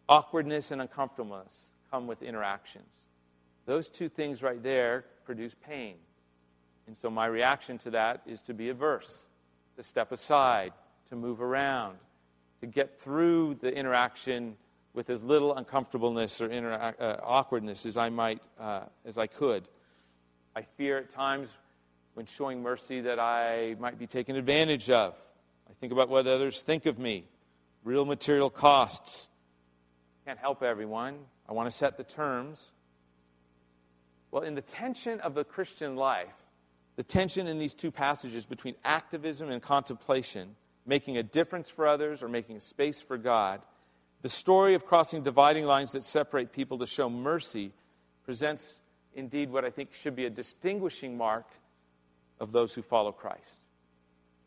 Awkwardness 0.09 0.71
and 0.71 0.81
uncomfortableness 0.81 1.73
come 1.89 2.07
with 2.07 2.21
interactions. 2.21 2.93
Those 3.65 3.87
two 3.87 4.09
things 4.09 4.43
right 4.43 4.61
there 4.61 5.05
produce 5.23 5.55
pain. 5.65 5.95
And 6.87 6.97
so 6.97 7.09
my 7.09 7.25
reaction 7.25 7.77
to 7.79 7.91
that 7.91 8.21
is 8.25 8.41
to 8.43 8.53
be 8.53 8.67
averse, 8.67 9.27
to 9.77 9.83
step 9.83 10.11
aside, 10.11 10.73
to 11.07 11.15
move 11.15 11.41
around, 11.41 11.97
to 12.63 12.67
get 12.67 12.97
through 12.97 13.53
the 13.55 13.67
interaction 13.67 14.55
with 14.93 15.09
as 15.09 15.21
little 15.21 15.53
uncomfortableness 15.53 16.39
or 16.39 16.47
intera- 16.47 16.93
uh, 16.97 17.17
awkwardness 17.21 17.85
as 17.85 17.97
I 17.97 18.07
might, 18.07 18.41
uh, 18.57 18.83
as 19.03 19.17
I 19.17 19.27
could. 19.27 19.67
I 20.55 20.61
fear 20.61 20.97
at 20.97 21.09
times 21.09 21.57
when 22.13 22.25
showing 22.25 22.61
mercy 22.61 23.01
that 23.01 23.19
I 23.19 23.75
might 23.81 23.99
be 23.99 24.07
taken 24.07 24.37
advantage 24.37 24.89
of. 24.89 25.13
I 25.69 25.73
think 25.81 25.91
about 25.91 26.07
what 26.07 26.25
others 26.25 26.61
think 26.61 26.85
of 26.85 26.97
me, 26.97 27.25
real 27.83 28.05
material 28.05 28.49
costs. 28.49 29.27
Can't 30.25 30.39
help 30.39 30.63
everyone. 30.63 31.17
I 31.49 31.51
want 31.51 31.69
to 31.69 31.75
set 31.75 31.97
the 31.97 32.05
terms. 32.05 32.71
Well, 34.31 34.43
in 34.43 34.55
the 34.55 34.61
tension 34.61 35.19
of 35.19 35.33
the 35.33 35.43
Christian 35.43 35.97
life, 35.97 36.45
the 36.95 37.03
tension 37.03 37.45
in 37.45 37.59
these 37.59 37.73
two 37.73 37.91
passages 37.91 38.45
between 38.45 38.75
activism 38.85 39.51
and 39.51 39.61
contemplation, 39.61 40.55
making 40.85 41.17
a 41.17 41.23
difference 41.23 41.69
for 41.69 41.87
others 41.87 42.21
or 42.21 42.27
making 42.27 42.59
space 42.59 43.01
for 43.01 43.17
God, 43.17 43.61
the 44.21 44.29
story 44.29 44.73
of 44.73 44.85
crossing 44.85 45.21
dividing 45.21 45.65
lines 45.65 45.91
that 45.93 46.03
separate 46.03 46.51
people 46.51 46.79
to 46.79 46.85
show 46.85 47.09
mercy 47.09 47.71
presents 48.23 48.81
indeed 49.13 49.51
what 49.51 49.65
I 49.65 49.69
think 49.69 49.93
should 49.93 50.15
be 50.15 50.25
a 50.25 50.29
distinguishing 50.29 51.17
mark 51.17 51.45
of 52.39 52.51
those 52.51 52.73
who 52.73 52.81
follow 52.81 53.11
Christ. 53.11 53.67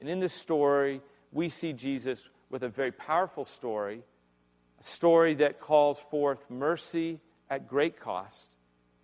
And 0.00 0.08
in 0.08 0.20
this 0.20 0.32
story, 0.32 1.00
we 1.32 1.48
see 1.48 1.72
Jesus 1.72 2.28
with 2.50 2.62
a 2.62 2.68
very 2.68 2.92
powerful 2.92 3.44
story, 3.44 4.02
a 4.80 4.84
story 4.84 5.34
that 5.34 5.60
calls 5.60 6.00
forth 6.00 6.50
mercy 6.50 7.20
at 7.50 7.68
great 7.68 7.98
cost. 7.98 8.56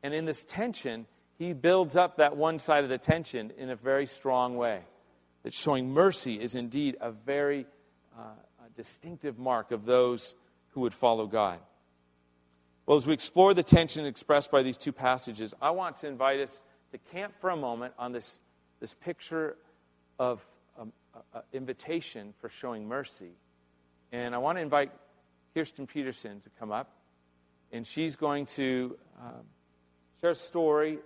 And 0.03 0.15
in 0.15 0.25
this 0.25 0.45
tension, 0.45 1.07
he 1.39 1.53
builds 1.53 1.97
up 1.97 2.17
that 2.17 2.37
one 2.37 2.59
side 2.59 2.85
of 2.85 2.91
the 2.91 2.99
tension 2.99 3.53
in 3.57 3.71
a 3.71 3.77
very 3.77 4.07
strong 4.07 4.57
way. 4.57 4.81
That 5.43 5.53
showing 5.53 5.91
mercy 5.91 6.41
is 6.41 6.55
indeed 6.55 6.97
a 7.01 7.11
very 7.11 7.67
uh, 8.17 8.23
a 8.65 8.71
distinctive 8.77 9.39
mark 9.39 9.73
of 9.73 9.85
those 9.85 10.35
who 10.69 10.83
would 10.83 10.95
follow 10.95 11.27
God. 11.27 11.59
Well, 12.87 12.97
as 12.97 13.07
we 13.07 13.13
explore 13.13 13.55
the 13.55 13.63
tension 13.63 14.07
expressed 14.07 14.51
by 14.51 14.63
these 14.63 14.77
two 14.77 14.93
passages, 14.93 15.55
I 15.61 15.71
want 15.71 15.97
to 15.99 16.09
invite 16.09 16.41
us 16.41 16.63
to 16.91 16.99
camp 16.99 17.35
for 17.41 17.51
a 17.51 17.57
moment 17.57 17.95
on 17.99 18.13
this, 18.13 18.41
this 18.81 18.95
picture 18.95 19.57
of 20.19 20.45
um, 20.79 20.93
invitation 21.53 22.35
for 22.41 22.49
showing 22.49 22.87
mercy. 22.87 23.33
And 24.11 24.35
I 24.35 24.39
want 24.39 24.59
to 24.59 24.63
invite 24.63 24.91
Kirsten 25.55 25.87
Peterson 25.87 26.41
to 26.41 26.51
come 26.59 26.73
up, 26.73 26.91
and 27.71 27.87
she's 27.87 28.17
going 28.17 28.47
to 28.47 28.97
um, 29.21 29.45
share 30.21 30.31
a 30.31 30.35
story 30.35 30.99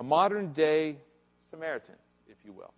a 0.00 0.04
modern 0.04 0.52
day 0.52 0.96
Samaritan, 1.50 1.94
if 2.26 2.36
you 2.44 2.52
will. 2.52 2.72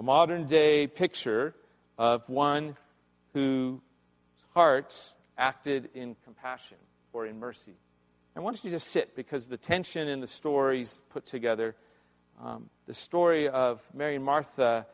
A 0.00 0.02
modern 0.02 0.46
day 0.46 0.86
picture 0.86 1.54
of 1.98 2.26
one 2.26 2.74
whose 3.34 3.80
heart 4.54 5.12
acted 5.36 5.90
in 5.92 6.16
compassion 6.24 6.78
or 7.12 7.26
in 7.26 7.38
mercy. 7.38 7.74
I 8.34 8.40
want 8.40 8.64
you 8.64 8.70
to 8.70 8.76
just 8.76 8.88
sit 8.88 9.14
because 9.14 9.46
the 9.46 9.58
tension 9.58 10.08
in 10.08 10.20
the 10.20 10.26
stories 10.26 11.02
put 11.10 11.26
together, 11.26 11.76
um, 12.42 12.70
the 12.86 12.94
story 12.94 13.50
of 13.50 13.82
Mary 13.92 14.16
and 14.16 14.24
Martha 14.24 14.86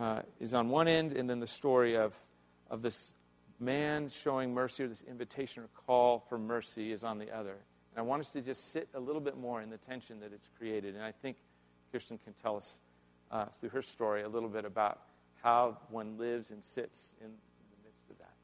uh, 0.00 0.22
is 0.40 0.54
on 0.54 0.70
one 0.70 0.88
end, 0.88 1.12
and 1.12 1.28
then 1.28 1.38
the 1.38 1.46
story 1.46 1.94
of, 1.94 2.16
of 2.70 2.80
this 2.80 3.12
man 3.60 4.08
showing 4.08 4.54
mercy 4.54 4.84
or 4.84 4.88
this 4.88 5.02
invitation 5.02 5.64
or 5.64 5.68
call 5.86 6.24
for 6.30 6.38
mercy 6.38 6.92
is 6.92 7.04
on 7.04 7.18
the 7.18 7.30
other. 7.30 7.58
And 7.92 7.98
I 7.98 8.00
want 8.00 8.20
us 8.20 8.30
to 8.30 8.40
just 8.40 8.72
sit 8.72 8.88
a 8.94 9.00
little 9.00 9.20
bit 9.20 9.36
more 9.36 9.60
in 9.60 9.68
the 9.68 9.76
tension 9.76 10.18
that 10.20 10.32
it's 10.32 10.48
created. 10.56 10.94
And 10.94 11.04
I 11.04 11.12
think 11.12 11.36
Kirsten 11.92 12.16
can 12.16 12.32
tell 12.32 12.56
us 12.56 12.80
uh, 13.30 13.46
through 13.60 13.70
her 13.70 13.82
story 13.82 14.22
a 14.22 14.28
little 14.28 14.48
bit 14.48 14.64
about 14.64 15.00
how 15.42 15.76
one 15.90 16.18
lives 16.18 16.50
and 16.50 16.62
sits 16.62 17.12
in 17.20 17.28
the 17.28 17.84
midst 17.84 18.10
of 18.10 18.18
that. 18.18 18.34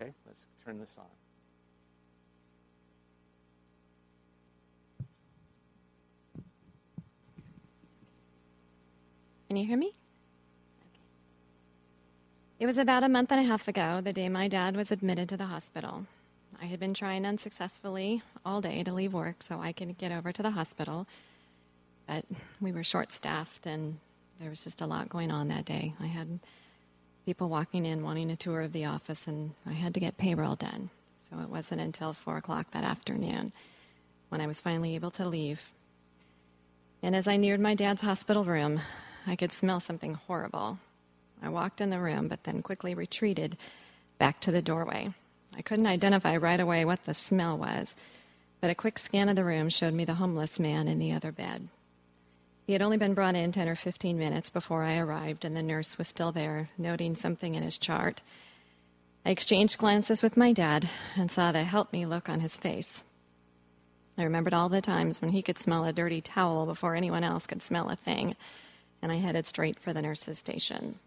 Okay, 0.00 0.12
let's 0.26 0.46
turn 0.64 0.78
this 0.78 0.94
on. 0.98 1.04
Can 9.48 9.56
you 9.56 9.66
hear 9.66 9.78
me? 9.78 9.92
It 12.58 12.66
was 12.66 12.78
about 12.78 13.04
a 13.04 13.08
month 13.08 13.30
and 13.30 13.40
a 13.40 13.44
half 13.44 13.68
ago, 13.68 14.00
the 14.02 14.12
day 14.12 14.28
my 14.28 14.48
dad 14.48 14.76
was 14.76 14.90
admitted 14.90 15.28
to 15.28 15.36
the 15.36 15.46
hospital. 15.46 16.06
I 16.60 16.64
had 16.64 16.80
been 16.80 16.94
trying 16.94 17.26
unsuccessfully 17.26 18.22
all 18.44 18.60
day 18.60 18.82
to 18.82 18.92
leave 18.92 19.12
work 19.12 19.42
so 19.42 19.60
I 19.60 19.72
could 19.72 19.98
get 19.98 20.10
over 20.10 20.32
to 20.32 20.42
the 20.42 20.52
hospital, 20.52 21.06
but 22.06 22.24
we 22.60 22.72
were 22.72 22.84
short 22.84 23.12
staffed 23.12 23.66
and 23.66 23.98
there 24.40 24.50
was 24.50 24.64
just 24.64 24.80
a 24.80 24.86
lot 24.86 25.08
going 25.08 25.30
on 25.30 25.48
that 25.48 25.64
day. 25.64 25.94
I 26.00 26.06
had 26.06 26.40
people 27.24 27.48
walking 27.48 27.84
in 27.86 28.02
wanting 28.02 28.30
a 28.30 28.36
tour 28.36 28.60
of 28.60 28.72
the 28.72 28.84
office, 28.84 29.26
and 29.26 29.52
I 29.66 29.72
had 29.72 29.94
to 29.94 30.00
get 30.00 30.16
payroll 30.16 30.54
done. 30.54 30.90
So 31.28 31.40
it 31.40 31.48
wasn't 31.48 31.80
until 31.80 32.12
4 32.12 32.36
o'clock 32.36 32.70
that 32.70 32.84
afternoon 32.84 33.52
when 34.28 34.40
I 34.40 34.46
was 34.46 34.60
finally 34.60 34.94
able 34.94 35.10
to 35.12 35.28
leave. 35.28 35.72
And 37.02 37.16
as 37.16 37.26
I 37.26 37.36
neared 37.36 37.60
my 37.60 37.74
dad's 37.74 38.02
hospital 38.02 38.44
room, 38.44 38.80
I 39.26 39.36
could 39.36 39.52
smell 39.52 39.80
something 39.80 40.14
horrible. 40.14 40.78
I 41.42 41.48
walked 41.48 41.80
in 41.80 41.90
the 41.90 42.00
room, 42.00 42.28
but 42.28 42.44
then 42.44 42.62
quickly 42.62 42.94
retreated 42.94 43.56
back 44.18 44.40
to 44.40 44.52
the 44.52 44.62
doorway. 44.62 45.12
I 45.56 45.62
couldn't 45.62 45.86
identify 45.86 46.36
right 46.36 46.60
away 46.60 46.84
what 46.84 47.04
the 47.04 47.14
smell 47.14 47.58
was, 47.58 47.96
but 48.60 48.70
a 48.70 48.74
quick 48.74 48.98
scan 48.98 49.28
of 49.28 49.36
the 49.36 49.44
room 49.44 49.68
showed 49.68 49.94
me 49.94 50.04
the 50.04 50.14
homeless 50.14 50.60
man 50.60 50.88
in 50.88 50.98
the 50.98 51.12
other 51.12 51.32
bed. 51.32 51.68
He 52.66 52.72
had 52.72 52.82
only 52.82 52.96
been 52.96 53.14
brought 53.14 53.36
in 53.36 53.52
10 53.52 53.68
or 53.68 53.76
15 53.76 54.18
minutes 54.18 54.50
before 54.50 54.82
I 54.82 54.98
arrived, 54.98 55.44
and 55.44 55.56
the 55.56 55.62
nurse 55.62 55.96
was 55.98 56.08
still 56.08 56.32
there, 56.32 56.68
noting 56.76 57.14
something 57.14 57.54
in 57.54 57.62
his 57.62 57.78
chart. 57.78 58.22
I 59.24 59.30
exchanged 59.30 59.78
glances 59.78 60.20
with 60.20 60.36
my 60.36 60.52
dad 60.52 60.90
and 61.14 61.30
saw 61.30 61.52
the 61.52 61.62
help 61.62 61.92
me 61.92 62.06
look 62.06 62.28
on 62.28 62.40
his 62.40 62.56
face. 62.56 63.04
I 64.18 64.24
remembered 64.24 64.52
all 64.52 64.68
the 64.68 64.80
times 64.80 65.22
when 65.22 65.30
he 65.30 65.42
could 65.42 65.58
smell 65.58 65.84
a 65.84 65.92
dirty 65.92 66.20
towel 66.20 66.66
before 66.66 66.96
anyone 66.96 67.22
else 67.22 67.46
could 67.46 67.62
smell 67.62 67.88
a 67.88 67.94
thing, 67.94 68.34
and 69.00 69.12
I 69.12 69.16
headed 69.16 69.46
straight 69.46 69.78
for 69.78 69.92
the 69.92 70.02
nurse's 70.02 70.38
station. 70.38 70.98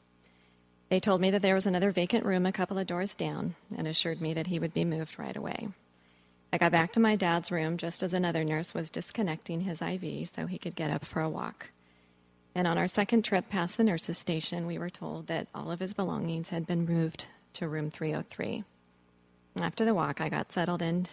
They 0.88 1.02
told 1.02 1.19
me 1.19 1.30
that 1.32 1.41
there 1.41 1.56
was 1.56 1.65
another 1.65 1.91
vacant 1.91 2.26
room 2.26 2.45
a 2.45 2.54
couple 2.54 2.78
of 2.78 2.88
doors 2.88 3.15
down 3.15 3.56
and 3.76 3.86
assured 3.86 4.22
me 4.22 4.34
that 4.34 4.48
he 4.48 4.60
would 4.60 4.74
be 4.74 4.86
moved 4.86 5.19
right 5.19 5.36
away. 5.36 5.67
I 6.51 6.57
got 6.57 6.71
back 6.71 6.91
to 6.93 6.99
my 6.99 7.15
dad's 7.15 7.51
room 7.51 7.77
just 7.77 8.01
as 8.01 8.13
another 8.13 8.43
nurse 8.43 8.73
was 8.73 8.89
disconnecting 8.89 9.62
his 9.62 9.81
IV 9.81 10.27
so 10.27 10.47
he 10.47 10.57
could 10.57 10.75
get 10.75 10.89
up 10.89 11.05
for 11.05 11.21
a 11.21 11.29
walk. 11.29 11.67
And 12.55 12.67
on 12.67 12.77
our 12.77 12.88
second 12.88 13.23
trip 13.23 13.49
past 13.49 13.77
the 13.77 13.83
nurse's 13.83 14.17
station, 14.17 14.65
we 14.65 14.79
were 14.79 14.89
told 14.89 15.27
that 15.27 15.47
all 15.53 15.69
of 15.69 15.79
his 15.79 15.93
belongings 15.93 16.49
had 16.49 16.65
been 16.65 16.85
moved 16.85 17.27
to 17.53 17.67
room 17.67 17.91
303. 17.91 18.63
After 19.62 19.85
the 19.85 19.93
walk, 19.93 20.21
I 20.21 20.29
got 20.29 20.51
settled 20.51 20.81
in. 20.81 21.05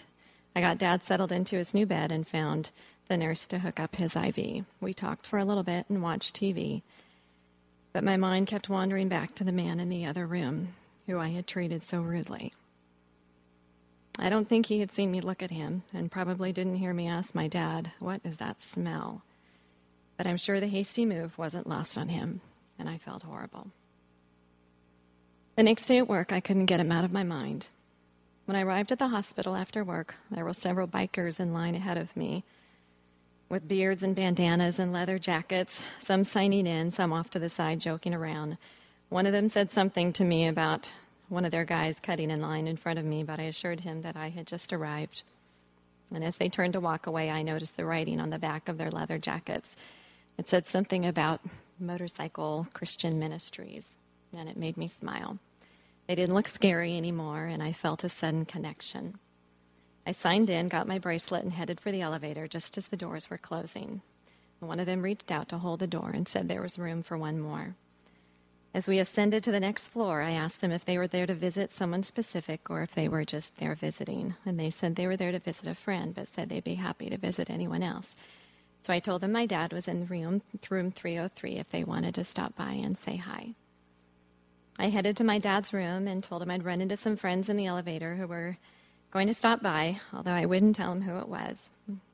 I 0.55 0.61
got 0.63 0.79
dad 0.79 1.05
settled 1.05 1.33
into 1.33 1.57
his 1.57 1.75
new 1.75 1.85
bed 1.85 2.11
and 2.11 2.27
found 2.27 2.71
the 3.09 3.19
nurse 3.19 3.47
to 3.49 3.59
hook 3.59 3.79
up 3.79 3.97
his 3.97 4.17
IV. 4.17 4.65
We 4.81 4.95
talked 4.95 5.27
for 5.27 5.39
a 5.39 5.45
little 5.45 5.63
bit 5.63 5.85
and 5.91 6.03
watched 6.03 6.35
TV. 6.35 6.83
But 7.93 8.05
my 8.05 8.17
mind 8.17 8.47
kept 8.47 8.71
wandering 8.71 9.09
back 9.09 9.35
to 9.35 9.45
the 9.45 9.53
man 9.53 9.81
in 9.81 9.91
the 9.91 10.07
other 10.07 10.27
room 10.27 10.75
who 11.07 11.19
I 11.19 11.29
had 11.29 11.47
treated 11.47 11.83
so 11.83 12.01
rudely. 12.01 12.53
I 14.19 14.31
don't 14.31 14.49
think 14.49 14.67
he 14.67 14.81
had 14.81 14.93
seen 14.93 15.11
me 15.11 15.21
look 15.21 15.43
at 15.43 15.51
him, 15.51 15.83
and 15.93 16.11
probably 16.11 16.53
didn't 16.53 16.77
hear 16.77 16.95
me 16.95 17.07
ask 17.07 17.35
my 17.35 17.49
dad, 17.49 17.93
What 17.99 18.21
is 18.25 18.39
that 18.39 18.61
smell? 18.61 19.23
But 20.17 20.27
I'm 20.27 20.39
sure 20.39 20.59
the 20.59 20.69
hasty 20.69 21.05
move 21.05 21.37
wasn't 21.37 21.67
lost 21.67 21.99
on 21.99 22.09
him, 22.09 22.41
and 22.79 22.89
I 22.89 22.97
felt 22.97 23.25
horrible. 23.25 23.69
The 25.57 25.63
next 25.63 25.85
day 25.85 25.99
at 25.99 26.09
work, 26.09 26.33
I 26.33 26.41
couldn't 26.41 26.67
get 26.67 26.81
him 26.81 26.93
out 26.93 27.05
of 27.05 27.13
my 27.13 27.25
mind. 27.25 27.69
When 28.47 28.57
I 28.57 28.63
arrived 28.63 28.93
at 28.93 28.99
the 28.99 29.09
hospital 29.09 29.57
after 29.57 29.85
work, 29.85 30.15
there 30.31 30.45
were 30.45 30.53
several 30.53 30.87
bikers 30.87 31.41
in 31.41 31.53
line 31.53 31.75
ahead 31.75 31.99
of 31.99 32.17
me 32.17 32.45
with 33.49 33.69
beards 33.69 34.03
and 34.03 34.15
bandanas 34.15 34.79
and 34.79 34.93
leather 34.93 35.19
jackets, 35.19 35.83
some 36.01 36.25
signing 36.25 36.67
in, 36.67 36.91
some 36.91 37.13
off 37.13 37.31
to 37.31 37.39
the 37.39 37.49
side 37.49 37.81
joking 37.81 38.15
around. 38.15 38.59
One 39.09 39.27
of 39.27 39.33
them 39.33 39.49
said 39.49 39.71
something 39.71 40.13
to 40.15 40.25
me 40.25 40.47
about 40.47 40.93
one 41.29 41.45
of 41.45 41.51
their 41.51 41.65
guys 41.65 42.01
cutting 42.01 42.31
in 42.31 42.41
line 42.41 42.67
in 42.67 42.77
front 42.77 42.99
of 42.99 43.05
me, 43.05 43.25
but 43.25 43.41
I 43.41 43.45
assured 43.45 43.81
him 43.81 44.03
that 44.03 44.17
I 44.17 44.29
had 44.29 44.47
just 44.47 44.73
arrived. 44.73 45.23
And 46.15 46.23
as 46.23 46.37
they 46.37 46.49
turned 46.49 46.75
to 46.75 46.81
walk 46.81 47.07
away, 47.07 47.31
I 47.31 47.43
noticed 47.43 47.77
the 47.77 47.85
writing 47.85 48.21
on 48.21 48.31
the 48.31 48.39
back 48.39 48.69
of 48.69 48.79
their 48.79 48.91
leather 48.91 49.19
jackets. 49.19 49.77
It 50.39 50.49
said 50.49 50.67
something 50.67 51.05
about 51.05 51.41
motorcycle 51.79 52.69
Christian 52.73 53.19
ministries, 53.19 53.99
and 54.37 54.49
it 54.49 54.57
made 54.57 54.77
me 54.77 54.87
smile. 54.87 55.39
They 56.07 56.15
didn't 56.15 56.35
look 56.35 56.47
scary 56.47 56.97
anymore, 56.97 57.47
and 57.47 57.63
I 57.63 57.73
felt 57.73 58.05
a 58.05 58.09
sudden 58.09 58.45
connection. 58.45 59.19
I 60.07 60.13
signed 60.13 60.49
in, 60.49 60.69
got 60.69 60.87
my 60.87 60.99
bracelet, 60.99 61.43
and 61.43 61.53
headed 61.53 61.81
for 61.81 61.91
the 61.91 62.03
elevator 62.03 62.47
just 62.47 62.79
as 62.79 62.87
the 62.87 62.97
doors 62.97 63.29
were 63.29 63.39
closing. 63.39 64.03
One 64.61 64.79
of 64.79 64.87
them 64.87 65.03
reached 65.03 65.33
out 65.33 65.49
to 65.49 65.59
hold 65.59 65.81
the 65.81 65.87
door 65.89 66.11
and 66.15 66.29
said 66.29 66.49
there 66.49 66.63
was 66.63 66.79
room 66.79 67.03
for 67.03 67.19
one 67.19 67.41
more. 67.41 67.75
As 68.77 68.87
we 68.87 68.99
ascended 68.99 69.43
to 69.43 69.51
the 69.51 69.59
next 69.59 69.89
floor, 69.89 70.21
I 70.21 70.33
asked 70.33 70.61
them 70.61 70.71
if 70.71 70.85
they 70.85 70.99
were 70.99 71.07
there 71.07 71.27
to 71.27 71.35
visit 71.35 71.71
someone 71.71 72.03
specific 72.03 72.69
or 72.69 72.83
if 72.83 72.95
they 72.95 73.09
were 73.09 73.25
just 73.25 73.57
there 73.57 73.75
visiting. 73.75 74.35
And 74.45 74.61
they 74.61 74.69
said 74.69 74.97
they 74.97 75.07
were 75.07 75.17
there 75.17 75.33
to 75.33 75.39
visit 75.39 75.67
a 75.67 75.75
friend, 75.75 76.15
but 76.15 76.29
said 76.29 76.51
they'd 76.51 76.63
be 76.63 76.75
happy 76.75 77.09
to 77.09 77.17
visit 77.17 77.49
anyone 77.49 77.83
else. 77.83 78.15
So 78.83 78.93
I 78.93 78.99
told 78.99 79.23
them 79.23 79.33
my 79.33 79.47
dad 79.47 79.73
was 79.73 79.89
in 79.89 80.07
room, 80.07 80.43
room 80.69 80.91
303 80.91 81.57
if 81.57 81.71
they 81.71 81.85
wanted 81.85 82.15
to 82.17 82.25
stop 82.25 82.55
by 82.55 82.73
and 82.73 82.99
say 82.99 83.17
hi. 83.17 83.55
I 84.79 84.91
headed 84.91 85.17
to 85.17 85.25
my 85.25 85.39
dad's 85.39 85.73
room 85.73 86.07
and 86.07 86.23
told 86.23 86.43
him 86.43 86.51
I'd 86.51 86.63
run 86.63 86.83
into 86.83 86.99
some 86.99 87.17
friends 87.17 87.49
in 87.49 87.57
the 87.57 87.65
elevator 87.65 88.17
who 88.17 88.27
were 88.27 88.59
going 89.11 89.29
to 89.29 89.33
stop 89.33 89.63
by, 89.63 90.03
although 90.13 90.33
I 90.33 90.45
wouldn't 90.45 90.77
tell 90.77 90.93
him 90.93 91.01
who 91.01 91.17
it 91.17 91.31
was. 91.31 91.71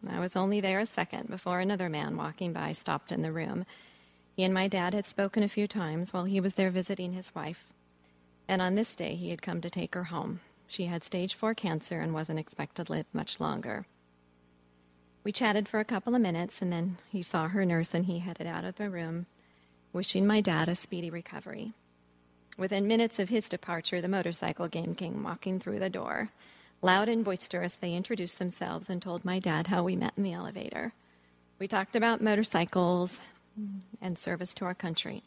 I 0.08 0.20
was 0.20 0.36
only 0.36 0.60
there 0.60 0.78
a 0.78 0.86
second 0.86 1.28
before 1.28 1.58
another 1.58 1.88
man 1.88 2.16
walking 2.16 2.52
by 2.52 2.70
stopped 2.70 3.10
in 3.10 3.22
the 3.22 3.32
room 3.32 3.66
he 4.34 4.44
and 4.44 4.54
my 4.54 4.68
dad 4.68 4.94
had 4.94 5.06
spoken 5.06 5.42
a 5.42 5.48
few 5.48 5.66
times 5.66 6.12
while 6.12 6.24
he 6.24 6.40
was 6.40 6.54
there 6.54 6.70
visiting 6.70 7.12
his 7.12 7.34
wife. 7.34 7.66
And 8.48 8.62
on 8.62 8.74
this 8.74 8.94
day, 8.96 9.14
he 9.14 9.30
had 9.30 9.42
come 9.42 9.60
to 9.60 9.70
take 9.70 9.94
her 9.94 10.04
home. 10.04 10.40
She 10.66 10.86
had 10.86 11.04
stage 11.04 11.34
four 11.34 11.54
cancer 11.54 12.00
and 12.00 12.14
wasn't 12.14 12.38
expected 12.38 12.86
to 12.86 12.92
live 12.92 13.06
much 13.12 13.40
longer. 13.40 13.86
We 15.24 15.32
chatted 15.32 15.68
for 15.68 15.78
a 15.78 15.84
couple 15.84 16.14
of 16.14 16.20
minutes, 16.20 16.60
and 16.62 16.72
then 16.72 16.98
he 17.08 17.22
saw 17.22 17.48
her 17.48 17.64
nurse 17.64 17.94
and 17.94 18.06
he 18.06 18.18
headed 18.18 18.46
out 18.46 18.64
of 18.64 18.76
the 18.76 18.90
room, 18.90 19.26
wishing 19.92 20.26
my 20.26 20.40
dad 20.40 20.68
a 20.68 20.74
speedy 20.74 21.10
recovery. 21.10 21.74
Within 22.58 22.86
minutes 22.86 23.18
of 23.18 23.28
his 23.28 23.48
departure, 23.48 24.00
the 24.00 24.08
motorcycle 24.08 24.68
gang 24.68 24.94
came 24.94 25.22
walking 25.22 25.60
through 25.60 25.78
the 25.78 25.90
door. 25.90 26.30
Loud 26.80 27.08
and 27.08 27.24
boisterous, 27.24 27.76
they 27.76 27.94
introduced 27.94 28.38
themselves 28.38 28.90
and 28.90 29.00
told 29.00 29.24
my 29.24 29.38
dad 29.38 29.68
how 29.68 29.84
we 29.84 29.94
met 29.94 30.14
in 30.16 30.22
the 30.22 30.32
elevator. 30.32 30.92
We 31.58 31.68
talked 31.68 31.94
about 31.94 32.20
motorcycles, 32.20 33.20
and 34.00 34.18
service 34.18 34.54
to 34.54 34.64
our 34.64 34.74
country. 34.74 35.22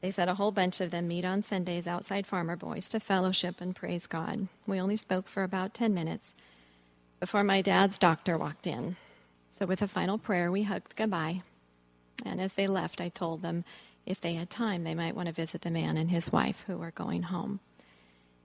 They 0.00 0.10
said 0.10 0.28
a 0.28 0.34
whole 0.34 0.52
bunch 0.52 0.80
of 0.80 0.90
them 0.90 1.08
meet 1.08 1.24
on 1.24 1.42
Sundays 1.42 1.86
outside 1.86 2.26
Farmer 2.26 2.56
Boys 2.56 2.88
to 2.90 3.00
fellowship 3.00 3.60
and 3.60 3.74
praise 3.74 4.06
God. 4.06 4.48
We 4.66 4.80
only 4.80 4.96
spoke 4.96 5.26
for 5.26 5.42
about 5.42 5.74
10 5.74 5.92
minutes 5.92 6.34
before 7.18 7.42
my 7.42 7.62
dad's 7.62 7.98
doctor 7.98 8.38
walked 8.38 8.66
in. 8.66 8.96
So, 9.50 9.66
with 9.66 9.82
a 9.82 9.88
final 9.88 10.18
prayer, 10.18 10.52
we 10.52 10.62
hugged 10.62 10.94
goodbye. 10.94 11.42
And 12.24 12.40
as 12.40 12.52
they 12.52 12.68
left, 12.68 13.00
I 13.00 13.08
told 13.08 13.42
them 13.42 13.64
if 14.06 14.20
they 14.20 14.34
had 14.34 14.50
time, 14.50 14.84
they 14.84 14.94
might 14.94 15.16
want 15.16 15.26
to 15.26 15.34
visit 15.34 15.62
the 15.62 15.70
man 15.70 15.96
and 15.96 16.10
his 16.10 16.30
wife 16.30 16.62
who 16.66 16.78
were 16.78 16.92
going 16.92 17.24
home. 17.24 17.60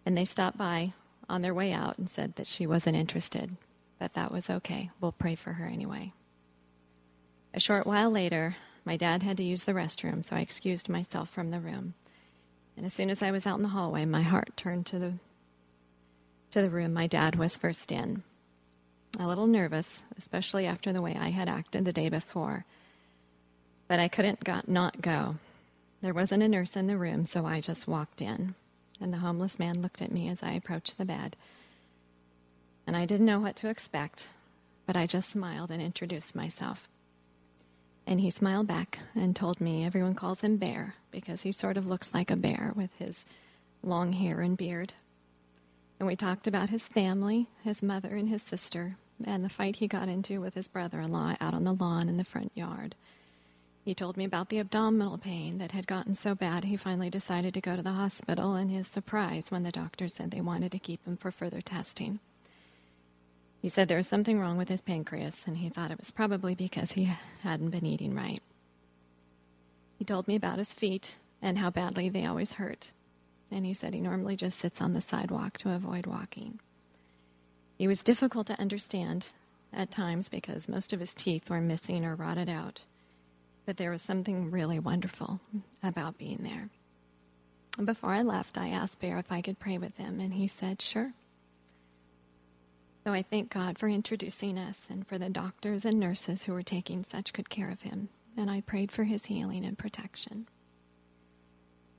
And 0.05 0.17
they 0.17 0.25
stopped 0.25 0.57
by 0.57 0.93
on 1.29 1.41
their 1.41 1.53
way 1.53 1.71
out 1.71 1.97
and 1.97 2.09
said 2.09 2.35
that 2.35 2.47
she 2.47 2.67
wasn't 2.67 2.95
interested, 2.95 3.55
but 3.99 4.13
that 4.13 4.31
was 4.31 4.49
okay. 4.49 4.89
We'll 4.99 5.11
pray 5.11 5.35
for 5.35 5.53
her 5.53 5.65
anyway. 5.65 6.13
A 7.53 7.59
short 7.59 7.85
while 7.85 8.09
later, 8.09 8.55
my 8.85 8.97
dad 8.97 9.23
had 9.23 9.37
to 9.37 9.43
use 9.43 9.63
the 9.63 9.73
restroom, 9.73 10.25
so 10.25 10.35
I 10.35 10.39
excused 10.39 10.89
myself 10.89 11.29
from 11.29 11.51
the 11.51 11.59
room. 11.59 11.93
And 12.75 12.85
as 12.85 12.93
soon 12.93 13.09
as 13.09 13.21
I 13.23 13.31
was 13.31 13.45
out 13.45 13.57
in 13.57 13.63
the 13.63 13.69
hallway, 13.69 14.05
my 14.05 14.21
heart 14.21 14.57
turned 14.57 14.85
to 14.87 14.99
the 14.99 15.13
to 16.51 16.61
the 16.61 16.69
room 16.69 16.93
my 16.93 17.07
dad 17.07 17.35
was 17.35 17.57
first 17.57 17.91
in. 17.91 18.21
A 19.19 19.27
little 19.27 19.47
nervous, 19.47 20.03
especially 20.19 20.67
after 20.67 20.93
the 20.93 21.01
way 21.01 21.15
I 21.19 21.29
had 21.29 21.49
acted 21.49 21.83
the 21.83 21.93
day 21.93 22.09
before. 22.09 22.65
But 23.87 23.99
I 23.99 24.07
couldn't 24.07 24.43
got, 24.43 24.67
not 24.67 25.01
go. 25.01 25.37
There 26.01 26.13
wasn't 26.13 26.43
a 26.43 26.47
nurse 26.47 26.75
in 26.75 26.85
the 26.85 26.97
room, 26.97 27.25
so 27.25 27.47
I 27.47 27.59
just 27.59 27.87
walked 27.87 28.21
in. 28.21 28.53
And 29.01 29.11
the 29.11 29.17
homeless 29.17 29.57
man 29.57 29.81
looked 29.81 30.01
at 30.01 30.11
me 30.11 30.29
as 30.29 30.43
I 30.43 30.51
approached 30.51 30.99
the 30.99 31.05
bed. 31.05 31.35
And 32.85 32.95
I 32.95 33.05
didn't 33.05 33.25
know 33.25 33.39
what 33.39 33.55
to 33.57 33.69
expect, 33.69 34.27
but 34.85 34.95
I 34.95 35.07
just 35.07 35.31
smiled 35.31 35.71
and 35.71 35.81
introduced 35.81 36.35
myself. 36.35 36.87
And 38.05 38.19
he 38.19 38.29
smiled 38.29 38.67
back 38.67 38.99
and 39.15 39.35
told 39.35 39.61
me 39.61 39.85
everyone 39.85 40.13
calls 40.13 40.41
him 40.41 40.57
Bear 40.57 40.95
because 41.11 41.43
he 41.43 41.51
sort 41.51 41.77
of 41.77 41.87
looks 41.87 42.13
like 42.13 42.29
a 42.29 42.35
bear 42.35 42.73
with 42.75 42.93
his 42.97 43.25
long 43.81 44.13
hair 44.13 44.41
and 44.41 44.57
beard. 44.57 44.93
And 45.99 46.07
we 46.07 46.15
talked 46.15 46.47
about 46.47 46.69
his 46.69 46.87
family, 46.87 47.47
his 47.63 47.81
mother 47.81 48.15
and 48.15 48.27
his 48.27 48.43
sister, 48.43 48.97
and 49.23 49.43
the 49.43 49.49
fight 49.49 49.77
he 49.77 49.87
got 49.87 50.09
into 50.09 50.41
with 50.41 50.53
his 50.53 50.67
brother 50.67 50.99
in 50.99 51.11
law 51.11 51.35
out 51.39 51.53
on 51.53 51.63
the 51.63 51.73
lawn 51.73 52.09
in 52.09 52.17
the 52.17 52.23
front 52.23 52.51
yard. 52.55 52.95
He 53.85 53.93
told 53.93 54.15
me 54.15 54.23
about 54.23 54.49
the 54.49 54.59
abdominal 54.59 55.17
pain 55.17 55.57
that 55.57 55.73
had 55.73 55.87
gotten 55.87 56.15
so 56.15 56.35
bad 56.35 56.63
he 56.63 56.77
finally 56.77 57.09
decided 57.09 57.53
to 57.53 57.61
go 57.61 57.75
to 57.75 57.81
the 57.81 57.91
hospital 57.91 58.55
and 58.55 58.71
his 58.71 58.87
surprise 58.87 59.49
when 59.49 59.63
the 59.63 59.71
doctor 59.71 60.07
said 60.07 60.31
they 60.31 60.41
wanted 60.41 60.71
to 60.71 60.79
keep 60.79 61.05
him 61.05 61.17
for 61.17 61.31
further 61.31 61.61
testing. 61.61 62.19
He 63.63 63.69
said 63.69 63.87
there 63.87 63.95
was 63.95 64.09
something 64.09 64.41
wrong 64.41 64.57
with 64.57 64.67
his 64.67 64.81
pancreas, 64.81 65.45
and 65.47 65.55
he 65.57 65.69
thought 65.69 65.89
it 65.89 65.97
was 65.97 66.11
probably 66.11 66.53
because 66.53 66.91
he 66.91 67.13
hadn't 67.43 67.69
been 67.69 67.85
eating 67.85 68.13
right. 68.13 68.41
He 69.97 70.03
told 70.03 70.27
me 70.27 70.35
about 70.35 70.57
his 70.57 70.73
feet 70.73 71.15
and 71.41 71.57
how 71.57 71.69
badly 71.69 72.09
they 72.09 72.25
always 72.25 72.55
hurt, 72.55 72.91
and 73.49 73.65
he 73.65 73.73
said 73.73 73.93
he 73.93 74.01
normally 74.01 74.35
just 74.35 74.59
sits 74.59 74.81
on 74.81 74.91
the 74.91 74.99
sidewalk 74.99 75.57
to 75.59 75.71
avoid 75.71 76.05
walking. 76.05 76.59
He 77.77 77.87
was 77.87 78.03
difficult 78.03 78.47
to 78.47 78.59
understand 78.59 79.29
at 79.71 79.89
times 79.89 80.27
because 80.27 80.67
most 80.67 80.91
of 80.91 80.99
his 80.99 81.13
teeth 81.13 81.49
were 81.49 81.61
missing 81.61 82.03
or 82.03 82.15
rotted 82.15 82.49
out, 82.49 82.81
but 83.65 83.77
there 83.77 83.91
was 83.91 84.01
something 84.01 84.51
really 84.51 84.77
wonderful 84.77 85.39
about 85.81 86.17
being 86.17 86.41
there. 86.43 86.67
Before 87.85 88.11
I 88.11 88.23
left, 88.23 88.57
I 88.57 88.71
asked 88.71 88.99
Bear 88.99 89.19
if 89.19 89.31
I 89.31 89.39
could 89.39 89.57
pray 89.57 89.77
with 89.77 89.95
him, 89.95 90.19
and 90.19 90.33
he 90.33 90.47
said, 90.47 90.81
Sure. 90.81 91.13
So 93.03 93.11
I 93.11 93.21
thank 93.21 93.49
God 93.49 93.77
for 93.77 93.89
introducing 93.89 94.57
us 94.57 94.87
and 94.89 95.05
for 95.05 95.17
the 95.17 95.29
doctors 95.29 95.83
and 95.83 95.99
nurses 95.99 96.45
who 96.45 96.53
were 96.53 96.63
taking 96.63 97.03
such 97.03 97.33
good 97.33 97.49
care 97.49 97.69
of 97.69 97.81
him, 97.81 98.07
and 98.37 98.49
I 98.49 98.61
prayed 98.61 98.93
for 98.93 99.03
his 99.03 99.25
healing 99.25 99.65
and 99.65 99.77
protection. 99.77 100.47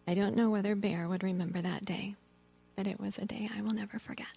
I 0.09 0.15
don't 0.15 0.35
know 0.35 0.49
whether 0.49 0.75
Bear 0.75 1.07
would 1.07 1.23
remember 1.23 1.61
that 1.61 1.85
day, 1.85 2.17
but 2.75 2.87
it 2.87 2.99
was 2.99 3.19
a 3.19 3.27
day 3.27 3.51
I 3.55 3.61
will 3.61 3.73
never 3.75 3.99
forget. 3.99 4.29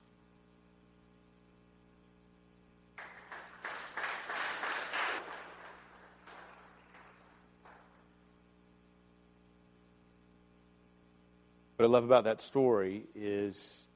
What 11.77 11.85
I 11.85 11.89
love 11.89 12.03
about 12.03 12.23
that 12.23 12.41
story 12.41 13.05
is 13.13 13.87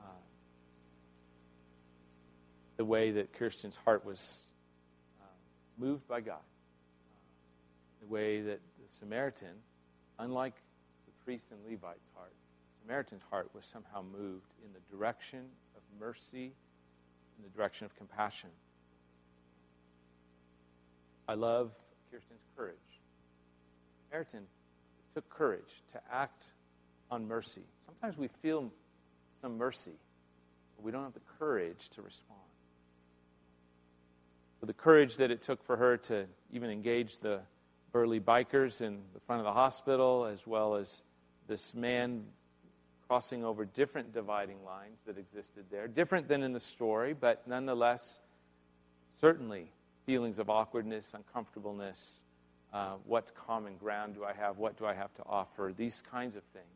uh, 0.00 0.08
the 2.78 2.84
way 2.84 3.10
that 3.10 3.32
Kirsten's 3.32 3.76
heart 3.76 4.06
was 4.06 4.48
uh, 5.20 5.24
moved 5.76 6.06
by 6.08 6.20
God. 6.20 6.36
Uh, 6.36 8.00
the 8.00 8.06
way 8.06 8.40
that 8.40 8.60
the 8.78 8.90
Samaritan, 8.92 9.56
unlike 10.18 10.54
the 11.06 11.24
priest 11.24 11.46
and 11.50 11.58
Levite's 11.68 12.06
heart, 12.14 12.32
the 12.32 12.86
Samaritan's 12.86 13.24
heart 13.30 13.50
was 13.52 13.66
somehow 13.66 14.00
moved 14.00 14.54
in 14.64 14.72
the 14.72 14.96
direction 14.96 15.40
of 15.76 15.82
mercy, 16.00 16.52
in 17.36 17.42
the 17.42 17.50
direction 17.50 17.84
of 17.84 17.96
compassion. 17.96 18.50
I 21.28 21.34
love 21.34 21.72
Kirsten's 22.12 22.46
courage. 22.56 22.76
Samaritan 24.08 24.44
took 25.14 25.28
courage 25.28 25.82
to 25.92 26.00
act 26.12 26.46
on 27.10 27.26
mercy. 27.26 27.64
Sometimes 27.86 28.16
we 28.16 28.28
feel 28.40 28.70
some 29.40 29.58
mercy, 29.58 29.98
but 30.76 30.84
we 30.84 30.92
don't 30.92 31.02
have 31.02 31.14
the 31.14 31.20
courage 31.40 31.88
to 31.90 32.02
respond. 32.02 32.38
The 34.68 34.74
courage 34.74 35.16
that 35.16 35.30
it 35.30 35.40
took 35.40 35.64
for 35.64 35.78
her 35.78 35.96
to 35.96 36.26
even 36.52 36.68
engage 36.68 37.20
the 37.20 37.40
burly 37.90 38.20
bikers 38.20 38.82
in 38.82 39.00
the 39.14 39.20
front 39.20 39.40
of 39.40 39.46
the 39.46 39.52
hospital, 39.54 40.26
as 40.26 40.46
well 40.46 40.74
as 40.74 41.04
this 41.46 41.74
man 41.74 42.26
crossing 43.06 43.46
over 43.46 43.64
different 43.64 44.12
dividing 44.12 44.62
lines 44.66 44.98
that 45.06 45.16
existed 45.16 45.64
there, 45.70 45.88
different 45.88 46.28
than 46.28 46.42
in 46.42 46.52
the 46.52 46.60
story, 46.60 47.14
but 47.14 47.48
nonetheless, 47.48 48.20
certainly 49.18 49.72
feelings 50.04 50.38
of 50.38 50.50
awkwardness, 50.50 51.14
uncomfortableness. 51.14 52.24
Uh, 52.70 52.96
what 53.06 53.32
common 53.34 53.74
ground 53.78 54.16
do 54.16 54.24
I 54.26 54.34
have? 54.34 54.58
What 54.58 54.76
do 54.76 54.84
I 54.84 54.92
have 54.92 55.14
to 55.14 55.22
offer? 55.24 55.72
These 55.74 56.02
kinds 56.02 56.36
of 56.36 56.42
things. 56.52 56.66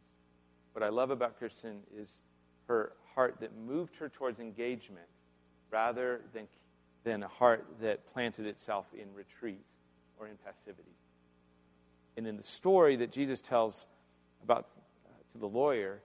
What 0.72 0.82
I 0.82 0.88
love 0.88 1.10
about 1.10 1.38
Kirsten 1.38 1.80
is 1.94 2.22
her 2.68 2.94
heart 3.14 3.36
that 3.40 3.54
moved 3.54 3.96
her 3.96 4.08
towards 4.08 4.40
engagement 4.40 5.08
rather 5.70 6.22
than, 6.32 6.48
than 7.04 7.22
a 7.22 7.28
heart 7.28 7.66
that 7.80 8.06
planted 8.06 8.46
itself 8.46 8.86
in 8.94 9.12
retreat 9.14 9.66
or 10.18 10.28
in 10.28 10.36
passivity. 10.44 10.96
And 12.16 12.26
in 12.26 12.36
the 12.36 12.42
story 12.42 12.96
that 12.96 13.10
Jesus 13.10 13.40
tells 13.40 13.86
about 14.42 14.66
uh, 15.06 15.10
to 15.32 15.38
the 15.38 15.48
lawyer, 15.48 16.00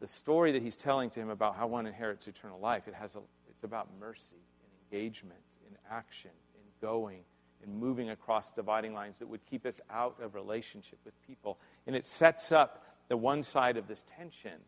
the 0.00 0.08
story 0.08 0.52
that 0.52 0.62
he's 0.62 0.76
telling 0.76 1.10
to 1.10 1.20
him 1.20 1.30
about 1.30 1.56
how 1.56 1.66
one 1.66 1.86
inherits 1.86 2.26
eternal 2.26 2.58
life, 2.58 2.88
it 2.88 2.94
has 2.94 3.14
a, 3.14 3.20
it's 3.48 3.64
about 3.64 3.88
mercy 4.00 4.36
and 4.62 5.00
engagement 5.00 5.38
and 5.68 5.76
action 5.90 6.30
and 6.54 6.64
going 6.80 7.20
and 7.62 7.74
moving 7.74 8.10
across 8.10 8.50
dividing 8.50 8.94
lines 8.94 9.18
that 9.18 9.28
would 9.28 9.44
keep 9.48 9.64
us 9.66 9.80
out 9.90 10.16
of 10.20 10.34
relationship 10.34 10.98
with 11.04 11.14
people. 11.26 11.58
And 11.86 11.94
it 11.94 12.04
sets 12.04 12.50
up 12.50 12.84
the 13.08 13.16
one 13.16 13.42
side 13.42 13.76
of 13.76 13.86
this 13.86 14.04
tension, 14.06 14.58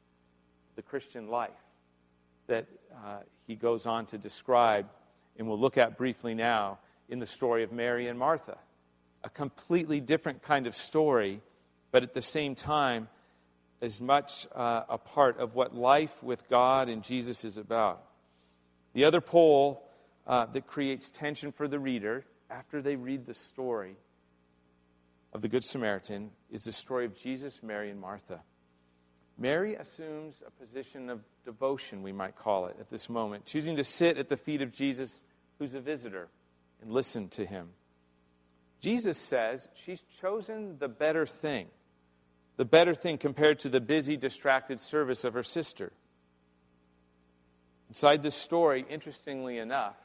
the 0.77 0.83
Christian 0.83 1.29
life, 1.29 1.51
that 2.47 2.67
uh, 2.95 3.21
he 3.47 3.57
goes 3.57 3.87
on 3.87 4.07
to 4.07 4.19
describe, 4.19 4.87
and 5.39 5.49
we'll 5.49 5.59
look 5.59 5.79
at 5.79 5.97
briefly 5.97 6.35
now 6.35 6.79
in 7.09 7.19
the 7.19 7.27
story 7.27 7.63
of 7.63 7.73
Mary 7.73 8.09
and 8.09 8.19
Martha. 8.19 8.59
A 9.23 9.31
completely 9.31 10.01
different 10.01 10.43
kind 10.43 10.67
of 10.67 10.75
story, 10.75 11.41
but 11.91 12.03
at 12.03 12.15
the 12.15 12.23
same 12.23 12.55
time, 12.55 13.09
as 13.81 14.01
much 14.01 14.47
uh, 14.55 14.83
a 14.89 14.99
part 14.99 15.39
of 15.39 15.55
what 15.55 15.75
life 15.75 16.23
with 16.23 16.49
God 16.49 16.89
and 16.89 17.03
Jesus 17.03 17.45
is 17.45 17.59
about. 17.59 18.03
The 18.95 19.05
other 19.05 19.21
pole 19.21 19.87
uh, 20.27 20.47
that 20.47 20.67
creates 20.67 21.11
tension 21.11 21.53
for 21.53 21.69
the 21.69 21.79
reader 21.79 22.25
after 22.51 22.81
they 22.81 22.97
read 22.97 23.27
the 23.27 23.35
story 23.35 23.97
of 25.33 25.43
the 25.43 25.49
Good 25.49 25.65
Samaritan 25.65 26.31
is 26.51 26.63
the 26.63 26.73
story 26.73 27.05
of 27.05 27.15
Jesus, 27.15 27.63
Mary, 27.63 27.91
and 27.91 28.01
Martha. 28.01 28.41
Mary 29.37 29.75
assumes 29.75 30.43
a 30.47 30.51
position 30.51 31.11
of 31.11 31.21
devotion, 31.45 32.03
we 32.03 32.13
might 32.13 32.37
call 32.37 32.67
it, 32.67 32.77
at 32.79 32.89
this 32.89 33.09
moment, 33.09 33.45
choosing 33.45 33.77
to 33.77 33.85
sit 33.85 34.17
at 34.17 34.29
the 34.29 34.37
feet 34.37 34.63
of 34.63 34.73
Jesus, 34.73 35.23
who's 35.59 35.75
a 35.75 35.81
visitor, 35.81 36.29
and 36.81 36.91
listen 36.91 37.29
to 37.29 37.45
him. 37.45 37.71
Jesus 38.81 39.19
says 39.19 39.69
she's 39.75 40.03
chosen 40.21 40.79
the 40.79 40.89
better 40.89 41.27
thing, 41.27 41.67
the 42.57 42.65
better 42.65 42.95
thing 42.95 43.19
compared 43.19 43.59
to 43.61 43.69
the 43.69 43.81
busy, 43.81 44.17
distracted 44.17 44.79
service 44.79 45.25
of 45.25 45.35
her 45.35 45.43
sister. 45.43 45.93
Inside 47.89 48.23
this 48.23 48.35
story, 48.35 48.85
interestingly 48.89 49.59
enough, 49.59 49.97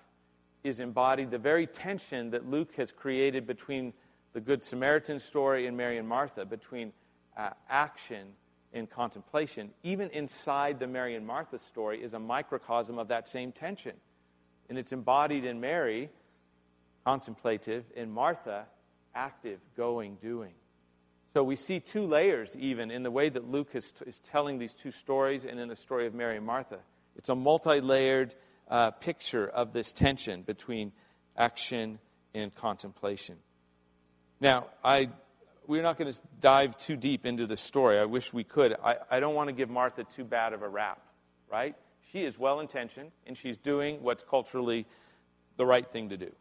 is 0.63 0.79
embodied 0.79 1.31
the 1.31 1.37
very 1.37 1.67
tension 1.67 2.31
that 2.31 2.49
Luke 2.49 2.75
has 2.77 2.91
created 2.91 3.45
between 3.45 3.93
the 4.33 4.41
Good 4.41 4.63
Samaritan 4.63 5.19
story 5.19 5.67
and 5.67 5.77
Mary 5.77 5.97
and 5.97 6.07
Martha 6.07 6.45
between 6.45 6.93
uh, 7.37 7.51
action 7.69 8.27
and 8.73 8.89
contemplation, 8.89 9.71
even 9.83 10.09
inside 10.09 10.79
the 10.79 10.87
Mary 10.87 11.15
and 11.15 11.25
Martha 11.25 11.59
story, 11.59 12.03
is 12.03 12.13
a 12.13 12.19
microcosm 12.19 12.97
of 12.99 13.07
that 13.07 13.27
same 13.27 13.51
tension. 13.51 13.93
And 14.69 14.77
it's 14.77 14.91
embodied 14.91 15.45
in 15.45 15.59
Mary, 15.59 16.09
contemplative, 17.05 17.85
in 17.95 18.11
Martha, 18.11 18.65
active, 19.15 19.59
going, 19.75 20.15
doing. 20.15 20.53
So 21.33 21.43
we 21.43 21.55
see 21.55 21.79
two 21.79 22.05
layers, 22.05 22.55
even 22.57 22.89
in 22.89 23.03
the 23.03 23.11
way 23.11 23.29
that 23.29 23.49
Luke 23.49 23.69
is, 23.73 23.93
is 24.05 24.19
telling 24.19 24.57
these 24.57 24.73
two 24.73 24.91
stories 24.91 25.45
and 25.45 25.59
in 25.59 25.67
the 25.67 25.75
story 25.75 26.07
of 26.07 26.13
Mary 26.13 26.37
and 26.37 26.45
Martha. 26.45 26.79
It's 27.15 27.29
a 27.29 27.35
multi 27.35 27.81
layered 27.81 28.33
uh, 28.67 28.91
picture 28.91 29.47
of 29.47 29.73
this 29.73 29.91
tension 29.91 30.41
between 30.41 30.91
action 31.37 31.99
and 32.33 32.53
contemplation. 32.53 33.37
Now, 34.39 34.67
I, 34.83 35.09
we're 35.69 35.83
not 35.83 35.99
going 35.99 36.11
to 36.11 36.19
dive 36.39 36.75
too 36.79 36.97
deep 36.97 37.27
into 37.27 37.45
the 37.45 37.55
story. 37.55 37.99
I 37.99 38.05
wish 38.05 38.33
we 38.33 38.43
could. 38.43 38.75
I, 38.83 38.95
I 39.11 39.19
don't 39.19 39.35
want 39.35 39.49
to 39.49 39.53
give 39.53 39.69
Martha 39.69 40.03
too 40.03 40.23
bad 40.23 40.51
of 40.51 40.63
a 40.63 40.67
rap, 40.67 40.99
right? 41.47 41.75
She 42.11 42.23
is 42.23 42.39
well 42.39 42.59
intentioned, 42.59 43.11
and 43.27 43.37
she's 43.37 43.59
doing 43.59 44.01
what's 44.01 44.23
culturally 44.23 44.87
the 45.57 45.67
right 45.67 45.87
thing 45.87 46.09
to 46.09 46.17
do. 46.17 46.31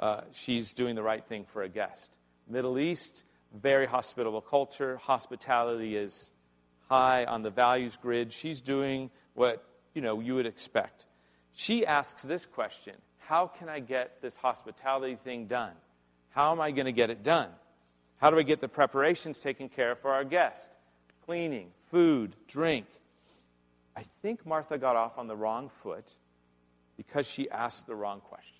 Uh, 0.00 0.22
she's 0.32 0.72
doing 0.72 0.94
the 0.94 1.02
right 1.02 1.22
thing 1.22 1.44
for 1.44 1.62
a 1.62 1.68
guest. 1.68 2.16
Middle 2.48 2.78
East, 2.78 3.24
very 3.54 3.84
hospitable 3.84 4.40
culture. 4.40 4.96
Hospitality 4.96 5.94
is 5.94 6.32
high 6.88 7.26
on 7.26 7.42
the 7.42 7.50
values 7.50 7.98
grid. 8.00 8.32
She's 8.32 8.62
doing 8.62 9.10
what 9.34 9.62
you 9.94 10.00
know 10.00 10.20
you 10.20 10.36
would 10.36 10.46
expect. 10.46 11.06
She 11.52 11.84
asks 11.84 12.22
this 12.22 12.46
question: 12.46 12.94
How 13.18 13.46
can 13.46 13.68
I 13.68 13.80
get 13.80 14.22
this 14.22 14.36
hospitality 14.36 15.16
thing 15.16 15.48
done? 15.48 15.74
How 16.30 16.50
am 16.52 16.62
I 16.62 16.70
going 16.70 16.86
to 16.86 16.92
get 16.92 17.10
it 17.10 17.22
done? 17.22 17.50
How 18.20 18.28
do 18.28 18.36
we 18.36 18.44
get 18.44 18.60
the 18.60 18.68
preparations 18.68 19.38
taken 19.38 19.68
care 19.68 19.92
of 19.92 19.98
for 19.98 20.12
our 20.12 20.24
guest? 20.24 20.70
Cleaning, 21.24 21.68
food, 21.90 22.36
drink. 22.46 22.86
I 23.96 24.04
think 24.22 24.44
Martha 24.44 24.76
got 24.76 24.94
off 24.94 25.16
on 25.18 25.26
the 25.26 25.36
wrong 25.36 25.70
foot 25.82 26.12
because 26.96 27.26
she 27.28 27.50
asked 27.50 27.86
the 27.86 27.94
wrong 27.94 28.20
question. 28.20 28.58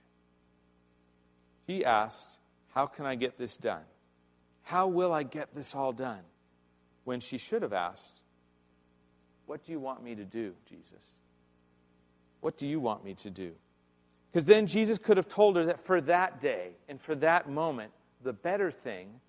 She 1.66 1.85
asked, 1.85 2.38
How 2.70 2.87
can 2.87 3.05
I 3.05 3.16
get 3.16 3.38
this 3.38 3.59
done? 3.59 3.85
How 4.62 4.87
will 4.87 5.12
I 5.12 5.25
get 5.25 5.55
this 5.55 5.75
all 5.75 5.92
done? 5.92 6.23
When 7.04 7.21
she 7.21 7.37
should 7.37 7.61
have 7.61 7.75
asked, 7.75 8.23
What 9.44 9.65
do 9.65 9.73
you 9.73 9.79
want 9.79 10.02
me 10.02 10.15
to 10.15 10.25
do, 10.25 10.54
Jesus? 10.67 11.04
What 12.40 12.56
do 12.56 12.67
you 12.67 12.81
want 12.81 13.04
me 13.04 13.13
to 13.15 13.31
do? 13.31 13.52
Because 14.33 14.46
then 14.46 14.67
Jesus 14.67 14.96
could 14.96 15.19
have 15.19 15.29
told 15.29 15.56
her 15.56 15.67
that 15.67 15.81
for 15.81 16.00
that 16.02 16.40
day 16.40 16.71
and 16.88 16.98
for 16.98 17.15
that 17.17 17.50
moment, 17.50 17.92
the 18.23 18.33
better 18.33 18.71
thing 18.71 19.21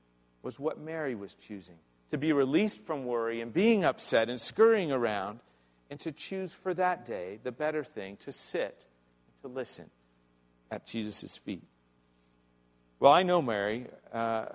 was 0.41 0.59
what 0.59 0.79
Mary 0.79 1.15
was 1.15 1.33
choosing 1.33 1.77
to 2.09 2.17
be 2.17 2.33
released 2.33 2.81
from 2.81 3.05
worry 3.05 3.41
and 3.41 3.53
being 3.53 3.85
upset 3.85 4.29
and 4.29 4.39
scurrying 4.39 4.91
around, 4.91 5.39
and 5.89 5.99
to 6.01 6.11
choose 6.11 6.53
for 6.53 6.73
that 6.73 7.05
day 7.05 7.39
the 7.43 7.51
better 7.51 7.83
thing 7.83 8.17
to 8.17 8.31
sit 8.31 8.85
and 9.27 9.41
to 9.41 9.47
listen 9.47 9.89
at 10.69 10.85
Jesus' 10.85 11.37
feet. 11.37 11.63
Well, 12.99 13.11
I 13.11 13.23
know 13.23 13.41
Mary 13.41 13.87
uh, 14.11 14.45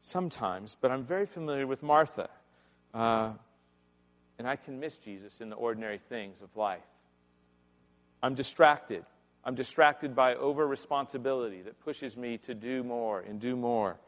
sometimes, 0.00 0.76
but 0.80 0.90
I'm 0.90 1.04
very 1.04 1.26
familiar 1.26 1.66
with 1.66 1.82
Martha. 1.82 2.28
Uh, 2.92 3.32
and 4.38 4.48
I 4.48 4.56
can 4.56 4.80
miss 4.80 4.96
Jesus 4.96 5.40
in 5.40 5.50
the 5.50 5.56
ordinary 5.56 5.98
things 5.98 6.42
of 6.42 6.56
life. 6.56 6.82
I'm 8.22 8.34
distracted 8.34 9.04
I'm 9.44 9.54
distracted 9.54 10.16
by 10.16 10.36
over 10.36 10.66
responsibility 10.66 11.60
that 11.62 11.78
pushes 11.80 12.16
me 12.16 12.38
to 12.38 12.54
do 12.54 12.82
more 12.82 13.20
and 13.20 13.38
do 13.38 13.56
more, 13.56 13.98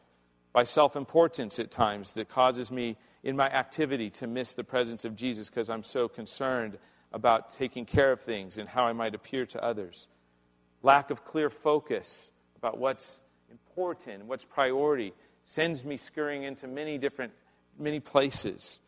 by 0.57 0.65
self 0.65 0.97
importance 0.97 1.59
at 1.59 1.71
times 1.71 2.15
that 2.15 2.31
causes 2.31 2.73
me 2.73 2.97
in 3.23 3.37
my 3.37 3.47
activity 3.47 4.09
to 4.09 4.27
miss 4.27 4.55
the 4.55 4.65
presence 4.65 5.05
of 5.05 5.15
Jesus 5.15 5.51
because 5.51 5.69
I'm 5.69 5.83
so 5.83 6.09
concerned 6.09 6.79
about 7.13 7.53
taking 7.53 7.85
care 7.85 8.11
of 8.11 8.23
things 8.23 8.57
and 8.57 8.67
how 8.67 8.87
I 8.87 8.95
might 8.95 9.15
appear 9.15 9.45
to 9.45 9.63
others. 9.63 10.09
Lack 10.83 11.11
of 11.11 11.27
clear 11.27 11.51
focus 11.51 12.33
about 12.57 12.79
what's 12.79 13.21
important, 13.51 14.25
what's 14.25 14.47
priority, 14.47 15.13
sends 15.45 15.85
me 15.85 15.99
scurrying 15.99 16.45
into 16.45 16.67
many 16.67 16.97
different 16.97 17.35
many 17.79 18.01
places. 18.01 18.81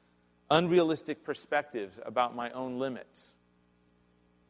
Unrealistic 0.50 1.22
perspectives 1.22 2.00
about 2.02 2.34
my 2.34 2.48
own 2.52 2.78
limits. 2.78 3.36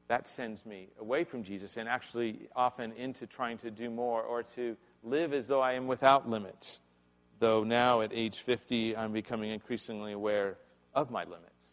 That 0.06 0.28
sends 0.28 0.64
me 0.64 0.90
away 1.00 1.24
from 1.24 1.42
Jesus 1.42 1.78
and 1.78 1.88
actually 1.88 2.48
often 2.54 2.92
into 2.92 3.26
trying 3.26 3.58
to 3.58 3.72
do 3.72 3.90
more 3.90 4.22
or 4.22 4.44
to 4.54 4.76
live 5.02 5.32
as 5.32 5.48
though 5.48 5.60
I 5.60 5.72
am 5.72 5.88
without 5.88 6.30
limits. 6.30 6.80
Though 7.38 7.62
now 7.62 8.00
at 8.00 8.12
age 8.12 8.38
50, 8.38 8.96
I'm 8.96 9.12
becoming 9.12 9.50
increasingly 9.50 10.12
aware 10.12 10.56
of 10.94 11.10
my 11.10 11.24
limits. 11.24 11.66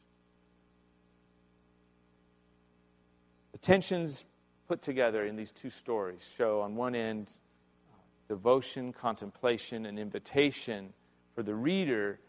The 3.51 3.57
tensions 3.57 4.25
put 4.67 4.81
together 4.81 5.25
in 5.25 5.35
these 5.35 5.51
two 5.51 5.69
stories 5.69 6.33
show, 6.37 6.61
on 6.61 6.75
one 6.75 6.93
end, 6.93 7.33
devotion, 8.27 8.93
contemplation, 8.93 9.85
and 9.85 9.97
invitation 9.97 10.93
for 11.33 11.43
the 11.43 11.55
reader 11.55 12.19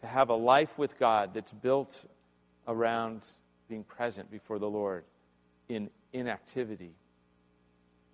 to 0.00 0.06
have 0.06 0.28
a 0.28 0.34
life 0.34 0.78
with 0.78 0.98
God 0.98 1.32
that's 1.32 1.52
built 1.52 2.04
around 2.66 3.26
being 3.68 3.84
present 3.84 4.30
before 4.30 4.58
the 4.58 4.68
Lord 4.68 5.04
in 5.68 5.90
inactivity. 6.12 6.92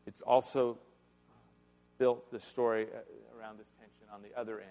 It's 0.06 0.20
also 0.20 0.78
built 2.00 2.30
the 2.32 2.40
story 2.40 2.86
uh, 2.86 3.38
around 3.38 3.58
this 3.58 3.70
tension 3.78 4.06
on 4.12 4.22
the 4.22 4.36
other 4.36 4.58
end 4.58 4.70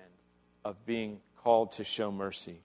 of 0.66 0.84
being 0.86 1.20
called 1.38 1.72
to 1.72 1.84
show 1.84 2.12
mercy. 2.12 2.60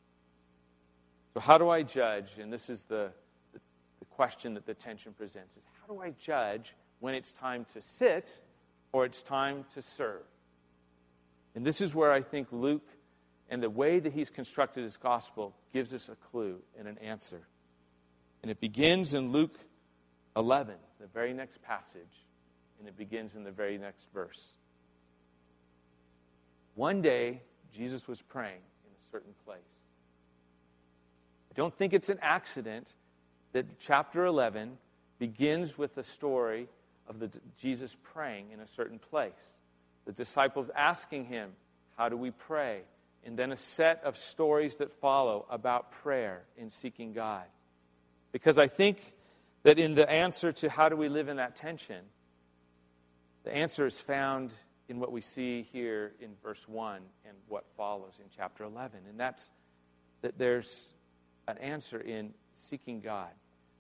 So, 1.35 1.41
how 1.41 1.59
do 1.59 1.69
I 1.69 1.83
judge? 1.83 2.39
And 2.41 2.51
this 2.51 2.71
is 2.71 2.85
the, 2.85 3.12
the, 3.53 3.61
the 3.99 4.07
question 4.07 4.55
that 4.55 4.65
the 4.65 4.73
tension 4.73 5.12
presents: 5.12 5.57
is 5.57 5.62
how 5.81 5.95
do 5.95 6.01
I 6.01 6.15
judge 6.19 6.75
when 6.99 7.15
it's 7.15 7.33
time 7.33 7.67
to 7.75 7.83
sit 7.83 8.41
or 8.93 9.05
it's 9.05 9.23
time 9.23 9.67
to 9.75 9.83
serve? 9.83 10.25
And 11.55 11.65
this 11.65 11.83
is 11.83 11.95
where 11.95 12.11
I 12.11 12.23
think 12.23 12.49
Luke 12.51 12.89
and 13.51 13.62
the 13.62 13.71
way 13.71 14.01
that 14.01 14.15
he's 14.15 14.31
constructed 14.31 14.83
his 14.83 14.97
gospel 14.97 15.55
gives 15.75 15.93
us 15.93 16.09
a 16.09 16.17
clue 16.17 16.61
and 16.79 16.89
an 16.89 16.97
answer. 16.99 17.47
And 18.43 18.51
it 18.51 18.61
begins 18.61 19.12
in 19.12 19.31
Luke 19.31 19.59
11, 20.37 20.77
the 21.01 21.07
very 21.07 21.35
next 21.35 21.62
passage, 21.62 22.24
and 22.85 22.91
it 22.91 22.99
begins 22.99 23.35
in 23.35 23.45
the 23.45 23.51
very 23.51 23.78
next 23.78 24.12
verse. 24.12 24.53
One 26.74 27.01
day, 27.01 27.41
Jesus 27.74 28.07
was 28.07 28.20
praying 28.20 28.61
in 28.85 28.91
a 28.93 29.11
certain 29.11 29.32
place. 29.47 29.59
I 31.51 31.55
don't 31.55 31.74
think 31.74 31.95
it's 31.95 32.11
an 32.11 32.18
accident 32.20 32.93
that 33.53 33.78
chapter 33.78 34.26
11 34.26 34.76
begins 35.18 35.78
with 35.78 35.95
the 35.95 36.03
story 36.03 36.68
of 37.09 37.20
the, 37.20 37.30
Jesus 37.57 37.97
praying 38.03 38.51
in 38.53 38.61
a 38.61 38.66
certain 38.66 38.99
place. 38.99 39.57
The 40.05 40.12
disciples 40.12 40.68
asking 40.76 41.24
him, 41.24 41.53
How 41.97 42.11
do 42.11 42.18
we 42.18 42.32
pray? 42.32 42.82
And 43.24 43.39
then 43.39 43.51
a 43.51 43.57
set 43.57 44.05
of 44.05 44.18
stories 44.18 44.76
that 44.76 44.93
follow 44.93 45.47
about 45.49 45.91
prayer 45.91 46.43
and 46.61 46.70
seeking 46.70 47.14
God. 47.14 47.45
Because 48.30 48.59
I 48.59 48.68
think 48.68 49.14
that 49.62 49.78
in 49.78 49.95
the 49.95 50.11
answer 50.11 50.53
to 50.53 50.68
how 50.68 50.91
do 50.91 50.97
we 50.97 51.09
live 51.09 51.28
in 51.28 51.39
that 51.39 51.57
tension, 51.57 52.05
the 53.45 53.55
answer 53.55 53.86
is 53.86 53.99
found 53.99 54.53
in 54.88 54.99
what 54.99 55.12
we 55.12 55.20
see 55.20 55.66
here 55.72 56.12
in 56.20 56.30
verse 56.42 56.68
1 56.68 57.01
and 57.26 57.36
what 57.49 57.64
follows 57.76 58.14
in 58.18 58.26
chapter 58.34 58.64
11. 58.64 59.01
And 59.09 59.18
that's 59.18 59.51
that 60.22 60.38
there's 60.38 60.95
an 61.47 61.59
answer 61.59 62.01
in 62.01 62.32
seeking 62.55 63.01
God. 63.01 63.28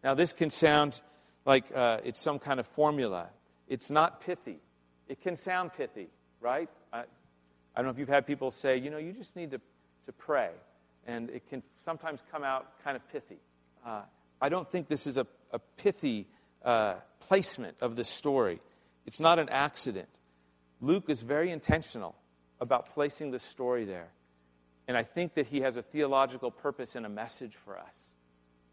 Now, 0.02 0.14
this 0.14 0.32
can 0.32 0.50
sound 0.50 1.00
like 1.46 1.64
uh, 1.74 1.98
it's 2.04 2.20
some 2.20 2.38
kind 2.38 2.60
of 2.60 2.66
formula. 2.66 3.28
It's 3.68 3.90
not 3.90 4.20
pithy. 4.20 4.58
It 5.08 5.22
can 5.22 5.36
sound 5.36 5.72
pithy, 5.72 6.08
right? 6.40 6.68
I, 6.92 7.00
I 7.00 7.04
don't 7.76 7.86
know 7.86 7.90
if 7.90 7.98
you've 7.98 8.08
had 8.08 8.26
people 8.26 8.50
say, 8.50 8.76
you 8.76 8.90
know, 8.90 8.98
you 8.98 9.12
just 9.12 9.36
need 9.36 9.50
to, 9.52 9.60
to 10.06 10.12
pray. 10.12 10.50
And 11.06 11.30
it 11.30 11.48
can 11.48 11.62
sometimes 11.76 12.22
come 12.30 12.44
out 12.44 12.66
kind 12.82 12.96
of 12.96 13.06
pithy. 13.10 13.38
Uh, 13.84 14.02
I 14.40 14.48
don't 14.50 14.68
think 14.68 14.88
this 14.88 15.06
is 15.06 15.16
a, 15.16 15.26
a 15.50 15.58
pithy 15.58 16.26
uh, 16.64 16.96
placement 17.20 17.76
of 17.80 17.96
this 17.96 18.08
story. 18.08 18.60
It's 19.06 19.20
not 19.20 19.38
an 19.38 19.48
accident. 19.48 20.08
Luke 20.80 21.04
is 21.08 21.22
very 21.22 21.50
intentional 21.50 22.16
about 22.60 22.90
placing 22.90 23.30
this 23.30 23.42
story 23.42 23.84
there. 23.84 24.08
And 24.86 24.96
I 24.96 25.02
think 25.02 25.34
that 25.34 25.46
he 25.46 25.60
has 25.62 25.76
a 25.76 25.82
theological 25.82 26.50
purpose 26.50 26.94
and 26.94 27.06
a 27.06 27.08
message 27.08 27.54
for 27.54 27.78
us. 27.78 28.14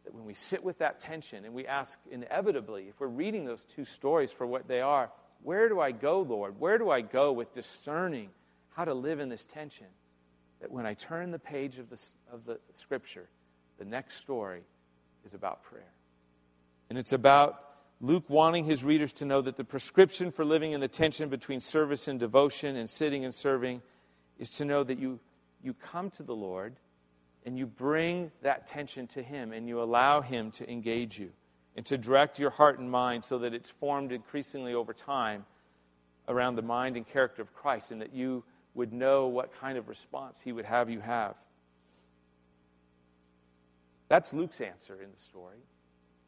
That 0.03 0.13
when 0.13 0.25
we 0.25 0.34
sit 0.34 0.63
with 0.63 0.79
that 0.79 0.99
tension 0.99 1.45
and 1.45 1.53
we 1.53 1.67
ask 1.67 1.99
inevitably, 2.09 2.88
if 2.89 2.99
we're 2.99 3.07
reading 3.07 3.45
those 3.45 3.63
two 3.63 3.86
stories 3.86 4.32
for 4.32 4.45
what 4.45 4.67
they 4.67 4.82
are, 4.82 5.11
where 5.43 5.69
do 5.69 5.79
I 5.79 5.91
go, 5.91 6.21
Lord? 6.21 6.59
Where 6.59 6.77
do 6.77 6.89
I 6.89 7.01
go 7.01 7.32
with 7.32 7.53
discerning 7.53 8.29
how 8.71 8.86
to 8.86 8.93
live 8.93 9.19
in 9.19 9.29
this 9.29 9.45
tension? 9.45 9.88
That 10.59 10.71
when 10.71 10.86
I 10.86 10.93
turn 10.93 11.32
the 11.32 11.39
page 11.39 11.77
of 11.77 11.89
the, 11.89 12.01
of 12.32 12.45
the 12.45 12.59
scripture, 12.73 13.29
the 13.77 13.86
next 13.86 14.17
story 14.17 14.61
is 15.25 15.34
about 15.34 15.63
prayer. 15.63 15.93
And 16.89 16.97
it's 16.97 17.13
about 17.13 17.70
Luke 18.03 18.25
wanting 18.29 18.63
his 18.63 18.83
readers 18.83 19.13
to 19.13 19.25
know 19.25 19.41
that 19.41 19.55
the 19.55 19.63
prescription 19.63 20.31
for 20.31 20.43
living 20.43 20.71
in 20.71 20.81
the 20.81 20.87
tension 20.87 21.29
between 21.29 21.59
service 21.59 22.07
and 22.07 22.19
devotion 22.19 22.75
and 22.75 22.89
sitting 22.89 23.23
and 23.23 23.33
serving 23.33 23.79
is 24.39 24.49
to 24.49 24.65
know 24.65 24.83
that 24.83 24.97
you, 24.97 25.19
you 25.61 25.75
come 25.75 26.09
to 26.09 26.23
the 26.23 26.35
Lord 26.35 26.75
and 27.45 27.59
you 27.59 27.67
bring 27.67 28.31
that 28.41 28.65
tension 28.65 29.05
to 29.07 29.21
Him 29.21 29.53
and 29.53 29.67
you 29.67 29.83
allow 29.83 30.21
Him 30.21 30.49
to 30.51 30.69
engage 30.69 31.19
you 31.19 31.29
and 31.75 31.85
to 31.85 31.97
direct 31.97 32.39
your 32.39 32.49
heart 32.49 32.79
and 32.79 32.89
mind 32.89 33.23
so 33.23 33.37
that 33.37 33.53
it's 33.53 33.69
formed 33.69 34.11
increasingly 34.11 34.73
over 34.73 34.93
time 34.93 35.45
around 36.27 36.55
the 36.55 36.63
mind 36.63 36.97
and 36.97 37.07
character 37.07 37.43
of 37.43 37.53
Christ 37.53 37.91
and 37.91 38.01
that 38.01 38.13
you 38.13 38.43
would 38.73 38.91
know 38.91 39.27
what 39.27 39.53
kind 39.53 39.77
of 39.77 39.87
response 39.87 40.41
He 40.41 40.51
would 40.51 40.65
have 40.65 40.89
you 40.89 41.01
have. 41.01 41.35
That's 44.07 44.33
Luke's 44.33 44.59
answer 44.59 44.99
in 45.03 45.11
the 45.11 45.19
story 45.19 45.59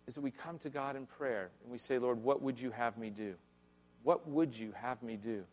is 0.08 0.16
that 0.16 0.22
we 0.22 0.32
come 0.32 0.58
to 0.60 0.70
God 0.70 0.96
in 0.96 1.06
prayer 1.06 1.50
and 1.64 1.72
we 1.72 1.78
say, 1.78 1.98
Lord, 1.98 2.24
what 2.24 2.42
would 2.42 2.60
you 2.60 2.72
have 2.72 2.98
me 2.98 3.10
do? 3.10 3.36
What 4.04 4.28
would 4.28 4.58
you 4.58 4.74
have 4.76 5.02
me 5.02 5.16
do? 5.16 5.44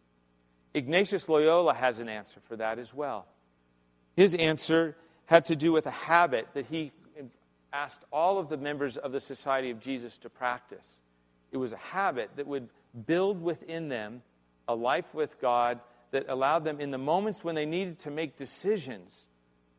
Ignatius 0.75 1.29
Loyola 1.29 1.75
has 1.75 2.01
an 2.01 2.09
answer 2.09 2.41
for 2.49 2.57
that 2.57 2.79
as 2.79 2.95
well. 2.95 3.27
His 4.17 4.35
answer 4.35 4.97
had 5.27 5.45
to 5.47 5.57
do 5.57 5.73
with 5.73 5.87
a 5.87 5.93
habit 5.93 6.49
that 6.55 6.67
he 6.67 6.93
asked 7.73 8.05
all 8.13 8.39
of 8.39 8.49
the 8.49 8.57
members 8.57 8.97
of 8.97 9.13
the 9.13 9.21
Society 9.21 9.71
of 9.71 9.79
Jesus 9.79 10.19
to 10.19 10.29
practice. 10.29 11.01
It 11.53 11.57
was 11.57 11.73
a 11.73 11.77
habit 11.77 12.31
that 12.37 12.47
would 12.47 12.69
build 13.07 13.41
within 13.41 13.89
them 13.89 14.23
a 14.67 14.75
life 14.75 15.15
with 15.15 15.41
God 15.41 15.81
that 16.11 16.29
allowed 16.29 16.65
them, 16.65 16.81
in 16.81 16.91
the 16.91 16.99
moments 16.99 17.45
when 17.45 17.55
they 17.55 17.67
needed 17.67 18.01
to 18.01 18.11
make 18.11 18.37
decisions 18.37 19.29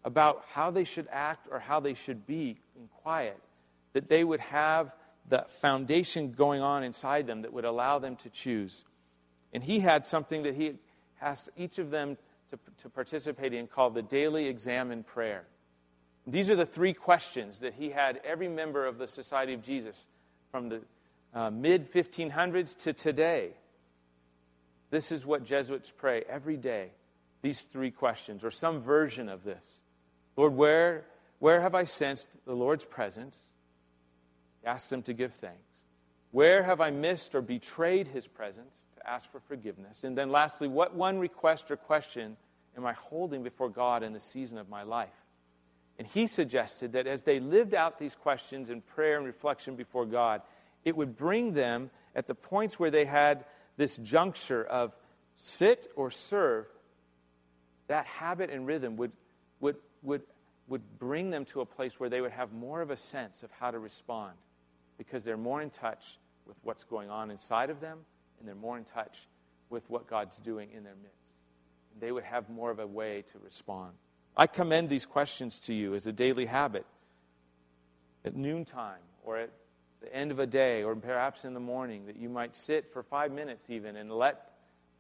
about 0.06 0.46
how 0.52 0.72
they 0.72 0.86
should 0.86 1.08
act 1.12 1.48
or 1.52 1.60
how 1.60 1.82
they 1.82 1.94
should 1.94 2.26
be 2.26 2.58
in 2.78 2.88
quiet, 3.02 3.38
that 3.94 4.10
they 4.10 4.24
would 4.24 4.40
have 4.40 4.94
the 5.28 5.46
foundation 5.48 6.32
going 6.32 6.62
on 6.62 6.84
inside 6.84 7.28
them 7.28 7.44
that 7.44 7.54
would 7.54 7.66
allow 7.66 8.00
them 8.00 8.16
to 8.18 8.30
choose. 8.30 8.86
And 9.54 9.64
he 9.64 9.80
had 9.80 10.06
something 10.06 10.44
that 10.44 10.56
he 10.56 10.74
asked 11.22 11.50
each 11.58 11.80
of 11.80 11.92
them 11.92 12.18
to, 12.50 12.60
to 12.80 12.90
participate 12.90 13.54
in 13.54 13.68
called 13.68 13.94
the 13.94 14.02
daily 14.02 14.48
examen 14.48 15.04
prayer. 15.04 15.44
These 16.28 16.52
are 16.52 16.56
the 16.56 16.66
three 16.66 16.94
questions 16.94 17.60
that 17.60 17.74
he 17.74 17.90
had 17.90 18.22
every 18.24 18.48
member 18.48 18.86
of 18.86 18.98
the 18.98 19.08
Society 19.08 19.54
of 19.54 19.62
Jesus 19.62 20.06
from 20.52 20.70
the 20.70 20.82
uh, 21.34 21.50
mid 21.50 21.92
1500s 21.92 22.78
to 22.80 22.94
today. 22.94 23.52
This 24.90 25.12
is 25.12 25.26
what 25.26 25.44
Jesuits 25.44 25.92
pray 25.96 26.24
every 26.30 26.58
day. 26.58 26.90
These 27.42 27.62
three 27.62 27.92
questions, 27.92 28.44
or 28.44 28.52
some 28.52 28.82
version 28.82 29.30
of 29.30 29.44
this. 29.44 29.82
Lord, 30.38 30.54
where, 30.54 31.06
where 31.40 31.62
have 31.62 31.74
I 31.74 31.86
sensed 31.86 32.38
the 32.46 32.54
Lord's 32.54 32.86
presence? 32.86 33.51
Ask 34.66 34.90
them 34.90 35.02
to 35.04 35.14
give 35.14 35.34
thanks. 35.34 35.58
Where 36.32 36.64
have 36.64 36.80
I 36.80 36.92
missed 36.92 37.36
or 37.36 37.42
betrayed 37.42 38.08
his 38.08 38.28
presence? 38.28 38.86
To 38.96 39.10
ask 39.10 39.32
for 39.32 39.40
forgiveness. 39.40 40.04
And 40.04 40.18
then 40.18 40.32
lastly, 40.32 40.68
what 40.68 40.96
one 40.96 41.20
request 41.20 41.72
or 41.72 41.78
question 41.78 42.38
am 42.78 42.86
I 42.86 42.94
holding 42.94 43.44
before 43.44 43.70
God 43.70 44.04
in 44.04 44.14
the 44.14 44.20
season 44.20 44.58
of 44.58 44.70
my 44.70 44.84
life? 44.84 45.10
And 46.00 46.08
he 46.08 46.28
suggested 46.28 46.94
that 46.94 47.06
as 47.06 47.24
they 47.24 47.40
lived 47.40 47.74
out 47.74 48.00
these 48.00 48.16
questions 48.16 48.70
in 48.70 48.82
prayer 48.82 49.18
and 49.18 49.26
reflection 49.26 49.76
before 49.76 50.06
God, 50.06 50.42
it 50.86 50.96
would 50.96 51.18
bring 51.18 51.54
them 51.54 51.92
at 52.16 52.28
the 52.28 52.36
points 52.36 52.80
where 52.80 52.92
they 52.92 53.06
had 53.06 53.46
this 53.78 53.98
juncture 53.98 54.64
of 54.64 54.96
sit 55.36 55.88
or 55.96 56.12
serve, 56.12 56.66
that 57.88 58.06
habit 58.06 58.50
and 58.50 58.66
rhythm 58.66 58.96
would, 58.98 59.12
would, 59.60 59.76
would, 60.02 60.22
would 60.68 60.98
bring 60.98 61.30
them 61.30 61.46
to 61.46 61.62
a 61.62 61.66
place 61.66 62.00
where 62.00 62.10
they 62.10 62.22
would 62.22 62.32
have 62.32 62.54
more 62.54 62.82
of 62.82 62.90
a 62.90 62.98
sense 62.98 63.44
of 63.44 63.52
how 63.60 63.70
to 63.70 63.80
respond 63.80 64.34
because 65.02 65.24
they're 65.24 65.36
more 65.36 65.64
in 65.64 65.72
touch 65.72 66.20
with 66.46 66.56
what's 66.62 66.84
going 66.84 67.10
on 67.10 67.32
inside 67.32 67.72
of 67.72 67.82
them 67.82 67.98
and 68.38 68.48
they're 68.48 68.54
more 68.54 68.78
in 68.78 68.84
touch 68.84 69.28
with 69.72 69.90
what 69.90 70.06
God's 70.06 70.38
doing 70.38 70.70
in 70.78 70.84
their 70.84 70.94
midst. 71.02 71.34
They 72.00 72.12
would 72.12 72.24
have 72.24 72.52
more 72.52 72.70
of 72.70 72.78
a 72.78 72.86
way 72.86 73.24
to 73.32 73.40
respond. 73.44 73.94
I 74.38 74.46
commend 74.46 74.90
these 74.90 75.08
questions 75.08 75.60
to 75.62 75.74
you 75.74 75.96
as 75.96 76.06
a 76.06 76.12
daily 76.12 76.46
habit 76.46 76.86
at 78.24 78.36
noontime 78.36 79.02
or 79.24 79.38
at 79.38 79.50
the 80.02 80.16
end 80.16 80.30
of 80.30 80.38
a 80.38 80.46
day 80.46 80.84
or 80.84 80.96
perhaps 80.96 81.46
in 81.46 81.56
the 81.56 81.60
morning 81.60 82.06
that 82.06 82.16
you 82.16 82.30
might 82.30 82.56
sit 82.56 82.94
for 82.94 83.02
five 83.02 83.32
minutes 83.32 83.72
even 83.72 83.96
and 83.96 84.12
let 84.12 84.52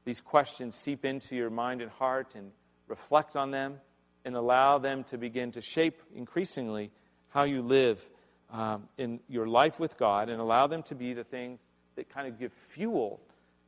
these 0.03 0.19
questions 0.19 0.73
seep 0.73 1.05
into 1.05 1.35
your 1.35 1.51
mind 1.51 1.79
and 1.79 1.91
heart 1.91 2.33
and 2.33 2.51
reflect 2.87 3.35
on 3.35 3.51
them 3.51 3.79
and 4.25 4.35
allow 4.35 4.79
them 4.79 5.03
to 5.03 5.19
begin 5.19 5.51
to 5.51 5.61
shape 5.61 6.01
increasingly 6.15 6.89
how 7.29 7.43
you 7.43 7.61
live 7.61 8.03
um, 8.51 8.87
in 8.97 9.19
your 9.27 9.47
life 9.47 9.79
with 9.79 9.97
God 9.97 10.29
and 10.29 10.39
allow 10.39 10.67
them 10.67 10.83
to 10.83 10.95
be 10.95 11.13
the 11.13 11.23
things 11.23 11.59
that 11.95 12.09
kind 12.09 12.27
of 12.27 12.39
give 12.39 12.51
fuel 12.53 13.19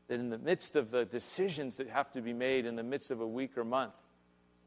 that 0.08 0.20
in 0.20 0.30
the 0.30 0.38
midst 0.38 0.76
of 0.76 0.92
the 0.92 1.06
decisions 1.06 1.78
that 1.78 1.90
have 1.90 2.12
to 2.12 2.22
be 2.22 2.34
made 2.34 2.66
in 2.66 2.76
the 2.76 2.84
midst 2.84 3.12
of 3.12 3.22
a 3.22 3.28
week 3.28 3.58
or 3.58 3.64
month 3.64 3.94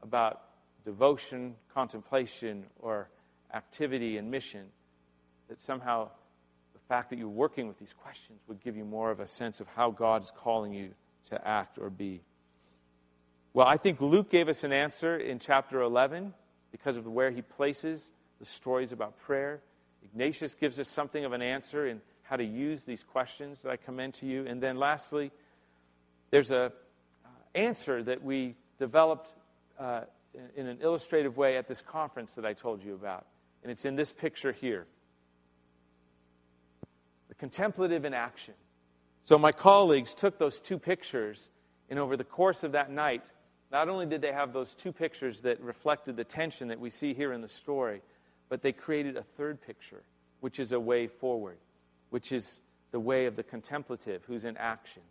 about 0.01 0.41
devotion, 0.83 1.55
contemplation, 1.73 2.65
or 2.79 3.09
activity 3.53 4.17
and 4.17 4.29
mission, 4.29 4.65
that 5.47 5.61
somehow 5.61 6.09
the 6.73 6.79
fact 6.87 7.09
that 7.09 7.19
you're 7.19 7.27
working 7.27 7.67
with 7.67 7.77
these 7.77 7.93
questions 7.93 8.39
would 8.47 8.61
give 8.61 8.75
you 8.75 8.85
more 8.85 9.11
of 9.11 9.19
a 9.19 9.27
sense 9.27 9.59
of 9.59 9.67
how 9.75 9.91
God 9.91 10.23
is 10.23 10.31
calling 10.31 10.73
you 10.73 10.91
to 11.29 11.47
act 11.47 11.77
or 11.77 11.89
be. 11.89 12.21
Well, 13.53 13.67
I 13.67 13.77
think 13.77 14.01
Luke 14.01 14.29
gave 14.29 14.49
us 14.49 14.63
an 14.63 14.71
answer 14.71 15.17
in 15.17 15.39
chapter 15.39 15.81
11 15.81 16.33
because 16.71 16.95
of 16.95 17.07
where 17.07 17.31
he 17.31 17.41
places 17.41 18.11
the 18.39 18.45
stories 18.45 18.91
about 18.91 19.17
prayer. 19.17 19.61
Ignatius 20.11 20.55
gives 20.55 20.79
us 20.79 20.87
something 20.87 21.25
of 21.25 21.33
an 21.33 21.41
answer 21.41 21.87
in 21.87 22.01
how 22.23 22.35
to 22.35 22.43
use 22.43 22.83
these 22.83 23.03
questions 23.03 23.61
that 23.61 23.71
I 23.71 23.77
commend 23.77 24.13
to 24.15 24.25
you. 24.25 24.45
And 24.45 24.61
then 24.61 24.77
lastly, 24.77 25.31
there's 26.29 26.51
a 26.51 26.65
uh, 27.25 27.29
answer 27.55 28.03
that 28.03 28.23
we 28.23 28.55
developed 28.79 29.33
uh, 29.79 30.01
in 30.55 30.67
an 30.67 30.79
illustrative 30.81 31.37
way 31.37 31.57
at 31.57 31.67
this 31.67 31.81
conference 31.81 32.35
that 32.35 32.45
I 32.45 32.53
told 32.53 32.83
you 32.83 32.93
about. 32.93 33.25
And 33.63 33.71
it's 33.71 33.85
in 33.85 33.95
this 33.95 34.11
picture 34.11 34.51
here. 34.51 34.85
The 37.29 37.35
contemplative 37.35 38.05
in 38.05 38.13
action. 38.13 38.53
So 39.23 39.37
my 39.37 39.51
colleagues 39.51 40.13
took 40.13 40.37
those 40.37 40.59
two 40.59 40.77
pictures, 40.77 41.49
and 41.89 41.99
over 41.99 42.15
the 42.15 42.23
course 42.23 42.63
of 42.63 42.73
that 42.73 42.91
night, 42.91 43.25
not 43.71 43.89
only 43.89 44.05
did 44.05 44.21
they 44.21 44.31
have 44.31 44.53
those 44.53 44.73
two 44.73 44.93
pictures 44.93 45.41
that 45.41 45.59
reflected 45.61 46.15
the 46.15 46.23
tension 46.23 46.69
that 46.69 46.79
we 46.79 46.89
see 46.89 47.13
here 47.13 47.33
in 47.33 47.41
the 47.41 47.47
story, 47.47 48.01
but 48.49 48.61
they 48.61 48.71
created 48.71 49.17
a 49.17 49.23
third 49.23 49.61
picture, 49.61 50.03
which 50.39 50.59
is 50.59 50.71
a 50.71 50.79
way 50.79 51.07
forward, 51.07 51.57
which 52.09 52.31
is 52.31 52.61
the 52.91 52.99
way 52.99 53.25
of 53.25 53.35
the 53.35 53.43
contemplative 53.43 54.23
who's 54.25 54.45
in 54.45 54.57
action. 54.57 55.01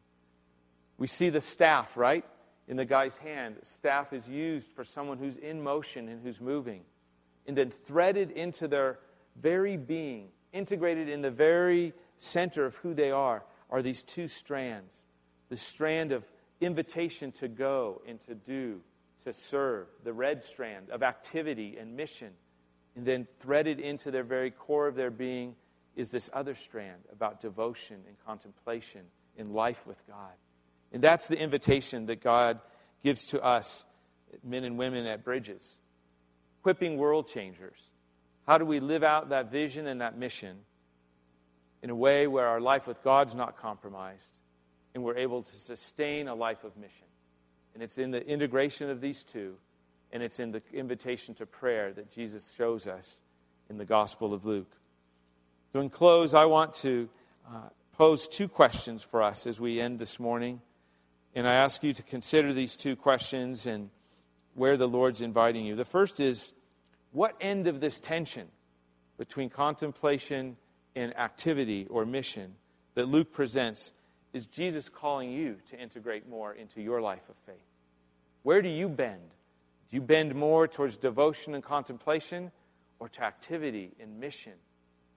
We 0.99 1.07
see 1.07 1.29
the 1.29 1.41
staff, 1.41 1.97
right? 1.97 2.25
In 2.69 2.77
the 2.77 2.85
guy's 2.85 3.17
hand. 3.17 3.57
Staff 3.63 4.13
is 4.13 4.29
used 4.29 4.71
for 4.73 4.85
someone 4.85 5.19
who's 5.19 5.37
in 5.37 5.63
motion 5.63 6.09
and 6.09 6.23
who's 6.23 6.41
moving. 6.41 6.83
And 7.47 7.57
then 7.57 7.71
threaded 7.71 8.31
into 8.31 8.67
their 8.67 8.99
very 9.37 9.77
being, 9.77 10.29
integrated 10.53 11.09
in 11.09 11.21
the 11.21 11.31
very 11.31 11.93
center 12.17 12.65
of 12.65 12.77
who 12.77 12.95
they 12.95 13.11
are, 13.11 13.45
are 13.71 13.83
these 13.83 14.03
two 14.03 14.29
strands 14.29 15.05
the 15.49 15.57
strand 15.57 16.11
of 16.11 16.25
invitation 16.61 17.31
to 17.31 17.47
go 17.47 18.03
and 18.09 18.21
to 18.23 18.35
do, 18.35 18.81
to 19.23 19.33
serve, 19.33 19.87
the 20.03 20.13
red 20.13 20.43
strand 20.43 20.91
of 20.91 21.05
activity 21.05 21.77
and 21.79 21.97
mission 21.97 22.33
and 22.97 23.05
then 23.05 23.27
threaded 23.39 23.79
into 23.79 24.11
their 24.11 24.25
very 24.25 24.51
core 24.51 24.89
of 24.89 24.95
their 24.95 25.11
being 25.11 25.55
is 25.95 26.11
this 26.11 26.29
other 26.33 26.55
strand 26.55 27.03
about 27.13 27.41
devotion 27.41 28.01
and 28.09 28.17
contemplation 28.27 29.03
in 29.37 29.53
life 29.53 29.87
with 29.87 30.05
God. 30.07 30.33
And 30.93 31.03
that's 31.03 31.29
the 31.29 31.39
invitation 31.39 32.07
that 32.07 32.23
God 32.23 32.59
gives 33.05 33.27
to 33.27 33.43
us, 33.43 33.85
men 34.43 34.65
and 34.65 34.79
women 34.79 35.07
at 35.07 35.25
Bridges. 35.25 35.79
Equipping 36.61 36.97
world 36.97 37.29
changers. 37.29 37.93
How 38.47 38.59
do 38.59 38.65
we 38.65 38.81
live 38.81 39.03
out 39.03 39.29
that 39.29 39.51
vision 39.51 39.87
and 39.87 40.01
that 40.01 40.17
mission 40.17 40.57
in 41.83 41.91
a 41.91 41.95
way 41.95 42.27
where 42.27 42.47
our 42.47 42.61
life 42.61 42.87
with 42.87 43.03
God's 43.03 43.35
not 43.35 43.59
compromised 43.59 44.41
and 44.95 45.05
we're 45.05 45.17
able 45.17 45.43
to 45.43 45.51
sustain 45.55 46.29
a 46.29 46.35
life 46.35 46.65
of 46.65 46.77
mission? 46.77 47.07
And 47.75 47.83
it's 47.83 47.99
in 47.99 48.11
the 48.11 48.27
integration 48.27 48.89
of 48.89 49.01
these 49.01 49.23
two 49.23 49.57
and 50.13 50.23
it's 50.23 50.39
in 50.39 50.53
the 50.53 50.63
invitation 50.73 51.35
to 51.35 51.47
prayer 51.47 51.93
that 51.93 52.11
Jesus 52.11 52.55
shows 52.57 52.87
us 52.87 53.21
in 53.69 53.79
the 53.79 53.85
Gospel 53.85 54.33
of 54.33 54.45
Luke. 54.45 54.73
So, 55.73 55.81
in 55.81 55.91
close, 55.91 56.35
I 56.35 56.45
want 56.45 56.75
to 56.75 57.09
uh, 57.49 57.69
pose 57.93 58.29
two 58.29 58.49
questions 58.49 59.03
for 59.03 59.23
us 59.23 59.47
as 59.47 59.61
we 59.61 59.81
end 59.81 59.99
this 59.99 60.21
morning. 60.21 60.61
And 61.35 61.47
I 61.47 61.55
ask 61.55 61.83
you 61.83 61.93
to 61.93 62.03
consider 62.03 62.53
these 62.53 62.77
two 62.77 62.97
questions 62.97 63.67
and 63.67 63.91
where 64.55 64.77
the 64.77 64.89
Lord's 64.89 65.21
inviting 65.21 65.67
you. 65.67 65.77
The 65.77 65.85
first 65.85 66.19
is 66.19 66.55
what 67.13 67.37
end 67.41 67.67
of 67.67 67.81
this 67.81 68.01
tension 68.01 68.49
between 69.19 69.51
contemplation 69.51 70.57
and 70.95 71.17
activity 71.17 71.87
or 71.91 72.07
mission 72.07 72.55
that 72.95 73.09
Luke 73.09 73.33
presents 73.33 73.93
is 74.33 74.47
Jesus 74.47 74.89
calling 74.89 75.31
you 75.31 75.57
to 75.69 75.79
integrate 75.79 76.29
more 76.29 76.53
into 76.53 76.83
your 76.83 77.01
life 77.01 77.29
of 77.29 77.37
faith? 77.47 77.57
Where 78.43 78.63
do 78.63 78.69
you 78.69 78.89
bend? 78.89 79.35
Do 79.91 79.97
you 79.97 80.03
bend 80.03 80.35
more 80.35 80.67
towards 80.67 80.97
devotion 80.97 81.55
and 81.55 81.63
contemplation 81.63 82.51
or 82.99 83.09
to 83.09 83.25
activity 83.25 83.93
and 84.01 84.19
mission 84.19 84.55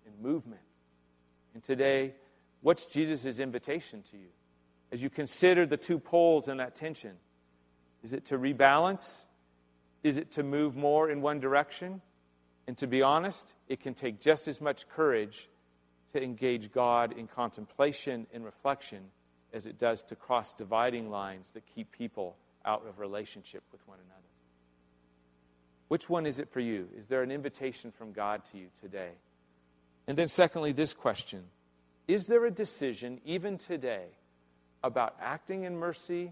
and 0.06 0.20
movement? 0.22 0.62
And 1.54 1.64
today, 1.64 2.14
what's 2.62 2.86
Jesus' 2.86 3.40
invitation 3.40 4.04
to 4.12 4.18
you? 4.18 4.30
As 4.92 5.02
you 5.02 5.10
consider 5.10 5.66
the 5.66 5.78
two 5.78 6.00
poles 6.00 6.48
in 6.48 6.58
that 6.58 6.76
tension, 6.76 7.14
is 8.04 8.14
it 8.14 8.26
to 8.26 8.38
rebalance? 8.38 9.28
Is 10.04 10.18
it 10.18 10.32
to 10.32 10.44
move 10.44 10.76
more 10.76 11.10
in 11.10 11.22
one 11.22 11.40
direction? 11.40 12.02
And 12.68 12.78
to 12.78 12.88
be 12.88 13.02
honest, 13.02 13.56
it 13.68 13.82
can 13.82 13.94
take 13.94 14.22
just 14.22 14.48
as 14.48 14.62
much 14.62 14.88
courage 14.88 15.50
to 16.14 16.24
engage 16.24 16.72
God 16.72 17.14
in 17.18 17.28
contemplation 17.28 18.28
and 18.34 18.46
reflection 18.46 19.00
as 19.54 19.66
it 19.66 19.78
does 19.78 20.04
to 20.04 20.16
cross 20.16 20.54
dividing 20.54 21.10
lines 21.10 21.52
that 21.52 21.66
keep 21.66 21.92
people 21.92 22.38
out 22.66 22.86
of 22.88 23.00
relationship 23.00 23.64
with 23.72 23.86
one 23.88 23.98
another. 24.06 24.19
Which 25.90 26.10
one 26.10 26.26
is 26.26 26.40
it 26.40 26.50
for 26.50 26.60
you? 26.60 26.88
Is 26.96 27.08
there 27.08 27.24
an 27.24 27.32
invitation 27.32 27.92
from 27.92 28.14
God 28.14 28.46
to 28.46 28.58
you 28.58 28.68
today? 28.80 29.10
And 30.08 30.18
then, 30.18 30.28
secondly, 30.28 30.72
this 30.72 30.94
question 30.94 31.44
Is 32.08 32.28
there 32.28 32.46
a 32.46 32.52
decision, 32.52 33.20
even 33.26 33.58
today, 33.58 34.06
about 34.84 35.16
acting 35.20 35.64
in 35.64 35.76
mercy 35.76 36.32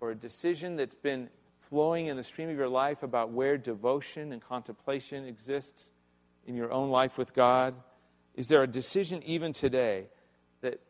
or 0.00 0.12
a 0.12 0.14
decision 0.14 0.76
that's 0.76 0.94
been 0.94 1.28
flowing 1.60 2.06
in 2.06 2.16
the 2.16 2.22
stream 2.22 2.48
of 2.48 2.56
your 2.56 2.68
life 2.68 3.02
about 3.02 3.30
where 3.30 3.58
devotion 3.58 4.32
and 4.32 4.40
contemplation 4.40 5.24
exists 5.24 5.90
in 6.46 6.54
your 6.54 6.72
own 6.72 6.90
life 6.90 7.18
with 7.18 7.34
God? 7.34 7.74
Is 8.34 8.48
there 8.48 8.62
a 8.62 8.68
decision, 8.68 9.22
even 9.24 9.52
today, 9.52 10.06
that 10.60 10.80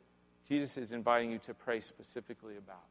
Jesus 0.46 0.76
is 0.76 0.92
inviting 0.92 1.30
you 1.30 1.38
to 1.38 1.54
pray 1.54 1.80
specifically 1.80 2.56
about 2.58 2.84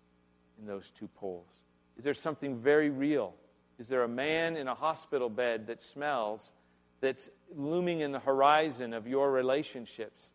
in 0.60 0.66
those 0.66 0.90
two 0.90 1.08
poles? 1.08 1.62
Is 1.98 2.04
there 2.04 2.16
something 2.16 2.58
very 2.58 2.90
real 2.90 3.36
is 3.82 3.88
there 3.88 4.04
a 4.04 4.08
man 4.08 4.58
in 4.58 4.68
a 4.68 4.76
hospital 4.76 5.28
bed 5.28 5.66
that 5.66 5.82
smells 5.82 6.54
that's 7.00 7.32
looming 7.56 8.02
in 8.02 8.12
the 8.12 8.20
horizon 8.20 8.94
of 8.94 9.08
your 9.08 9.32
relationships 9.32 10.34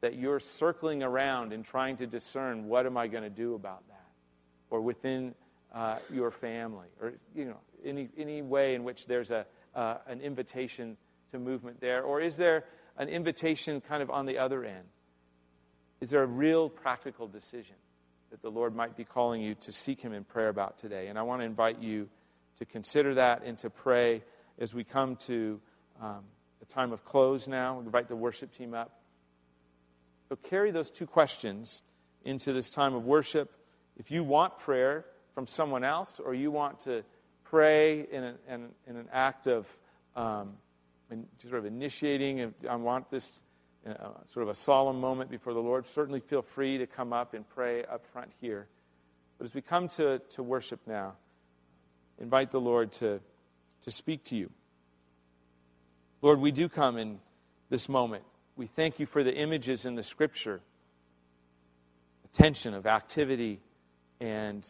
that 0.00 0.16
you're 0.16 0.40
circling 0.40 1.04
around 1.04 1.52
and 1.52 1.64
trying 1.64 1.96
to 1.96 2.08
discern 2.08 2.66
what 2.66 2.86
am 2.86 2.96
I 2.96 3.06
going 3.06 3.22
to 3.22 3.30
do 3.30 3.54
about 3.54 3.86
that? 3.86 4.08
Or 4.68 4.80
within 4.80 5.36
uh, 5.72 5.98
your 6.12 6.32
family, 6.32 6.88
or 7.00 7.12
you 7.36 7.44
know, 7.44 7.58
any, 7.84 8.08
any 8.18 8.42
way 8.42 8.74
in 8.74 8.82
which 8.82 9.06
there's 9.06 9.30
a, 9.30 9.46
uh, 9.76 9.98
an 10.08 10.20
invitation 10.20 10.96
to 11.30 11.38
movement 11.38 11.80
there? 11.80 12.02
Or 12.02 12.20
is 12.20 12.36
there 12.36 12.64
an 12.96 13.08
invitation 13.08 13.80
kind 13.80 14.02
of 14.02 14.10
on 14.10 14.26
the 14.26 14.38
other 14.38 14.64
end? 14.64 14.88
Is 16.00 16.10
there 16.10 16.24
a 16.24 16.26
real 16.26 16.68
practical 16.68 17.28
decision 17.28 17.76
that 18.32 18.42
the 18.42 18.50
Lord 18.50 18.74
might 18.74 18.96
be 18.96 19.04
calling 19.04 19.40
you 19.40 19.54
to 19.54 19.70
seek 19.70 20.00
Him 20.00 20.12
in 20.12 20.24
prayer 20.24 20.48
about 20.48 20.78
today? 20.78 21.06
And 21.06 21.16
I 21.16 21.22
want 21.22 21.42
to 21.42 21.44
invite 21.44 21.80
you 21.80 22.08
to 22.58 22.64
consider 22.64 23.14
that 23.14 23.42
and 23.44 23.56
to 23.58 23.70
pray 23.70 24.22
as 24.58 24.74
we 24.74 24.84
come 24.84 25.16
to 25.16 25.60
um, 26.00 26.24
the 26.60 26.66
time 26.66 26.92
of 26.92 27.04
close 27.04 27.48
now. 27.48 27.78
We 27.78 27.86
invite 27.86 28.08
the 28.08 28.16
worship 28.16 28.52
team 28.52 28.74
up. 28.74 29.00
So 30.28 30.36
carry 30.36 30.70
those 30.70 30.90
two 30.90 31.06
questions 31.06 31.82
into 32.24 32.52
this 32.52 32.70
time 32.70 32.94
of 32.94 33.04
worship. 33.04 33.52
If 33.96 34.10
you 34.10 34.24
want 34.24 34.58
prayer 34.58 35.06
from 35.34 35.46
someone 35.46 35.84
else 35.84 36.20
or 36.20 36.34
you 36.34 36.50
want 36.50 36.80
to 36.80 37.04
pray 37.44 38.06
in, 38.10 38.24
a, 38.24 38.34
in, 38.48 38.68
in 38.86 38.96
an 38.96 39.08
act 39.12 39.46
of 39.46 39.66
um, 40.16 40.54
sort 41.40 41.54
of 41.54 41.64
initiating, 41.64 42.52
I 42.68 42.76
want 42.76 43.10
this 43.10 43.38
uh, 43.86 43.92
sort 44.26 44.42
of 44.42 44.50
a 44.50 44.54
solemn 44.54 45.00
moment 45.00 45.30
before 45.30 45.54
the 45.54 45.60
Lord, 45.60 45.86
certainly 45.86 46.20
feel 46.20 46.42
free 46.42 46.76
to 46.78 46.86
come 46.86 47.12
up 47.12 47.32
and 47.32 47.48
pray 47.48 47.84
up 47.84 48.04
front 48.04 48.30
here. 48.40 48.66
But 49.38 49.46
as 49.46 49.54
we 49.54 49.62
come 49.62 49.88
to, 49.88 50.18
to 50.30 50.42
worship 50.42 50.80
now, 50.86 51.14
invite 52.20 52.50
the 52.50 52.60
Lord 52.60 52.92
to, 52.92 53.20
to 53.82 53.90
speak 53.90 54.24
to 54.24 54.36
you. 54.36 54.50
Lord, 56.20 56.40
we 56.40 56.50
do 56.50 56.68
come 56.68 56.96
in 56.96 57.20
this 57.70 57.88
moment. 57.88 58.24
We 58.56 58.66
thank 58.66 58.98
you 58.98 59.06
for 59.06 59.22
the 59.22 59.34
images 59.34 59.86
in 59.86 59.94
the 59.94 60.02
scripture, 60.02 60.60
the 62.22 62.28
tension 62.28 62.74
of 62.74 62.86
activity 62.86 63.60
and 64.20 64.66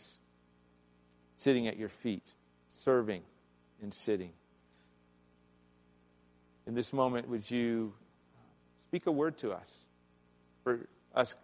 sitting 1.36 1.66
at 1.66 1.78
your 1.78 1.88
feet, 1.88 2.34
serving 2.68 3.22
and 3.80 3.94
sitting. 3.94 4.32
in 6.66 6.74
this 6.74 6.92
moment, 6.92 7.28
would 7.28 7.50
you 7.50 7.94
speak 8.88 9.06
a 9.06 9.10
word 9.10 9.38
to 9.38 9.52
us, 9.52 9.86
for 10.62 10.86
us 11.14 11.34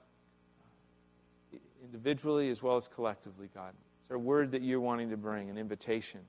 individually 1.83 2.51
as 2.51 2.63
well 2.63 2.77
as 2.77 2.89
collectively, 2.89 3.49
God? 3.55 3.73
A 4.15 4.19
word 4.19 4.53
that 4.53 4.63
you're 4.63 4.81
wanting 4.81 5.11
to 5.11 5.17
bring, 5.17 5.51
an 5.51 5.59
invitation 5.59 6.21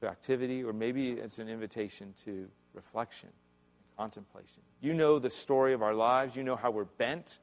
to 0.00 0.08
activity, 0.08 0.62
or 0.62 0.72
maybe 0.72 1.12
it's 1.12 1.38
an 1.38 1.48
invitation 1.48 2.14
to 2.24 2.48
reflection 2.74 3.28
and 3.30 3.96
contemplation? 3.96 4.62
You 4.80 4.94
know 4.94 5.18
the 5.18 5.30
story 5.30 5.72
of 5.72 5.82
our 5.82 5.94
lives, 5.94 6.36
you 6.36 6.42
know 6.42 6.56
how 6.56 6.70
we're 6.70 6.84
bent, 6.84 7.38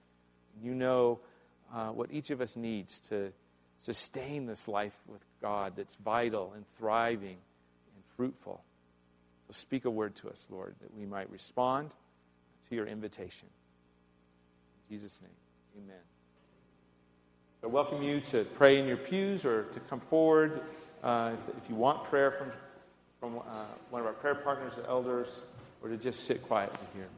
you 0.62 0.76
know 0.76 1.20
uh, 1.74 1.88
what 1.88 2.12
each 2.12 2.30
of 2.30 2.42
us 2.42 2.56
needs 2.56 3.00
to 3.02 3.32
sustain 3.78 4.46
this 4.46 4.68
life 4.68 5.00
with 5.08 5.26
God 5.42 5.74
that's 5.76 5.96
vital 5.96 6.54
and 6.56 6.66
thriving 6.76 7.38
and 7.96 8.04
fruitful. 8.16 8.64
So 9.48 9.54
speak 9.54 9.86
a 9.86 9.90
word 9.90 10.16
to 10.18 10.30
us, 10.30 10.48
Lord, 10.52 10.76
that 10.82 10.94
we 10.94 11.06
might 11.06 11.30
respond 11.32 11.92
to 12.70 12.76
your 12.76 12.86
invitation. 12.86 13.48
In 14.90 14.96
Jesus' 14.96 15.22
name, 15.22 15.84
amen. 15.84 16.19
I 17.62 17.68
welcome 17.68 18.02
you 18.02 18.22
to 18.22 18.46
pray 18.46 18.80
in 18.80 18.88
your 18.88 18.96
pews 18.96 19.44
or 19.44 19.64
to 19.64 19.80
come 19.82 20.00
forward 20.00 20.62
uh, 21.04 21.36
if, 21.62 21.70
you 21.70 21.76
want 21.76 22.06
prayer 22.06 22.32
from, 22.32 22.52
from 23.20 23.40
uh, 23.40 23.66
one 23.90 24.00
of 24.00 24.08
our 24.08 24.14
prayer 24.14 24.36
partners 24.36 24.78
or 24.78 24.88
elders, 24.88 25.42
or 25.84 25.90
to 25.90 25.98
just 25.98 26.24
sit 26.24 26.42
quietly 26.42 26.88
here. 26.96 27.10